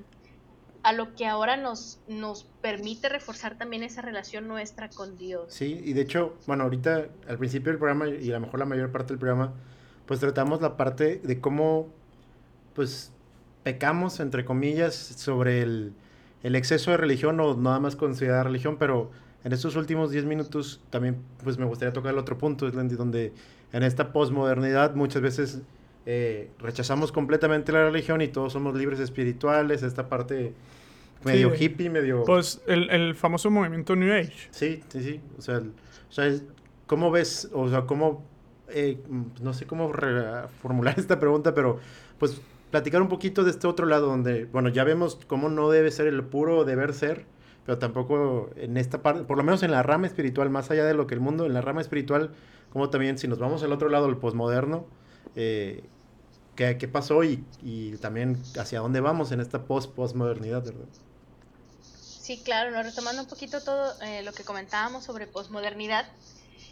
a 0.83 0.93
lo 0.93 1.15
que 1.15 1.25
ahora 1.25 1.57
nos, 1.57 1.99
nos 2.07 2.45
permite 2.61 3.09
reforzar 3.09 3.57
también 3.57 3.83
esa 3.83 4.01
relación 4.01 4.47
nuestra 4.47 4.89
con 4.89 5.17
Dios. 5.17 5.53
Sí, 5.53 5.81
y 5.83 5.93
de 5.93 6.01
hecho, 6.01 6.37
bueno, 6.45 6.63
ahorita 6.63 7.07
al 7.27 7.37
principio 7.37 7.71
del 7.71 7.79
programa 7.79 8.07
y 8.07 8.29
a 8.31 8.35
lo 8.35 8.41
mejor 8.41 8.59
la 8.59 8.65
mayor 8.65 8.91
parte 8.91 9.09
del 9.09 9.19
programa, 9.19 9.53
pues 10.05 10.19
tratamos 10.19 10.61
la 10.61 10.77
parte 10.77 11.17
de 11.17 11.41
cómo, 11.41 11.89
pues 12.73 13.11
pecamos, 13.63 14.21
entre 14.21 14.45
comillas, 14.45 14.95
sobre 14.95 15.61
el, 15.61 15.93
exceso 16.41 16.91
de 16.91 16.97
religión 16.97 17.37
o 17.41 17.53
nada 17.57 17.81
más 17.81 17.97
considerar 17.97 18.45
religión, 18.45 18.77
pero 18.77 19.11
en 19.47 19.53
estos 19.53 19.77
últimos 19.77 20.11
10 20.11 20.25
minutos 20.25 20.81
también 20.89 21.15
pues 21.41 21.57
me 21.57 21.63
gustaría 21.63 21.93
tocar 21.93 22.11
el 22.11 22.19
otro 22.19 22.37
punto, 22.37 22.69
donde 22.69 23.31
en 23.71 23.83
esta 23.83 24.11
posmodernidad 24.11 24.93
muchas 24.93 25.21
veces 25.21 25.61
eh, 26.05 26.49
rechazamos 26.59 27.13
completamente 27.13 27.71
la 27.71 27.85
religión 27.85 28.21
y 28.21 28.27
todos 28.27 28.51
somos 28.51 28.75
libres 28.75 28.99
espirituales, 28.99 29.83
esta 29.83 30.09
parte 30.09 30.51
medio 31.23 31.55
hippie, 31.55 31.89
medio... 31.89 32.25
Pues 32.25 32.61
el, 32.67 33.15
famoso 33.15 33.49
movimiento 33.49 33.95
New 33.95 34.13
Age. 34.13 34.49
Sí, 34.51 34.83
sí, 34.89 35.01
sí, 35.01 35.21
o 35.37 35.41
sea, 35.41 35.61
¿cómo 36.85 37.09
ves, 37.09 37.49
o 37.53 37.69
sea, 37.69 37.83
cómo, 37.83 38.25
eh, 38.67 38.97
no 39.41 39.53
sé 39.53 39.65
cómo 39.65 39.93
formular 40.61 40.95
esta 40.99 41.21
pregunta, 41.21 41.53
pero 41.53 41.79
pues 42.19 42.41
platicar 42.69 43.01
un 43.01 43.07
poquito 43.07 43.45
de 43.45 43.51
este 43.51 43.65
otro 43.65 43.85
lado 43.85 44.07
donde, 44.07 44.43
bueno, 44.43 44.67
ya 44.67 44.83
vemos 44.83 45.17
cómo 45.25 45.47
no 45.47 45.69
debe 45.69 45.89
ser 45.91 46.07
el 46.07 46.21
puro 46.25 46.65
deber 46.65 46.93
ser, 46.93 47.23
pero 47.67 47.79
tampoco 47.79 48.49
en 48.55 48.77
esta 48.77 49.03
parte, 49.03 49.25
por 49.25 49.37
lo 49.37 49.43
menos 49.43 49.61
en 49.61 49.71
la 49.71 49.83
rama 49.83 50.07
espiritual, 50.07 50.49
más 50.49 50.71
allá 50.71 50.85
de 50.85 50.93
lo 50.93 51.05
que 51.05 51.15
el 51.15 51.19
mundo, 51.19 51.45
en 51.45 51.53
la 51.53 51.59
rama 51.59 51.81
espiritual, 51.81 52.33
como 52.71 52.89
también 52.89 53.17
si 53.17 53.27
nos 53.27 53.39
vamos 53.39 53.61
al 53.61 53.73
otro 53.73 53.89
lado, 53.89 54.07
el 54.07 54.15
posmoderno, 54.15 54.85
eh, 55.35 55.83
¿qué, 56.55 56.87
pasó 56.87 57.25
y, 57.25 57.43
también 57.99 58.41
hacia 58.57 58.79
dónde 58.79 59.01
vamos 59.01 59.33
en 59.33 59.41
esta 59.41 59.65
post-postmodernidad, 59.65 60.63
¿verdad? 60.63 60.87
Sí, 61.81 62.41
claro, 62.41 62.71
¿no? 62.71 62.81
retomando 62.83 63.23
un 63.23 63.27
poquito 63.27 63.61
todo 63.61 64.01
eh, 64.01 64.23
lo 64.23 64.31
que 64.31 64.45
comentábamos 64.45 65.03
sobre 65.03 65.27
posmodernidad, 65.27 66.05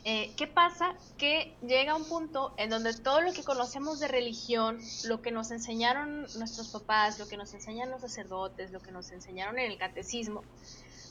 eh, 0.07 0.31
¿qué 0.37 0.45
pasa? 0.45 0.93
Que 1.17 1.57
llega 1.65 1.95
un 1.95 2.05
punto 2.05 2.53
en 2.57 2.69
donde 2.69 2.93
todo 2.93 3.21
lo 3.21 3.33
que 3.33 3.43
conocemos 3.43 3.99
de 3.99 4.07
religión, 4.07 4.79
lo 5.05 5.23
que 5.23 5.31
nos 5.31 5.49
enseñaron 5.49 6.27
nuestros 6.37 6.67
papás, 6.67 7.17
lo 7.17 7.27
que 7.27 7.37
nos 7.37 7.51
enseñan 7.55 7.89
los 7.89 8.01
sacerdotes, 8.01 8.69
lo 8.69 8.79
que 8.81 8.91
nos 8.91 9.09
enseñaron 9.09 9.57
en 9.57 9.71
el 9.71 9.79
catecismo, 9.79 10.43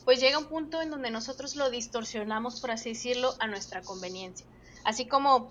pues 0.05 0.19
llega 0.19 0.37
un 0.37 0.45
punto 0.45 0.81
en 0.81 0.89
donde 0.89 1.11
nosotros 1.11 1.55
lo 1.55 1.69
distorsionamos, 1.69 2.61
por 2.61 2.71
así 2.71 2.89
decirlo, 2.89 3.33
a 3.39 3.47
nuestra 3.47 3.81
conveniencia. 3.81 4.45
Así 4.83 5.07
como 5.07 5.49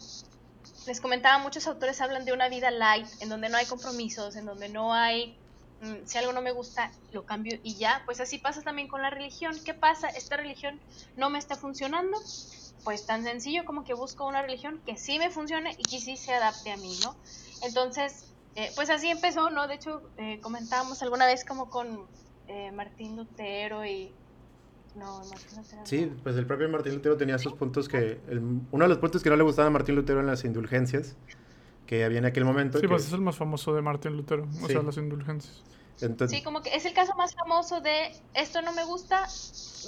les 0.87 1.01
comentaba, 1.01 1.39
muchos 1.39 1.67
autores 1.67 2.01
hablan 2.01 2.25
de 2.25 2.33
una 2.33 2.49
vida 2.49 2.71
light, 2.71 3.07
en 3.21 3.29
donde 3.29 3.49
no 3.49 3.59
hay 3.59 3.67
compromisos, 3.67 4.37
en 4.37 4.47
donde 4.47 4.69
no 4.69 4.95
hay 4.95 5.37
Mm, 5.85 6.07
si 6.07 6.17
algo 6.17 6.33
no 6.33 6.41
me 6.41 6.53
gusta, 6.53 6.91
lo 7.13 7.25
cambio 7.27 7.59
y 7.63 7.75
ya. 7.75 8.03
Pues 8.07 8.21
así 8.21 8.39
pasa 8.39 8.63
también 8.63 8.89
con 8.89 9.03
la 9.03 9.11
religión. 9.11 9.55
¿Qué 9.65 9.75
pasa? 9.75 10.09
Esta 10.09 10.37
religión 10.37 10.81
no 11.17 11.29
me 11.31 11.39
está 11.39 11.57
funcionando. 11.57 12.19
Pues 12.85 13.07
tan 13.07 13.25
sencillo 13.25 13.65
como 13.65 13.85
que 13.85 13.95
busco 13.95 14.27
una 14.27 14.43
religión 14.43 14.81
que 14.85 14.97
sí 14.97 15.19
me 15.19 15.31
funcione 15.31 15.75
y 15.79 15.83
que 15.83 16.01
sí 16.01 16.17
se 16.17 16.35
adapte 16.35 16.71
a 16.71 16.77
mí, 16.77 16.99
¿no? 17.03 17.17
Entonces, 17.63 18.25
eh, 18.57 18.71
pues 18.77 18.91
así 18.91 19.09
empezó, 19.09 19.51
¿no? 19.51 19.67
De 19.67 19.75
hecho, 19.75 20.03
eh, 20.19 20.41
comentábamos 20.41 21.03
alguna 21.03 21.27
vez 21.27 21.45
como 21.45 21.71
con 21.71 22.07
eh, 22.49 22.71
Martín 22.73 23.17
Lutero 23.17 23.85
y... 23.85 24.15
No, 24.95 25.19
Martín 25.19 25.57
Lutero. 25.57 25.83
Sí, 25.85 26.13
pues 26.23 26.37
el 26.37 26.47
propio 26.47 26.69
Martín 26.69 26.95
Lutero 26.95 27.17
tenía 27.17 27.39
sus 27.39 27.55
puntos 27.55 27.89
que... 27.89 28.21
uno 28.71 28.85
de 28.85 28.89
los 28.89 28.99
puntos 28.99 29.23
que 29.23 29.31
no 29.31 29.37
le 29.37 29.43
gustaba 29.43 29.69
a 29.69 29.71
Martín 29.71 29.97
Lutero 29.97 30.21
en 30.21 30.27
las 30.27 30.45
indulgencias 30.45 31.17
que 31.87 32.05
había 32.05 32.19
en 32.19 32.25
aquel 32.25 32.45
momento. 32.45 32.79
Sí, 32.79 32.89
pues 32.89 33.07
es 33.07 33.13
el 33.13 33.21
más 33.21 33.37
famoso 33.37 33.75
de 33.75 33.83
Martín 33.83 34.17
Lutero, 34.17 34.47
o 34.63 34.67
sea, 34.67 34.83
las 34.83 34.97
indulgencias. 34.97 35.63
sí, 36.29 36.43
como 36.43 36.63
que 36.63 36.75
es 36.75 36.85
el 36.85 36.95
caso 36.95 37.15
más 37.15 37.35
famoso 37.35 37.81
de 37.81 38.13
esto 38.35 38.63
no 38.63 38.73
me 38.73 38.85
gusta, 38.85 39.27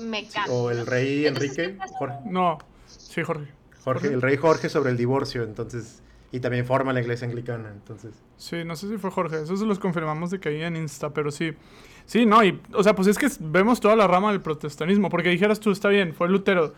me 0.02 0.26
cambio. 0.28 0.54
o 0.54 0.70
el 0.70 0.86
rey 0.86 1.26
Enrique. 1.26 1.76
Jorge. 1.98 2.18
No, 2.26 2.58
sí, 2.86 3.22
Jorge. 3.22 3.50
Jorge. 3.82 4.08
El 4.08 4.22
rey 4.22 4.36
Jorge 4.36 4.68
sobre 4.68 4.90
el 4.90 4.96
divorcio, 4.96 5.42
entonces. 5.42 6.02
Y 6.32 6.40
también 6.40 6.66
forma 6.66 6.92
la 6.92 7.00
iglesia 7.00 7.26
anglicana, 7.26 7.70
entonces. 7.70 8.12
Sí, 8.36 8.64
no 8.64 8.74
sé 8.76 8.88
si 8.88 8.98
fue 8.98 9.10
Jorge, 9.10 9.42
eso 9.42 9.56
se 9.56 9.64
los 9.64 9.78
confirmamos 9.78 10.30
de 10.30 10.40
que 10.40 10.48
ahí 10.50 10.62
en 10.62 10.76
Insta, 10.76 11.10
pero 11.10 11.30
sí. 11.30 11.52
Sí, 12.06 12.24
no, 12.24 12.42
y, 12.44 12.58
o 12.72 12.82
sea, 12.82 12.94
pues 12.94 13.08
es 13.08 13.18
que 13.18 13.26
vemos 13.40 13.80
toda 13.80 13.96
la 13.96 14.06
rama 14.06 14.30
del 14.30 14.40
protestanismo, 14.40 15.10
porque 15.10 15.28
dijeras 15.28 15.58
tú, 15.58 15.72
está 15.72 15.88
bien, 15.88 16.14
fue 16.14 16.28
Lutero, 16.28 16.72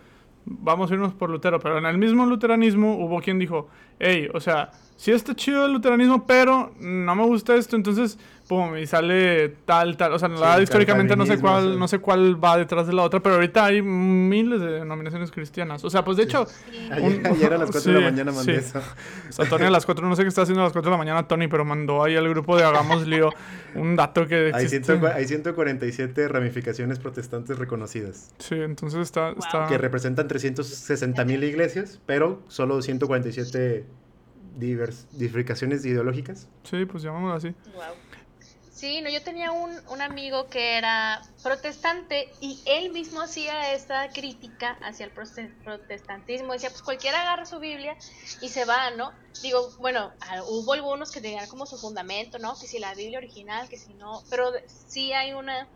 vamos 0.46 0.90
a 0.90 0.94
irnos 0.94 1.12
por 1.12 1.28
Lutero, 1.28 1.60
pero 1.60 1.78
en 1.78 1.84
el 1.84 1.98
mismo 1.98 2.24
luteranismo 2.24 2.96
hubo 2.96 3.20
quien 3.20 3.38
dijo, 3.38 3.68
hey, 3.98 4.28
o 4.32 4.40
sea, 4.40 4.70
sí 4.98 5.12
está 5.12 5.34
chido 5.34 5.64
el 5.64 5.72
luteranismo, 5.72 6.26
pero 6.26 6.72
no 6.80 7.14
me 7.14 7.24
gusta 7.24 7.54
esto, 7.54 7.76
entonces, 7.76 8.18
pum, 8.48 8.76
y 8.76 8.84
sale 8.84 9.48
tal, 9.64 9.96
tal. 9.96 10.12
O 10.12 10.18
sea, 10.18 10.28
la 10.28 10.60
históricamente 10.60 11.14
no 11.14 11.24
sé 11.24 11.38
cuál, 11.38 11.78
no 11.78 11.86
sé 11.86 12.00
cuál 12.00 12.42
va 12.42 12.56
detrás 12.58 12.88
de 12.88 12.92
la 12.92 13.04
otra, 13.04 13.20
pero 13.20 13.36
ahorita 13.36 13.64
hay 13.64 13.80
miles 13.80 14.60
de 14.60 14.80
denominaciones 14.80 15.30
cristianas. 15.30 15.84
O 15.84 15.90
sea, 15.90 16.04
pues 16.04 16.16
de 16.16 16.24
hecho. 16.24 16.46
Ayer, 16.90 17.54
a 17.54 17.58
las 17.58 17.70
4 17.70 17.92
de 17.92 18.00
la 18.00 18.06
mañana 18.10 18.32
mandé 18.32 18.56
eso. 18.56 18.80
O 19.28 19.32
sea, 19.32 19.48
Tony 19.48 19.66
a 19.66 19.70
las 19.70 19.86
4, 19.86 20.06
no 20.06 20.16
sé 20.16 20.22
qué 20.22 20.28
está 20.28 20.42
haciendo 20.42 20.62
a 20.62 20.64
las 20.64 20.72
4 20.72 20.90
de 20.90 20.94
la 20.94 20.98
mañana 20.98 21.28
Tony, 21.28 21.46
pero 21.46 21.64
mandó 21.64 22.02
ahí 22.02 22.16
al 22.16 22.28
grupo 22.28 22.56
de 22.56 22.64
Hagamos 22.64 23.06
Lío 23.06 23.30
un 23.76 23.94
dato 23.94 24.26
que. 24.26 24.50
Hay, 24.52 24.66
hay 25.14 25.24
147 25.26 26.26
ramificaciones 26.26 26.98
protestantes 26.98 27.56
reconocidas. 27.56 28.34
Sí, 28.38 28.56
entonces 28.56 28.98
está. 28.98 29.30
está... 29.30 29.68
Que 29.68 29.78
representan 29.78 30.26
360 30.26 31.24
mil 31.24 31.44
iglesias, 31.44 32.00
pero 32.04 32.42
solo 32.48 32.82
147 32.82 33.86
diversificaciones 34.56 35.84
ideológicas. 35.84 36.48
Sí, 36.64 36.84
pues 36.84 37.02
llamámoslo 37.02 37.34
así. 37.34 37.54
Sí, 38.78 39.00
no, 39.00 39.10
yo 39.10 39.20
tenía 39.24 39.50
un, 39.50 39.72
un, 39.88 40.02
amigo 40.02 40.46
que 40.46 40.78
era 40.78 41.20
protestante 41.42 42.28
y 42.40 42.62
él 42.64 42.92
mismo 42.92 43.20
hacía 43.20 43.72
esta 43.72 44.08
crítica 44.10 44.78
hacia 44.82 45.06
el 45.06 45.10
protestantismo. 45.10 46.52
Decía, 46.52 46.70
pues 46.70 46.82
cualquiera 46.82 47.22
agarra 47.22 47.44
su 47.44 47.58
Biblia 47.58 47.96
y 48.40 48.48
se 48.50 48.64
va, 48.66 48.92
¿no? 48.92 49.10
Digo, 49.42 49.68
bueno, 49.80 50.12
hubo 50.46 50.74
algunos 50.74 51.10
que 51.10 51.20
tenían 51.20 51.48
como 51.48 51.66
su 51.66 51.76
fundamento, 51.76 52.38
¿no? 52.38 52.56
Que 52.56 52.68
si 52.68 52.78
la 52.78 52.94
Biblia 52.94 53.18
original, 53.18 53.68
que 53.68 53.76
si 53.76 53.94
no, 53.94 54.22
pero 54.30 54.52
sí 54.86 55.12
hay 55.12 55.32
una 55.32 55.66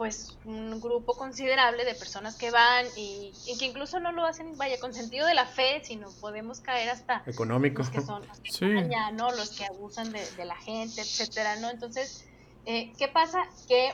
pues 0.00 0.34
un 0.46 0.80
grupo 0.80 1.12
considerable 1.12 1.84
de 1.84 1.94
personas 1.94 2.34
que 2.34 2.50
van 2.50 2.86
y, 2.96 3.34
que 3.58 3.66
incluso 3.66 4.00
no 4.00 4.12
lo 4.12 4.24
hacen, 4.24 4.56
vaya, 4.56 4.80
con 4.80 4.94
sentido 4.94 5.26
de 5.26 5.34
la 5.34 5.44
fe, 5.44 5.82
sino 5.84 6.08
podemos 6.22 6.62
caer 6.62 6.88
hasta 6.88 7.22
económico, 7.26 7.80
los 7.82 7.90
que 7.90 8.00
son 8.00 8.26
los 8.26 8.40
que, 8.40 8.88
¿no? 9.12 9.30
los 9.32 9.50
que 9.50 9.66
abusan 9.66 10.10
de, 10.10 10.44
la 10.46 10.56
gente, 10.56 11.02
etcétera, 11.02 11.56
¿no? 11.56 11.68
Entonces, 11.68 12.24
eh, 12.64 12.94
¿qué 12.96 13.08
pasa? 13.08 13.40
Que 13.68 13.92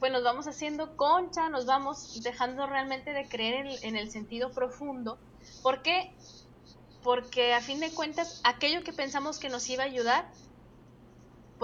pues 0.00 0.10
nos 0.10 0.24
vamos 0.24 0.48
haciendo 0.48 0.96
concha, 0.96 1.48
nos 1.50 1.66
vamos 1.66 2.20
dejando 2.24 2.66
realmente 2.66 3.12
de 3.12 3.28
creer 3.28 3.64
en, 3.64 3.84
en 3.84 3.96
el 3.96 4.10
sentido 4.10 4.50
profundo. 4.50 5.18
¿Por 5.62 5.82
qué? 5.82 6.12
Porque 7.04 7.54
a 7.54 7.60
fin 7.60 7.78
de 7.78 7.92
cuentas, 7.92 8.40
aquello 8.42 8.82
que 8.82 8.92
pensamos 8.92 9.38
que 9.38 9.50
nos 9.50 9.70
iba 9.70 9.84
a 9.84 9.86
ayudar, 9.86 10.28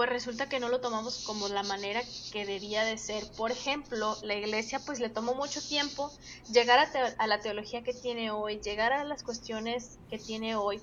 pues 0.01 0.09
resulta 0.09 0.49
que 0.49 0.59
no 0.59 0.67
lo 0.67 0.81
tomamos 0.81 1.23
como 1.27 1.47
la 1.47 1.61
manera 1.61 2.01
que 2.31 2.43
debía 2.43 2.83
de 2.83 2.97
ser. 2.97 3.23
Por 3.37 3.51
ejemplo, 3.51 4.17
la 4.23 4.33
iglesia 4.33 4.81
pues 4.83 4.99
le 4.99 5.09
tomó 5.09 5.35
mucho 5.35 5.61
tiempo 5.61 6.11
llegar 6.51 6.79
a, 7.19 7.27
la 7.27 7.39
teología 7.39 7.83
que 7.83 7.93
tiene 7.93 8.31
hoy, 8.31 8.59
llegar 8.61 8.93
a 8.93 9.03
las 9.03 9.21
cuestiones 9.21 9.99
que 10.09 10.17
tiene 10.17 10.55
hoy, 10.55 10.81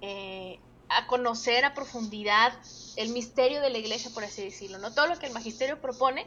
eh, 0.00 0.58
a 0.88 1.06
conocer 1.08 1.66
a 1.66 1.74
profundidad 1.74 2.58
el 2.96 3.10
misterio 3.10 3.60
de 3.60 3.68
la 3.68 3.76
iglesia, 3.76 4.10
por 4.14 4.24
así 4.24 4.42
decirlo, 4.42 4.78
¿no? 4.78 4.94
Todo 4.94 5.08
lo 5.08 5.18
que 5.18 5.26
el 5.26 5.34
magisterio 5.34 5.82
propone 5.82 6.26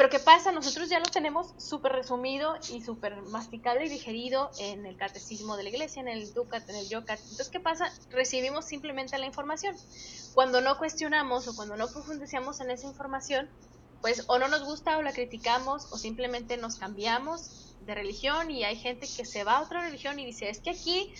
pero 0.00 0.08
¿qué 0.08 0.18
pasa? 0.18 0.50
Nosotros 0.50 0.88
ya 0.88 0.98
lo 0.98 1.04
tenemos 1.04 1.52
súper 1.58 1.92
resumido 1.92 2.56
y 2.72 2.80
súper 2.80 3.20
masticable 3.20 3.84
y 3.84 3.90
digerido 3.90 4.50
en 4.58 4.86
el 4.86 4.96
catecismo 4.96 5.58
de 5.58 5.64
la 5.64 5.68
iglesia, 5.68 6.00
en 6.00 6.08
el 6.08 6.32
Ducat, 6.32 6.66
en 6.70 6.76
el 6.76 6.88
Yocat. 6.88 7.18
Entonces, 7.20 7.50
¿qué 7.50 7.60
pasa? 7.60 7.92
Recibimos 8.08 8.64
simplemente 8.64 9.18
la 9.18 9.26
información. 9.26 9.76
Cuando 10.32 10.62
no 10.62 10.78
cuestionamos 10.78 11.48
o 11.48 11.54
cuando 11.54 11.76
no 11.76 11.86
profundizamos 11.86 12.60
en 12.60 12.70
esa 12.70 12.86
información, 12.86 13.50
pues 14.00 14.24
o 14.28 14.38
no 14.38 14.48
nos 14.48 14.64
gusta 14.64 14.96
o 14.96 15.02
la 15.02 15.12
criticamos 15.12 15.92
o 15.92 15.98
simplemente 15.98 16.56
nos 16.56 16.76
cambiamos 16.76 17.76
de 17.84 17.94
religión 17.94 18.50
y 18.50 18.64
hay 18.64 18.76
gente 18.76 19.06
que 19.06 19.26
se 19.26 19.44
va 19.44 19.58
a 19.58 19.60
otra 19.60 19.82
religión 19.82 20.18
y 20.18 20.24
dice, 20.24 20.48
es 20.48 20.60
que 20.60 20.70
aquí, 20.70 21.12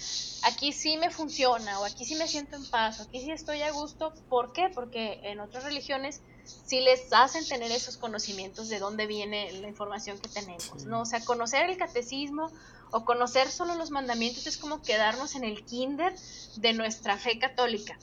aquí 0.43 0.73
sí 0.73 0.97
me 0.97 1.11
funciona 1.11 1.81
o 1.81 1.85
aquí 1.85 2.07
sí 2.07 2.15
me 2.15 2.27
siento 2.27 2.57
en 2.57 2.65
paz 2.71 3.01
o 3.01 3.03
aquí 3.03 3.21
sí 3.21 3.31
estoy 3.31 3.61
a 3.61 3.73
gusto. 3.73 4.15
¿Por 4.31 4.55
qué? 4.55 4.71
Porque 4.75 5.21
en 5.25 5.41
otras 5.41 5.65
religiones 5.65 6.23
si 6.67 6.81
les 6.81 7.13
hacen 7.13 7.47
tener 7.47 7.71
esos 7.73 7.97
conocimientos 7.97 8.69
de 8.69 8.79
dónde 8.79 9.07
viene 9.07 9.53
la 9.53 9.69
información 9.69 10.19
que 10.19 10.29
tenemos, 10.29 10.85
¿no? 10.85 11.03
O 11.03 11.05
sea, 11.05 11.21
conocer 11.25 11.69
el 11.69 11.77
catecismo 11.77 12.51
o 12.91 13.05
conocer 13.05 13.51
solo 13.51 13.75
los 13.75 13.91
mandamientos 13.91 14.47
es 14.47 14.57
como 14.57 14.83
quedarnos 14.83 15.35
en 15.35 15.45
el 15.45 15.65
kinder 15.65 16.15
de 16.57 16.73
nuestra 16.73 17.17
fe 17.17 17.39
católica. 17.39 17.99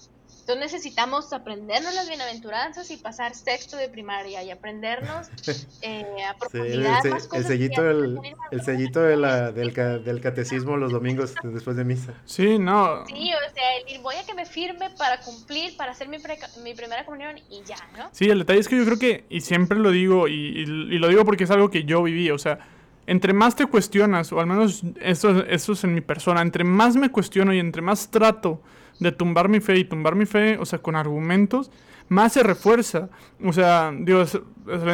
Entonces 0.47 0.71
necesitamos 0.71 1.33
aprendernos 1.33 1.93
las 1.93 2.07
bienaventuranzas 2.07 2.89
y 2.89 2.95
pasar 2.95 3.35
sexto 3.35 3.75
de 3.75 3.89
primaria 3.89 4.41
y 4.43 4.49
aprendernos 4.49 5.27
eh, 5.81 6.05
a 6.25 6.37
profundidad 6.37 7.05
el, 7.05 7.15
el, 7.33 7.45
sellito, 7.45 7.83
del, 7.83 8.17
el 8.51 8.61
sellito 8.63 9.01
de 9.01 9.17
la, 9.17 9.51
del, 9.51 9.73
del, 9.73 10.21
catecismo 10.21 10.77
los 10.77 10.93
domingos 10.93 11.35
después 11.43 11.75
de 11.75 11.83
misa. 11.83 12.13
Sí, 12.23 12.57
no. 12.59 13.05
Sí, 13.07 13.29
o 13.33 13.53
sea, 13.53 14.01
voy 14.01 14.15
a 14.15 14.25
que 14.25 14.33
me 14.35 14.45
firme 14.45 14.89
para 14.91 15.19
cumplir, 15.19 15.75
para 15.75 15.91
hacer 15.91 16.07
mi, 16.07 16.15
mi 16.63 16.73
primera 16.73 17.03
comunión 17.03 17.37
y 17.49 17.63
ya, 17.65 17.75
¿no? 17.97 18.07
Sí, 18.13 18.29
el 18.29 18.39
detalle 18.39 18.61
es 18.61 18.69
que 18.69 18.77
yo 18.77 18.85
creo 18.85 18.99
que, 18.99 19.25
y 19.29 19.41
siempre 19.41 19.77
lo 19.77 19.91
digo, 19.91 20.29
y, 20.29 20.33
y, 20.33 20.65
lo 20.65 21.09
digo 21.09 21.25
porque 21.25 21.43
es 21.43 21.51
algo 21.51 21.69
que 21.69 21.83
yo 21.83 22.03
viví, 22.03 22.31
o 22.31 22.37
sea, 22.37 22.59
entre 23.05 23.33
más 23.33 23.57
te 23.57 23.65
cuestionas, 23.65 24.31
o 24.31 24.39
al 24.39 24.47
menos 24.47 24.81
esto, 25.01 25.43
esto 25.45 25.73
es 25.73 25.83
en 25.83 25.93
mi 25.93 25.99
persona, 25.99 26.41
entre 26.41 26.63
más 26.63 26.95
me 26.95 27.11
cuestiono 27.11 27.53
y 27.53 27.59
entre 27.59 27.81
más 27.81 28.09
trato 28.09 28.61
de 28.99 29.11
tumbar 29.11 29.49
mi 29.49 29.59
fe 29.59 29.77
y 29.77 29.83
tumbar 29.83 30.15
mi 30.15 30.25
fe, 30.25 30.57
o 30.57 30.65
sea, 30.65 30.79
con 30.79 30.95
argumentos, 30.95 31.71
más 32.09 32.33
se 32.33 32.43
refuerza. 32.43 33.09
O 33.43 33.53
sea, 33.53 33.93
digo, 33.97 34.23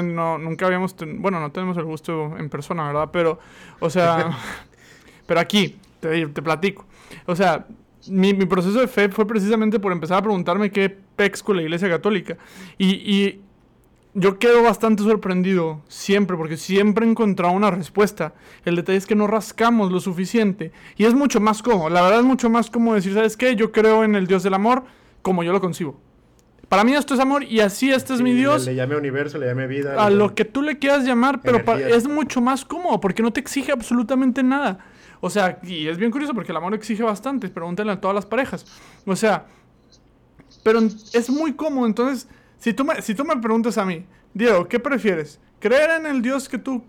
no, 0.03 0.37
nunca 0.37 0.65
habíamos, 0.65 0.95
bueno, 1.17 1.39
no 1.39 1.51
tenemos 1.51 1.77
el 1.77 1.85
gusto 1.85 2.37
en 2.37 2.49
persona, 2.49 2.87
¿verdad? 2.87 3.09
Pero, 3.11 3.39
o 3.79 3.89
sea, 3.89 4.37
pero 5.25 5.39
aquí, 5.39 5.77
te, 5.99 6.27
te 6.27 6.41
platico. 6.41 6.85
O 7.25 7.35
sea, 7.35 7.65
mi, 8.07 8.33
mi, 8.33 8.45
proceso 8.45 8.79
de 8.79 8.87
fe 8.87 9.09
fue 9.09 9.25
precisamente 9.25 9.79
por 9.79 9.91
empezar 9.91 10.17
a 10.17 10.21
preguntarme 10.21 10.71
qué 10.71 10.89
pex 10.89 11.41
con 11.41 11.55
la 11.55 11.63
iglesia 11.63 11.89
católica. 11.89 12.37
Y, 12.77 12.87
y 12.89 13.41
yo 14.15 14.37
quedo 14.37 14.61
bastante 14.61 15.03
sorprendido 15.03 15.81
siempre, 15.87 16.37
porque 16.37 16.57
siempre 16.57 17.05
he 17.05 17.09
encontrado 17.09 17.53
una 17.53 17.71
respuesta. 17.71 18.33
El 18.63 18.75
detalle 18.75 18.97
es 18.97 19.07
que 19.07 19.15
no 19.15 19.25
rascamos 19.27 19.91
lo 19.91 19.99
suficiente. 19.99 20.71
Y 20.97 21.05
es 21.05 21.13
mucho 21.15 21.39
más 21.39 21.63
cómodo. 21.63 21.89
La 21.89 22.03
verdad 22.03 22.19
es 22.19 22.25
mucho 22.25 22.49
más 22.49 22.69
cómodo 22.69 22.95
decir, 22.95 23.13
¿sabes 23.13 23.35
qué? 23.37 23.55
Yo 23.55 23.71
creo 23.71 24.03
en 24.03 24.15
el 24.15 24.27
Dios 24.27 24.43
del 24.43 24.53
amor 24.53 24.83
como 25.21 25.43
yo 25.43 25.51
lo 25.51 25.61
concibo. 25.61 25.99
para 26.69 26.83
mí 26.83 26.93
esto 26.93 27.13
es 27.13 27.19
amor 27.19 27.43
y 27.43 27.59
así 27.59 27.91
este 27.91 28.13
es 28.13 28.21
mi 28.21 28.33
Dios. 28.33 28.65
Le, 28.65 28.71
le 28.71 28.77
llame 28.77 28.95
universo, 28.95 29.37
le 29.37 29.47
llame 29.47 29.67
vida. 29.67 30.03
A 30.03 30.09
lo 30.09 30.35
que 30.35 30.45
tú 30.45 30.61
le 30.61 30.77
quieras 30.79 31.05
llamar, 31.05 31.39
pero 31.41 31.59
es 31.77 32.07
mucho 32.07 32.41
más 32.41 32.65
cómodo 32.65 32.99
porque 32.99 33.23
no 33.23 33.31
te 33.31 33.39
exige 33.39 33.71
absolutamente 33.71 34.43
nada. 34.43 34.79
O 35.21 35.29
sea, 35.29 35.59
y 35.63 35.87
es 35.87 35.97
bien 35.97 36.11
curioso 36.11 36.33
porque 36.33 36.51
el 36.51 36.57
amor 36.57 36.73
exige 36.73 37.01
bastante. 37.01 37.47
Pregúntale 37.49 37.91
a 37.91 38.01
todas 38.01 38.13
las 38.13 38.25
parejas. 38.25 38.65
O 39.05 39.15
sea, 39.15 39.45
pero 40.63 40.79
es 40.81 41.29
muy 41.29 41.53
cómodo. 41.53 41.85
Entonces, 41.85 42.27
si 42.63 42.73
tú 42.73 42.85
me, 42.85 43.01
si 43.01 43.13
tú 43.13 43.25
me 43.25 43.35
preguntas 43.35 43.77
a 43.77 43.83
mí, 43.83 44.05
Diego, 44.33 44.69
¿qué 44.69 44.79
prefieres? 44.79 45.37
¿Creer 45.59 45.91
en 45.99 46.05
el 46.05 46.21
Dios 46.21 46.47
que 46.47 46.57
tú, 46.57 46.81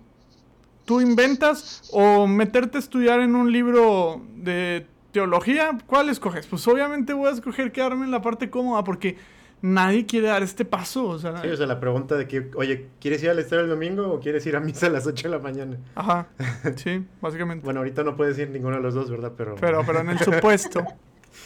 tú 0.85 1.01
inventas 1.01 1.89
o 1.93 2.29
meterte 2.29 2.77
a 2.77 2.81
estudiar 2.81 3.19
en 3.19 3.35
un 3.35 3.51
libro 3.51 4.23
de 4.37 4.87
teología? 5.11 5.77
¿Cuál 5.87 6.11
escoges? 6.11 6.47
Pues 6.47 6.67
obviamente 6.69 7.13
voy 7.13 7.29
a 7.29 7.33
escoger 7.33 7.73
quedarme 7.73 8.05
en 8.05 8.13
la 8.13 8.23
parte 8.23 8.51
cómoda 8.51 8.85
porque 8.85 9.17
nadie 9.63 10.07
quiere 10.07 10.29
dar 10.29 10.45
este 10.45 10.65
paso. 10.65 11.07
O 11.09 11.19
sea, 11.19 11.43
Sí, 11.43 11.49
o 11.49 11.57
sea, 11.57 11.67
la 11.67 11.81
pregunta 11.81 12.15
de 12.15 12.29
que, 12.29 12.53
oye, 12.55 12.87
¿quieres 13.01 13.21
ir 13.25 13.31
al 13.31 13.41
estadio 13.41 13.65
el 13.65 13.69
domingo 13.71 14.13
o 14.13 14.21
quieres 14.21 14.47
ir 14.47 14.55
a 14.55 14.61
misa 14.61 14.87
a 14.87 14.91
las 14.91 15.09
8 15.09 15.29
de 15.29 15.37
la 15.37 15.43
mañana? 15.43 15.77
Ajá, 15.97 16.29
sí, 16.77 17.05
básicamente. 17.21 17.65
Bueno, 17.65 17.81
ahorita 17.81 18.05
no 18.05 18.15
puedes 18.17 18.39
ir 18.39 18.49
ninguno 18.51 18.77
de 18.77 18.83
los 18.83 18.95
dos, 18.95 19.11
¿verdad? 19.11 19.33
Pero, 19.37 19.57
Pero, 19.57 19.83
pero 19.85 19.99
en 20.03 20.11
el 20.11 20.21
supuesto. 20.21 20.79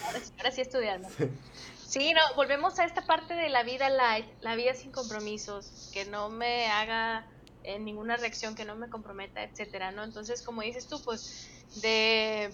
Ahora 0.05 0.19
sí, 0.21 0.31
ahora 0.37 0.51
sí 0.51 0.61
estudiando. 0.61 1.09
Sí, 1.17 1.23
no, 1.97 2.21
volvemos 2.35 2.77
a 2.79 2.85
esta 2.85 3.01
parte 3.05 3.33
de 3.33 3.49
la 3.49 3.63
vida 3.63 3.89
light, 3.89 4.27
la 4.41 4.55
vida 4.55 4.73
sin 4.73 4.91
compromisos, 4.91 5.89
que 5.93 6.05
no 6.05 6.29
me 6.29 6.67
haga 6.67 7.27
eh, 7.63 7.79
ninguna 7.79 8.17
reacción, 8.17 8.55
que 8.55 8.65
no 8.65 8.75
me 8.75 8.89
comprometa, 8.89 9.43
etcétera, 9.43 9.91
¿no? 9.91 10.03
Entonces, 10.03 10.43
como 10.43 10.61
dices 10.61 10.87
tú, 10.87 11.01
pues, 11.03 11.47
de 11.81 12.51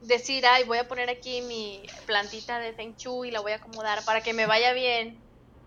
decir, 0.00 0.46
ay, 0.46 0.64
voy 0.64 0.78
a 0.78 0.88
poner 0.88 1.10
aquí 1.10 1.42
mi 1.42 1.82
plantita 2.06 2.58
de 2.60 2.72
Feng 2.72 2.94
Shui 2.96 3.28
y 3.28 3.30
la 3.30 3.40
voy 3.40 3.52
a 3.52 3.56
acomodar 3.56 4.04
para 4.04 4.22
que 4.22 4.32
me 4.32 4.46
vaya 4.46 4.72
bien. 4.72 5.22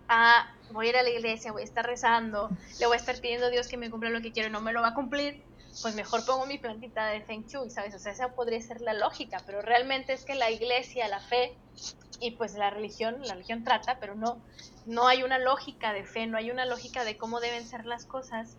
Ah, 0.08 0.46
voy 0.70 0.86
a 0.86 0.90
ir 0.90 0.96
a 0.96 1.02
la 1.02 1.10
iglesia, 1.10 1.52
voy 1.52 1.62
a 1.62 1.64
estar 1.64 1.86
rezando, 1.86 2.48
le 2.80 2.86
voy 2.86 2.96
a 2.96 3.00
estar 3.00 3.20
pidiendo 3.20 3.46
a 3.46 3.50
Dios 3.50 3.68
que 3.68 3.76
me 3.76 3.90
cumpla 3.90 4.10
lo 4.10 4.20
que 4.20 4.32
quiero 4.32 4.48
y 4.48 4.52
no 4.52 4.60
me 4.60 4.72
lo 4.72 4.82
va 4.82 4.88
a 4.88 4.94
cumplir. 4.94 5.51
Pues 5.80 5.94
mejor 5.94 6.24
pongo 6.26 6.46
mi 6.46 6.58
plantita 6.58 7.06
de 7.06 7.22
Feng 7.22 7.46
Shui, 7.46 7.70
¿sabes? 7.70 7.94
O 7.94 7.98
sea, 7.98 8.12
esa 8.12 8.34
podría 8.34 8.60
ser 8.60 8.80
la 8.80 8.92
lógica, 8.92 9.38
pero 9.46 9.62
realmente 9.62 10.12
es 10.12 10.24
que 10.24 10.34
la 10.34 10.50
iglesia, 10.50 11.08
la 11.08 11.20
fe, 11.20 11.56
y 12.20 12.32
pues 12.36 12.54
la 12.54 12.70
religión, 12.70 13.20
la 13.22 13.34
religión 13.34 13.64
trata, 13.64 13.98
pero 13.98 14.14
no, 14.14 14.44
no 14.86 15.08
hay 15.08 15.22
una 15.22 15.38
lógica 15.38 15.92
de 15.92 16.04
fe, 16.04 16.26
no 16.26 16.38
hay 16.38 16.50
una 16.50 16.66
lógica 16.66 17.04
de 17.04 17.16
cómo 17.16 17.40
deben 17.40 17.66
ser 17.66 17.84
las 17.84 18.06
cosas. 18.06 18.58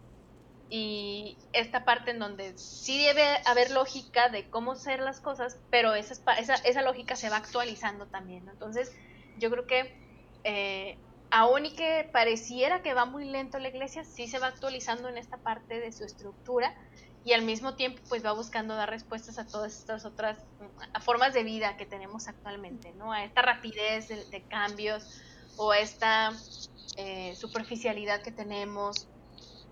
Y 0.70 1.38
esta 1.54 1.86
parte 1.86 2.12
en 2.12 2.20
donde 2.20 2.58
sí 2.58 3.06
debe 3.06 3.24
haber 3.46 3.72
lógica 3.72 4.30
de 4.30 4.50
cómo 4.50 4.76
ser 4.76 5.00
las 5.02 5.22
cosas, 5.22 5.58
pero 5.70 5.94
esa, 5.94 6.16
esa, 6.38 6.56
esa 6.56 6.82
lógica 6.82 7.16
se 7.16 7.30
va 7.30 7.38
actualizando 7.38 8.08
también. 8.08 8.50
Entonces, 8.50 8.92
yo 9.36 9.52
creo 9.52 9.68
que 9.68 9.96
eh, 10.44 10.98
aún 11.34 11.66
y 11.66 11.72
que 11.72 12.08
pareciera 12.14 12.84
que 12.84 12.94
va 12.94 13.06
muy 13.06 13.26
lento 13.26 13.58
la 13.58 13.70
iglesia, 13.70 14.04
sí 14.04 14.28
se 14.28 14.38
va 14.38 14.48
actualizando 14.48 15.10
en 15.10 15.18
esta 15.18 15.38
parte 15.38 15.80
de 15.80 15.92
su 15.92 16.04
estructura 16.04 16.76
y 17.26 17.34
al 17.34 17.42
mismo 17.42 17.74
tiempo 17.74 18.00
pues 18.08 18.24
va 18.24 18.34
buscando 18.34 18.76
dar 18.76 18.92
respuestas 18.92 19.40
a 19.40 19.48
todas 19.48 19.76
estas 19.80 20.06
otras 20.06 20.38
formas 21.02 21.34
de 21.34 21.44
vida 21.44 21.76
que 21.76 21.88
tenemos 21.88 22.28
actualmente, 22.28 22.94
¿no? 23.00 23.12
A 23.12 23.24
esta 23.24 23.42
rapidez 23.42 24.10
de, 24.10 24.24
de 24.26 24.44
cambios 24.44 25.24
o 25.58 25.72
a 25.72 25.80
esta 25.80 26.34
eh, 26.98 27.34
superficialidad 27.36 28.22
que 28.22 28.32
tenemos 28.32 29.08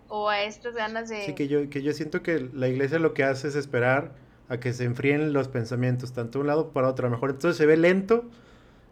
o 0.07 0.29
a 0.29 0.41
estas 0.41 0.73
ganas 0.73 1.09
de... 1.09 1.27
Sí, 1.27 1.35
que 1.35 1.47
yo, 1.47 1.69
que 1.69 1.83
yo 1.83 1.93
siento 1.93 2.23
que 2.23 2.39
la 2.39 2.69
iglesia 2.69 2.97
lo 2.97 3.13
que 3.13 3.23
hace 3.23 3.49
es 3.49 3.55
esperar 3.55 4.15
a 4.49 4.59
que 4.59 4.73
se 4.73 4.85
enfríen 4.85 5.31
los 5.31 5.47
pensamientos, 5.47 6.11
tanto 6.11 6.39
de 6.39 6.41
un 6.41 6.47
lado 6.47 6.71
para 6.71 6.89
otro. 6.89 7.05
A 7.05 7.09
lo 7.11 7.15
mejor 7.15 7.29
entonces 7.29 7.55
se 7.55 7.67
ve 7.67 7.77
lento 7.77 8.25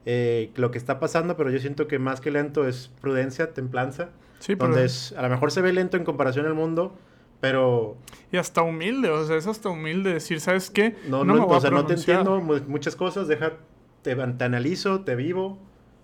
eh, 0.06 0.52
lo 0.56 0.72
que 0.72 0.78
está 0.78 1.00
pasando, 1.00 1.36
pero 1.38 1.50
yo 1.50 1.60
siento 1.60 1.88
que 1.88 2.00
más 2.00 2.22
que 2.22 2.32
lento 2.32 2.68
es 2.68 2.92
prudencia, 3.02 3.54
templanza. 3.54 4.10
Sí, 4.40 4.56
pero. 4.56 4.70
donde 4.70 4.86
es, 4.86 5.14
a 5.18 5.22
lo 5.24 5.30
mejor 5.30 5.52
se 5.52 5.62
ve 5.62 5.74
lento 5.74 5.98
en 5.98 6.04
comparación 6.06 6.46
al 6.46 6.54
mundo, 6.54 6.96
pero 7.42 7.98
Y 8.32 8.38
hasta 8.38 8.62
humilde, 8.62 9.10
o 9.10 9.26
sea, 9.26 9.36
es 9.38 9.48
hasta 9.48 9.70
humilde 9.70 10.14
decir, 10.14 10.40
¿sabes 10.40 10.70
qué? 10.70 10.96
no, 11.08 11.24
me 11.26 11.34
no, 11.34 11.46
voy 11.46 11.56
o 11.56 11.58
a 11.58 11.62
sea, 11.62 11.72
no 11.72 11.86
te 11.86 11.94
entiendo 11.94 12.40
mu- 12.42 12.60
muchas 12.68 12.96
cosas, 12.96 13.28
deja, 13.28 13.54
te, 14.02 14.16
te 14.16 14.44
analizo, 14.44 15.02
te 15.02 15.16
vivo. 15.16 15.58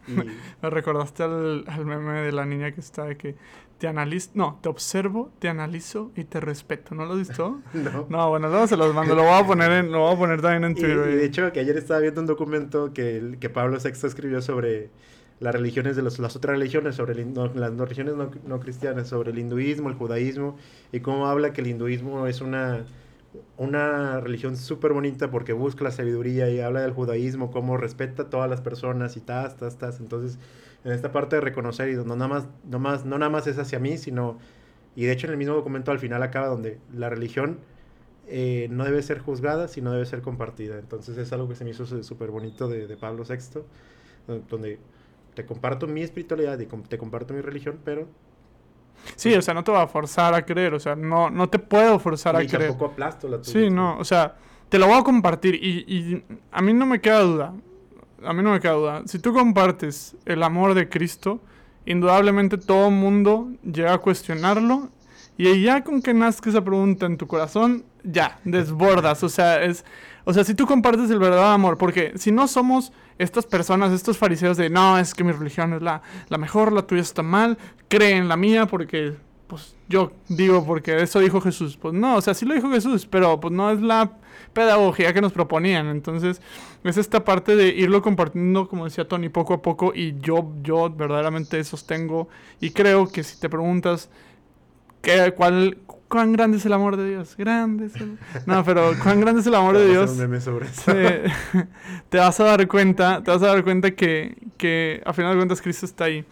Y, 0.08 0.12
Me 0.62 0.70
recordaste 0.70 1.24
al, 1.24 1.64
al 1.68 1.86
meme 1.86 2.22
de 2.22 2.32
la 2.32 2.46
niña 2.46 2.72
que 2.74 2.80
está 2.82 3.06
de 3.06 3.18
que 3.18 3.36
te 3.78 3.88
analizo, 3.88 4.32
no, 4.34 4.59
te 4.61 4.69
observo, 4.69 5.32
te 5.39 5.49
analizo 5.49 6.11
y 6.15 6.23
te 6.26 6.39
respeto. 6.39 6.95
¿No 6.95 7.05
lo 7.05 7.13
has 7.13 7.19
visto? 7.19 7.61
no. 7.73 8.05
No, 8.09 8.30
bueno, 8.30 8.49
luego 8.49 8.67
se 8.67 8.78
los 8.78 8.93
mando. 8.93 9.15
Lo 9.15 9.23
voy 9.23 9.34
a 9.34 9.45
poner, 9.45 9.71
en, 9.71 9.91
lo 9.91 9.99
voy 10.01 10.15
a 10.15 10.17
poner 10.17 10.41
también 10.41 10.63
en 10.65 10.71
Y, 10.71 10.76
Twitter. 10.76 11.09
y 11.11 11.15
de 11.15 11.26
hecho, 11.26 11.51
que 11.51 11.59
ayer 11.59 11.78
estaba 11.78 11.99
viendo 11.99 12.21
un 12.21 12.28
documento 12.28 12.93
que, 12.93 13.17
el- 13.17 13.39
que 13.39 13.49
Pablo 13.49 13.80
VI 13.80 14.07
escribió 14.07 14.41
sobre 14.41 14.89
las 15.39 15.53
religiones 15.53 15.95
de 15.97 16.01
los- 16.01 16.19
las 16.19 16.36
otras 16.36 16.57
religiones, 16.57 16.95
sobre 16.95 17.13
el 17.21 17.34
no, 17.34 17.47
las 17.53 17.71
no- 17.73 17.84
religiones 17.86 18.15
no, 18.15 18.32
no 18.45 18.59
cristianas, 18.61 19.09
sobre 19.09 19.32
el 19.32 19.39
hinduismo, 19.39 19.89
el 19.89 19.95
judaísmo, 19.95 20.57
y 20.93 21.01
cómo 21.01 21.28
habla 21.28 21.51
que 21.53 21.61
el 21.61 21.67
hinduismo 21.67 22.28
es 22.28 22.39
una, 22.41 22.86
una 23.57 24.19
religión 24.21 24.57
súper 24.57 24.93
bonita 24.93 25.30
porque 25.32 25.53
busca 25.53 25.84
la 25.84 25.91
sabiduría 25.91 26.49
y 26.49 26.59
habla 26.61 26.82
del 26.82 26.91
judaísmo, 26.93 27.51
cómo 27.51 27.78
respeta 27.78 28.23
a 28.23 28.30
todas 28.30 28.49
las 28.49 28.61
personas 28.61 29.17
y 29.17 29.21
tas, 29.21 29.57
tas, 29.57 29.78
tas. 29.78 29.99
Entonces, 29.99 30.39
en 30.86 30.92
esta 30.94 31.12
parte 31.12 31.36
de 31.38 31.42
reconocer 31.42 31.90
y 31.90 31.96
no 31.96 32.06
nada 32.16 32.28
más, 32.30 32.48
no 32.70 32.80
más, 32.80 33.06
no 33.06 33.18
nada 33.18 33.30
más 33.32 33.48
es 33.48 33.60
hacia 33.60 33.80
mí, 33.80 33.98
sino, 33.98 34.38
y 34.96 35.06
de 35.06 35.12
hecho 35.14 35.28
en 35.28 35.32
el 35.34 35.38
mismo 35.38 35.56
documento 35.56 35.92
al 35.92 36.00
final 36.00 36.24
acaba 36.24 36.48
donde 36.48 36.80
la 36.94 37.10
religión 37.10 37.60
eh, 38.28 38.68
no 38.72 38.86
debe 38.86 39.02
ser 39.04 39.20
juzgada, 39.20 39.68
sino 39.68 39.92
debe 39.92 40.06
ser 40.06 40.22
compartida. 40.22 40.80
Entonces 40.80 41.18
es 41.18 41.34
algo 41.34 41.50
que 41.50 41.56
se 41.56 41.66
me 41.66 41.72
hizo 41.72 41.86
súper 42.04 42.32
bonito 42.32 42.68
de, 42.70 42.88
de 42.88 42.98
Pablo 42.98 43.26
VI, 43.26 43.64
do- 44.28 44.42
donde 44.50 44.80
te 45.36 45.46
comparto 45.46 45.88
mi 45.88 46.02
espiritualidad 46.02 46.60
y 46.60 46.68
te 46.68 46.98
comparto 46.98 47.34
mi 47.34 47.42
religión, 47.42 47.80
pero 47.84 48.08
Sí, 49.16 49.34
o 49.34 49.42
sea, 49.42 49.54
no 49.54 49.64
te 49.64 49.72
va 49.72 49.84
a 49.84 49.88
forzar 49.88 50.34
a 50.34 50.46
creer. 50.46 50.74
O 50.74 50.80
sea, 50.80 50.96
no, 50.96 51.30
no 51.30 51.50
te 51.50 51.60
puedo 51.60 52.00
forzar 52.00 52.36
a 52.36 52.40
creer. 52.46 52.74
aplasto 52.80 53.28
la 53.28 53.38
tuya. 53.38 53.52
Sí, 53.52 53.70
no, 53.70 53.98
o 53.98 54.04
sea, 54.04 54.36
te 54.70 54.80
lo 54.80 54.88
voy 54.88 54.98
a 55.00 55.04
compartir 55.04 55.56
y, 55.56 55.86
y 55.88 56.24
a 56.52 56.62
mí 56.62 56.74
no 56.74 56.86
me 56.86 57.00
queda 57.02 57.22
duda, 57.22 57.54
a 58.24 58.34
mí 58.34 58.43
no 58.43 58.51
me 58.51 58.59
queda 58.59 58.74
duda. 58.74 59.03
Si 59.05 59.20
tú 59.20 59.34
compartes 59.34 60.16
el 60.26 60.43
amor 60.43 60.74
de 60.74 60.89
Cristo, 60.89 61.41
indudablemente 61.86 62.57
todo 62.57 62.91
mundo 62.91 63.49
llega 63.63 63.93
a 63.93 63.97
cuestionarlo 63.97 64.89
y 65.38 65.61
ya 65.61 65.84
con 65.84 66.01
que 66.01 66.13
nazca 66.13 66.49
esa 66.49 66.63
pregunta 66.63 67.05
en 67.05 67.18
tu 67.18 67.28
corazón, 67.28 67.84
ya, 68.03 68.39
desbordas, 68.43 69.24
o 69.24 69.30
sea, 69.30 69.63
es... 69.63 69.84
O 70.28 70.34
sea, 70.34 70.43
si 70.43 70.55
tú 70.55 70.66
compartes 70.66 71.11
el 71.11 71.20
verdadero 71.20 71.49
amor, 71.49 71.78
porque 71.78 72.13
si 72.16 72.32
no 72.32 72.47
somos 72.47 72.91
estas 73.20 73.45
personas, 73.45 73.91
estos 73.91 74.18
fariseos 74.18 74.57
de, 74.57 74.72
no, 74.72 74.97
es 74.97 75.13
que 75.13 75.24
mi 75.24 75.32
religión 75.32 75.74
es 75.74 75.84
la, 75.84 76.01
la 76.30 76.39
mejor, 76.39 76.74
la 76.74 76.82
tuya 76.82 77.03
está 77.03 77.22
mal, 77.22 77.59
cree 77.88 78.18
en 78.18 78.28
la 78.28 78.36
mía 78.36 78.66
porque, 78.66 79.13
pues 79.45 79.76
yo 79.88 80.13
digo, 80.28 80.66
porque 80.66 80.99
eso 81.01 81.20
dijo 81.20 81.41
Jesús. 81.41 81.78
Pues 81.78 81.93
no, 81.93 82.16
o 82.16 82.22
sea, 82.22 82.34
sí 82.34 82.43
lo 82.43 82.55
dijo 82.55 82.72
Jesús, 82.72 83.05
pero 83.05 83.39
pues 83.39 83.53
no 83.53 83.70
es 83.70 83.80
la 83.82 84.13
pedagogía 84.54 85.14
que 85.14 85.22
nos 85.22 85.32
proponían. 85.32 85.88
Entonces, 85.88 86.42
es 86.84 86.98
esta 86.98 87.24
parte 87.24 87.56
de 87.56 87.70
irlo 87.70 88.02
compartiendo, 88.02 88.68
como 88.68 88.86
decía 88.86 89.08
Tony, 89.08 89.30
poco 89.30 89.54
a 89.54 89.62
poco, 89.62 89.94
y 89.96 90.20
yo, 90.20 90.54
yo 90.62 90.90
verdaderamente 90.90 91.64
sostengo 91.64 92.28
y 92.60 92.72
creo 92.72 93.08
que 93.08 93.24
si 93.24 93.40
te 93.40 93.50
preguntas 93.50 94.10
¿qué, 95.02 95.34
cuál, 95.36 95.78
cuán 96.08 96.34
grande 96.34 96.58
es 96.58 96.66
el 96.66 96.74
amor 96.74 96.98
de 96.98 97.10
Dios, 97.10 97.36
grande 97.38 97.86
es 97.88 97.96
el... 97.96 98.18
No, 98.46 98.64
pero 98.64 98.94
cuán 99.02 99.20
grande 99.22 99.42
es 99.42 99.48
el 99.48 99.56
amor 99.56 99.78
de 99.78 99.90
Dios 99.90 100.18
te, 100.86 101.24
te 102.10 102.18
vas 102.18 102.40
a 102.40 102.44
dar 102.44 102.68
cuenta, 102.68 103.24
te 103.24 103.32
vas 103.32 103.42
a 103.42 103.48
dar 103.48 103.64
cuenta 103.64 103.92
que, 103.92 104.38
que 104.58 105.02
a 105.06 105.14
final 105.14 105.32
de 105.32 105.38
cuentas 105.38 105.62
Cristo 105.62 105.86
está 105.86 106.06
ahí. 106.06 106.26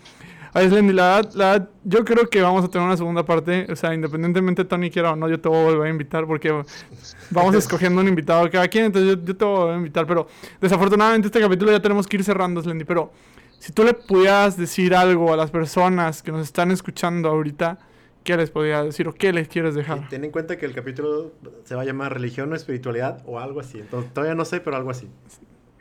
Aislendi, 0.54 0.94
la 0.94 1.16
verdad, 1.16 1.32
la 1.34 1.70
yo 1.84 2.06
creo 2.06 2.30
que 2.30 2.42
vamos 2.42 2.64
a 2.64 2.68
tener 2.70 2.86
una 2.86 2.96
segunda 2.98 3.26
parte, 3.26 3.66
o 3.72 3.76
sea, 3.76 3.94
independientemente 3.94 4.64
Tony 4.66 4.92
quiera 4.92 5.12
o 5.14 5.16
no, 5.16 5.28
yo 5.28 5.40
te 5.40 5.50
voy 5.50 5.58
a 5.60 5.64
volver 5.64 5.88
a 5.88 5.90
invitar 5.90 6.28
porque 6.28 6.52
vamos 7.32 7.56
escogiendo 7.56 8.02
un 8.02 8.08
invitado 8.08 8.50
cada 8.52 8.68
quien, 8.68 8.86
entonces 8.86 9.16
yo, 9.18 9.24
yo 9.26 9.36
te 9.36 9.46
voy 9.46 9.56
a 9.56 9.60
volver 9.60 9.74
a 9.76 9.78
invitar, 9.78 10.06
pero 10.06 10.28
desafortunadamente 10.62 11.28
este 11.28 11.40
capítulo 11.40 11.72
ya 11.72 11.82
tenemos 11.82 12.08
que 12.08 12.18
ir 12.18 12.24
cerrando, 12.24 12.60
Aislendi, 12.60 12.86
pero 12.86 13.12
si 13.58 13.72
tú 13.72 13.84
le 13.84 13.94
pudieras 13.94 14.58
decir 14.58 14.94
algo 14.96 15.34
a 15.34 15.38
las 15.38 15.50
personas 15.50 16.22
que 16.22 16.32
nos 16.32 16.42
están 16.46 16.70
escuchando 16.72 17.30
ahorita, 17.30 17.80
¿qué 18.24 18.38
les 18.38 18.52
podría 18.52 18.84
decir 18.84 19.08
o 19.08 19.14
qué 19.14 19.34
les 19.34 19.48
quieres 19.48 19.76
Y 19.76 19.78
dejar? 19.78 20.08
ten 20.10 20.24
en 20.24 20.32
cuenta 20.32 20.58
que 20.58 20.66
el 20.66 20.74
capítulo 20.74 21.34
se 21.64 21.76
va 21.76 21.82
a 21.82 21.86
llamar 21.86 22.14
religión 22.14 22.52
o 22.52 22.56
espiritualidad 22.56 23.22
o 23.26 23.40
algo 23.40 23.60
así. 23.60 23.80
Entonces, 23.80 24.14
todavía 24.14 24.36
no 24.36 24.46
sé, 24.46 24.60
pero 24.62 24.76
algo 24.78 24.92
así. 24.92 25.10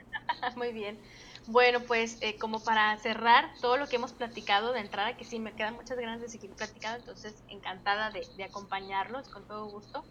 Muy 0.57 0.73
bien. 0.73 0.99
Bueno, 1.45 1.87
pues 1.87 2.19
eh, 2.21 2.39
como 2.39 2.63
para 2.63 2.97
cerrar 2.99 3.51
todo 3.61 3.77
lo 3.77 3.89
que 3.89 3.97
hemos 3.97 4.13
platicado 4.15 4.73
de 4.73 4.81
entrada, 4.81 5.17
que 5.17 5.25
sí 5.25 5.41
me 5.41 5.55
quedan 5.57 5.75
muchas 5.75 5.99
ganas 5.99 6.21
de 6.21 6.29
seguir 6.29 6.55
platicando, 6.57 6.99
entonces 6.99 7.43
encantada 7.49 8.11
de, 8.13 8.31
de 8.35 8.45
acompañarlos 8.45 9.29
con 9.29 9.47
todo 9.47 9.67
gusto. 9.67 10.09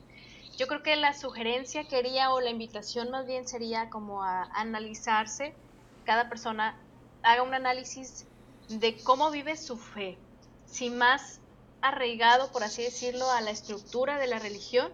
Yo 0.57 0.67
creo 0.67 0.83
que 0.83 0.95
la 0.97 1.13
sugerencia 1.13 1.87
quería 1.87 2.31
o 2.33 2.41
la 2.41 2.49
invitación 2.51 3.11
más 3.11 3.25
bien 3.27 3.47
sería 3.47 3.89
como 3.89 4.23
a 4.23 4.49
analizarse, 4.53 5.57
cada 6.03 6.29
persona 6.29 6.77
haga 7.23 7.43
un 7.43 7.53
análisis 7.53 8.29
de 8.67 9.03
cómo 9.03 9.31
vive 9.31 9.57
su 9.57 9.77
fe, 9.77 10.25
si 10.65 10.89
más 10.89 11.41
arraigado, 11.81 12.51
por 12.51 12.63
así 12.63 12.83
decirlo, 12.83 13.29
a 13.31 13.41
la 13.41 13.51
estructura 13.51 14.17
de 14.19 14.27
la 14.27 14.39
religión 14.39 14.91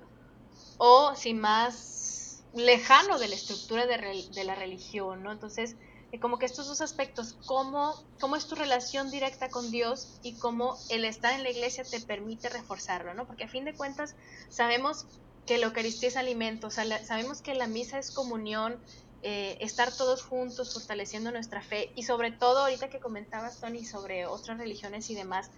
o 0.77 1.15
si 1.15 1.33
más 1.33 2.45
lejano 2.53 3.19
de 3.19 3.27
la 3.27 3.35
estructura 3.35 3.85
de, 3.85 3.97
de 4.33 4.43
la 4.43 4.55
religión, 4.55 5.23
¿no? 5.23 5.31
Entonces, 5.31 5.75
como 6.21 6.39
que 6.39 6.45
estos 6.45 6.67
dos 6.67 6.81
aspectos, 6.81 7.35
cómo, 7.45 7.93
cómo 8.19 8.35
es 8.35 8.47
tu 8.47 8.55
relación 8.55 9.11
directa 9.11 9.49
con 9.49 9.69
Dios 9.71 10.19
y 10.23 10.33
cómo 10.35 10.77
el 10.89 11.05
estar 11.05 11.33
en 11.33 11.43
la 11.43 11.49
iglesia 11.49 11.83
te 11.83 11.99
permite 11.99 12.49
reforzarlo, 12.49 13.13
¿no? 13.13 13.27
Porque 13.27 13.43
a 13.43 13.49
fin 13.49 13.65
de 13.65 13.73
cuentas 13.73 14.15
sabemos 14.49 15.05
que 15.45 15.57
la 15.57 15.67
Eucaristía 15.67 16.09
es 16.09 16.17
alimento, 16.17 16.69
sabemos 16.69 17.41
que 17.41 17.55
la 17.55 17.67
misa 17.67 17.99
es 17.99 18.11
comunión, 18.11 18.79
eh, 19.23 19.57
estar 19.61 19.91
todos 19.91 20.21
juntos 20.21 20.73
fortaleciendo 20.73 21.31
nuestra 21.31 21.61
fe 21.61 21.91
y 21.95 22.03
sobre 22.03 22.31
todo 22.31 22.59
ahorita 22.59 22.89
que 22.89 22.99
comentabas 22.99 23.59
Tony 23.59 23.83
sobre 23.83 24.25
otras 24.25 24.57
religiones 24.57 25.09
y 25.09 25.15
demás, 25.15 25.49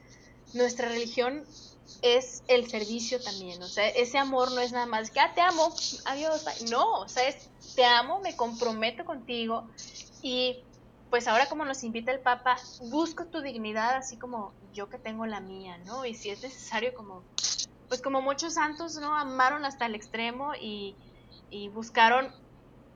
nuestra 0.53 0.89
religión 0.89 1.43
es 2.01 2.43
el 2.47 2.69
servicio 2.69 3.21
también, 3.21 3.61
o 3.61 3.67
sea, 3.67 3.87
ese 3.89 4.17
amor 4.17 4.51
no 4.51 4.61
es 4.61 4.71
nada 4.71 4.85
más 4.85 5.11
que, 5.11 5.19
ah, 5.19 5.33
te 5.33 5.41
amo, 5.41 5.73
adiós, 6.05 6.45
no, 6.69 7.01
o 7.01 7.07
sea, 7.07 7.27
es, 7.27 7.49
te 7.75 7.85
amo, 7.85 8.19
me 8.21 8.35
comprometo 8.35 9.05
contigo 9.05 9.69
y 10.21 10.63
pues 11.09 11.27
ahora 11.27 11.47
como 11.47 11.65
nos 11.65 11.83
invita 11.83 12.11
el 12.11 12.19
Papa, 12.19 12.57
busco 12.89 13.25
tu 13.25 13.41
dignidad 13.41 13.95
así 13.95 14.17
como 14.17 14.53
yo 14.73 14.89
que 14.89 14.99
tengo 14.99 15.25
la 15.25 15.39
mía, 15.39 15.77
¿no? 15.79 16.05
Y 16.05 16.13
si 16.13 16.29
es 16.29 16.43
necesario 16.43 16.93
como, 16.93 17.23
pues 17.87 18.01
como 18.01 18.21
muchos 18.21 18.53
santos, 18.53 18.95
¿no? 18.95 19.15
Amaron 19.15 19.65
hasta 19.65 19.87
el 19.87 19.95
extremo 19.95 20.53
y, 20.53 20.95
y 21.49 21.69
buscaron 21.69 22.31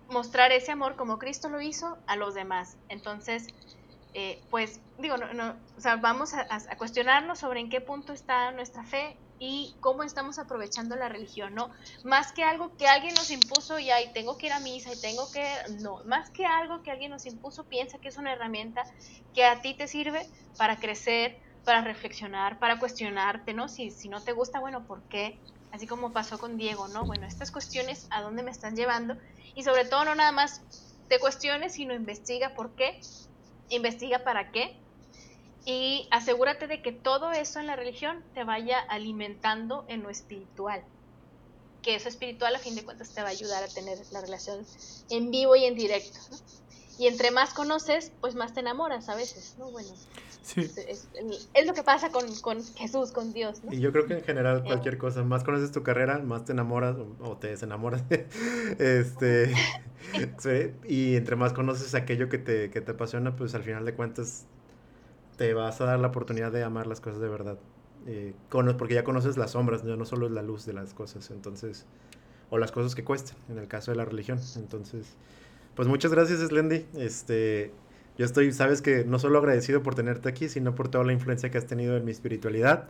mostrar 0.10 0.52
ese 0.52 0.72
amor 0.72 0.96
como 0.96 1.18
Cristo 1.18 1.50
lo 1.50 1.60
hizo 1.60 1.98
a 2.06 2.16
los 2.16 2.36
demás. 2.36 2.78
Entonces, 2.90 3.48
eh, 4.14 4.44
pues 4.50 4.80
digo, 4.98 5.18
no, 5.18 5.34
no, 5.34 5.56
vamos 6.02 6.34
a, 6.34 6.46
cuestionarnos 6.78 7.40
sobre 7.40 7.60
en 7.60 7.70
qué 7.70 7.82
punto 7.82 8.14
está 8.14 8.52
nuestra 8.52 8.84
fe 8.84 9.18
y 9.40 9.76
cómo 9.82 10.04
estamos 10.04 10.38
aprovechando 10.38 10.96
la 10.96 11.10
religión, 11.10 11.56
¿no? 11.56 11.72
Más 12.04 12.32
que 12.32 12.44
algo 12.44 12.76
que 12.78 12.88
alguien 12.88 13.16
nos 13.16 13.32
impuso 13.32 13.80
y 13.80 13.90
ahí 13.90 14.12
tengo 14.14 14.38
que 14.38 14.46
ir 14.48 14.54
a 14.54 14.60
misa 14.60 14.94
y 14.94 15.02
tengo 15.02 15.30
que, 15.32 15.46
no, 15.82 16.04
más 16.06 16.30
que 16.30 16.46
algo 16.46 16.84
que 16.84 16.92
alguien 16.92 17.12
nos 17.12 17.26
impuso, 17.26 17.64
piensa 17.64 17.98
que 17.98 18.10
es 18.10 18.18
una 18.18 18.34
herramienta 18.34 18.84
que 19.34 19.46
a 19.46 19.62
ti 19.62 19.74
te 19.74 19.88
sirve 19.88 20.28
para 20.58 20.78
crecer, 20.78 21.42
para 21.66 21.82
reflexionar, 21.82 22.60
para 22.60 22.78
cuestionarte, 22.78 23.54
¿no? 23.54 23.68
Si, 23.68 23.90
si 23.90 24.10
no 24.10 24.22
te 24.22 24.32
gusta, 24.32 24.60
bueno, 24.60 24.86
¿por 24.86 25.02
qué? 25.10 25.40
Así 25.72 25.88
como 25.88 26.14
pasó 26.14 26.38
con 26.38 26.58
Diego, 26.58 26.88
¿no? 26.88 27.04
Bueno, 27.06 27.26
estas 27.26 27.52
cuestiones, 27.52 28.08
¿a 28.12 28.22
dónde 28.22 28.44
me 28.44 28.52
están 28.52 28.76
llevando? 28.76 29.18
Y 29.56 29.64
sobre 29.64 29.86
todo, 29.86 30.06
no 30.06 30.14
nada 30.14 30.32
más 30.32 30.62
te 31.10 31.20
cuestiones, 31.20 31.74
sino 31.74 31.96
investiga 31.96 32.54
por 32.54 32.76
qué 32.76 33.00
investiga 33.76 34.24
para 34.24 34.52
qué 34.52 34.80
y 35.66 36.08
asegúrate 36.12 36.68
de 36.68 36.82
que 36.82 36.92
todo 36.92 37.32
eso 37.32 37.60
en 37.60 37.68
la 37.68 37.76
religión 37.76 38.24
te 38.34 38.44
vaya 38.44 38.80
alimentando 38.80 39.86
en 39.88 40.04
lo 40.04 40.10
espiritual. 40.10 40.84
Que 41.82 41.96
eso 41.96 42.10
espiritual 42.10 42.56
a 42.56 42.60
fin 42.60 42.76
de 42.76 42.84
cuentas 42.84 43.14
te 43.14 43.22
va 43.22 43.30
a 43.30 43.32
ayudar 43.32 43.64
a 43.64 43.68
tener 43.68 43.98
la 44.12 44.22
relación 44.22 44.66
en 45.10 45.32
vivo 45.32 45.56
y 45.56 45.66
en 45.66 45.76
directo. 45.76 46.20
Y 46.98 47.08
entre 47.08 47.32
más 47.32 47.54
conoces, 47.54 48.12
pues 48.22 48.36
más 48.36 48.54
te 48.54 48.60
enamoras 48.60 49.10
a 49.10 49.16
veces, 49.16 49.56
¿no? 49.58 49.72
Bueno, 49.72 49.90
es, 50.56 51.66
lo 51.66 51.74
que 51.74 51.84
pasa 51.84 52.12
con, 52.12 52.26
Jesús, 52.76 53.12
con 53.12 53.34
Dios, 53.34 53.62
Y 53.72 53.80
yo 53.80 53.92
creo 53.92 54.06
que 54.06 54.16
en 54.16 54.24
general 54.24 54.60
eh. 54.60 54.64
cualquier 54.68 54.98
cosa, 54.98 55.24
más 55.24 55.44
conoces 55.44 55.72
tu 55.72 55.84
carrera, 55.84 56.20
más 56.20 56.46
te 56.46 56.52
enamoras 56.52 56.96
o, 57.20 57.38
te 57.38 57.48
desenamoras. 57.48 58.04
este, 58.80 59.54
y 60.88 61.16
entre 61.16 61.36
más 61.36 61.54
conoces 61.54 61.96
aquello 61.96 62.30
que 62.30 62.38
te, 62.38 62.70
que 62.70 62.82
te 62.82 62.92
apasiona, 62.92 63.36
pues 63.36 63.56
al 63.56 63.64
final 63.64 63.86
de 63.86 63.94
cuentas 63.94 64.46
te 65.38 65.54
vas 65.54 65.82
a 65.82 65.86
dar 65.86 66.00
la 66.00 66.08
oportunidad 66.08 66.52
de 66.52 66.64
amar 66.64 66.88
las 66.88 67.02
cosas 67.02 67.20
de 67.20 67.28
verdad. 67.30 67.58
Eh, 68.06 68.34
porque 68.50 68.94
ya 68.94 69.04
conoces 69.04 69.38
las 69.38 69.52
sombras, 69.52 69.84
no 69.84 70.06
solo 70.06 70.26
es 70.26 70.32
la 70.34 70.42
luz 70.42 70.66
de 70.66 70.74
las 70.74 70.94
cosas, 70.94 71.32
entonces, 71.32 71.86
o 72.50 72.58
las 72.58 72.72
cosas 72.72 72.96
que 72.96 73.04
cuestan, 73.04 73.38
en 73.50 73.58
el 73.58 73.68
caso 73.68 73.92
de 73.92 73.98
la 73.98 74.06
religión. 74.06 74.40
Entonces, 74.58 75.16
pues 75.76 75.88
muchas 75.88 76.12
gracias, 76.12 76.40
Slendy. 76.40 76.86
Este, 76.98 77.72
yo 78.18 78.26
estoy, 78.26 78.52
sabes 78.52 78.82
que 78.82 79.06
no 79.06 79.20
solo 79.20 79.40
agradecido 79.40 79.84
por 79.84 79.96
tenerte 79.96 80.30
aquí, 80.30 80.50
sino 80.50 80.76
por 80.76 80.90
toda 80.90 81.04
la 81.04 81.14
influencia 81.14 81.50
que 81.50 81.58
has 81.58 81.66
tenido 81.66 81.98
en 81.98 82.06
mi 82.06 82.12
espiritualidad. 82.12 82.90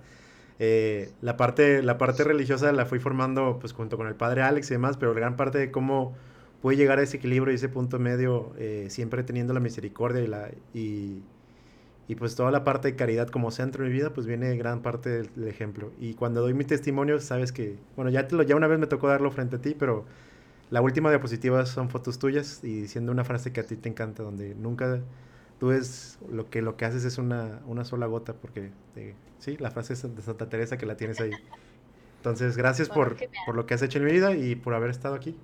Eh, 0.60 1.12
la, 1.22 1.38
parte, 1.38 1.82
la 1.82 1.98
parte 1.98 2.24
religiosa 2.24 2.72
la 2.72 2.86
fui 2.86 3.00
formando 3.00 3.58
pues 3.60 3.74
junto 3.74 3.98
con 3.98 4.08
el 4.08 4.16
padre 4.16 4.44
Alex 4.44 4.70
y 4.70 4.76
demás, 4.76 4.98
pero 4.98 5.14
gran 5.14 5.36
parte 5.36 5.58
de 5.58 5.72
cómo 5.72 6.14
pude 6.62 6.76
llegar 6.76 7.00
a 7.00 7.04
ese 7.04 7.18
equilibrio 7.18 7.52
y 7.52 7.56
ese 7.56 7.70
punto 7.70 8.00
medio, 8.00 8.54
eh, 8.58 8.88
siempre 8.90 9.24
teniendo 9.24 9.54
la 9.54 9.60
misericordia 9.60 10.22
y, 10.22 10.28
la, 10.28 10.50
y, 10.74 11.22
y, 12.08 12.16
pues 12.16 12.36
toda 12.36 12.52
la 12.52 12.64
parte 12.64 12.90
de 12.90 12.96
caridad 12.96 13.28
como 13.28 13.52
centro 13.52 13.84
de 13.84 13.90
mi 13.90 13.96
vida, 13.96 14.14
pues 14.14 14.28
viene 14.28 14.56
gran 14.56 14.82
parte 14.82 15.10
del, 15.10 15.48
ejemplo. 15.48 15.92
Y 16.00 16.14
cuando 16.14 16.42
doy 16.42 16.54
mi 16.54 16.64
testimonio, 16.64 17.20
sabes 17.20 17.52
que, 17.52 17.76
bueno, 17.96 18.12
ya, 18.12 18.28
te 18.28 18.36
lo, 18.36 18.44
ya 18.44 18.56
una 18.56 18.68
vez 18.68 18.80
me 18.80 18.88
tocó 18.88 19.08
darlo 19.08 19.32
frente 19.32 19.58
a 19.58 19.62
ti, 19.62 19.76
pero 19.78 20.06
la 20.72 20.82
última 20.82 21.10
diapositiva 21.10 21.66
son 21.66 21.90
fotos 21.90 22.20
tuyas 22.20 22.62
y 22.64 22.82
diciendo 22.82 23.12
una 23.12 23.24
frase 23.24 23.52
que 23.52 23.62
a 23.62 23.64
ti 23.64 23.76
te 23.76 23.90
encanta, 23.90 24.24
donde 24.24 24.56
nunca 24.56 25.00
tú 25.60 25.72
es 25.72 26.18
lo 26.32 26.50
que 26.50 26.62
lo 26.62 26.78
que 26.78 26.86
haces 26.86 27.06
es 27.06 27.18
una, 27.18 27.62
una 27.66 27.86
sola 27.86 28.06
gota, 28.08 28.34
porque 28.34 28.72
eh, 28.96 29.14
sí, 29.40 29.58
la 29.60 29.72
frase 29.72 29.94
es 29.94 30.16
de 30.16 30.22
Santa 30.22 30.50
Teresa 30.50 30.78
que 30.78 30.86
la 30.86 30.98
tienes 30.98 31.20
ahí. 31.22 31.32
Entonces, 32.18 32.56
gracias 32.56 32.90
por, 32.90 33.18
por 33.46 33.56
lo 33.56 33.66
que 33.66 33.74
has 33.74 33.82
hecho 33.82 34.00
en 34.00 34.06
mi 34.06 34.12
vida 34.12 34.34
y 34.34 34.56
por 34.56 34.74
haber 34.74 34.90
estado 34.90 35.14
aquí. 35.14 35.36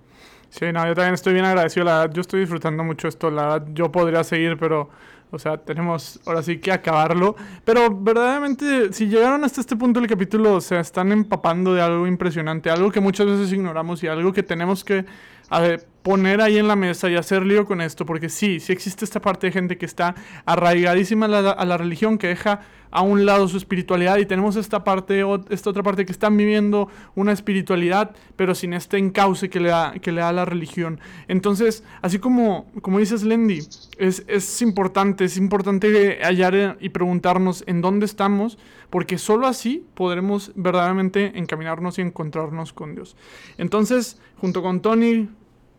Sí, 0.49 0.71
no, 0.71 0.87
yo 0.87 0.95
también 0.95 1.13
estoy 1.13 1.33
bien 1.33 1.45
agradecido, 1.45 1.85
la 1.85 1.99
verdad, 1.99 2.15
yo 2.15 2.21
estoy 2.21 2.39
disfrutando 2.39 2.83
mucho 2.83 3.07
esto, 3.07 3.29
la 3.29 3.43
verdad, 3.43 3.67
yo 3.73 3.91
podría 3.91 4.23
seguir, 4.23 4.57
pero, 4.57 4.89
o 5.31 5.39
sea, 5.39 5.57
tenemos 5.57 6.19
ahora 6.25 6.41
sí 6.41 6.57
que 6.57 6.71
acabarlo, 6.71 7.35
pero 7.63 7.89
verdaderamente, 7.89 8.93
si 8.93 9.07
llegaron 9.07 9.43
hasta 9.43 9.61
este 9.61 9.75
punto 9.75 9.99
del 9.99 10.09
capítulo, 10.09 10.55
o 10.55 10.61
sea, 10.61 10.79
están 10.79 11.11
empapando 11.11 11.73
de 11.73 11.81
algo 11.81 12.07
impresionante, 12.07 12.69
algo 12.69 12.91
que 12.91 12.99
muchas 12.99 13.27
veces 13.27 13.51
ignoramos 13.53 14.03
y 14.03 14.07
algo 14.07 14.33
que 14.33 14.43
tenemos 14.43 14.83
que 14.83 15.05
a 15.49 15.59
ver, 15.59 15.87
poner 16.03 16.41
ahí 16.41 16.57
en 16.57 16.67
la 16.67 16.75
mesa 16.75 17.09
y 17.09 17.15
hacer 17.15 17.45
lío 17.45 17.65
con 17.65 17.81
esto, 17.81 18.05
porque 18.05 18.29
sí, 18.29 18.59
sí 18.59 18.71
existe 18.71 19.05
esta 19.05 19.21
parte 19.21 19.47
de 19.47 19.53
gente 19.53 19.77
que 19.77 19.85
está 19.85 20.15
arraigadísima 20.45 21.25
a 21.25 21.65
la, 21.65 21.77
religión, 21.77 22.17
que 22.17 22.27
deja 22.27 22.61
a 22.91 23.01
un 23.01 23.25
lado 23.25 23.47
su 23.47 23.57
espiritualidad 23.57 24.17
y 24.17 24.25
tenemos 24.25 24.55
esta 24.55 24.83
parte, 24.83 25.23
esta 25.49 25.69
otra 25.69 25.83
parte 25.83 26.05
que 26.05 26.11
están 26.11 26.35
viviendo 26.37 26.89
una 27.15 27.31
espiritualidad, 27.31 28.15
pero 28.35 28.55
sin 28.55 28.73
este 28.73 28.97
encauce 28.97 29.49
que 29.49 29.59
le 29.59 29.69
da, 29.69 29.93
que 30.01 30.11
le 30.11 30.21
da 30.21 30.31
la 30.31 30.45
religión. 30.45 30.99
Entonces, 31.27 31.83
así 32.01 32.17
como, 32.17 32.71
como 32.81 32.99
dices 32.99 33.23
Lendy, 33.23 33.59
es, 33.97 34.23
es 34.27 34.61
importante, 34.61 35.25
es 35.25 35.37
importante 35.37 36.19
hallar 36.23 36.77
y 36.79 36.89
preguntarnos 36.89 37.63
en 37.67 37.81
dónde 37.81 38.05
estamos, 38.05 38.57
porque 38.89 39.19
solo 39.19 39.45
así 39.45 39.85
podremos 39.93 40.51
verdaderamente 40.55 41.37
encaminarnos 41.37 41.99
y 41.99 42.01
encontrarnos 42.01 42.73
con 42.73 42.95
Dios. 42.95 43.15
Entonces, 43.57 44.19
junto 44.37 44.63
con 44.63 44.81
Tony, 44.81 45.29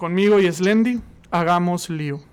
conmigo 0.01 0.41
y 0.41 0.51
Slendy, 0.51 0.99
hagamos 1.31 1.91
lío. 1.91 2.30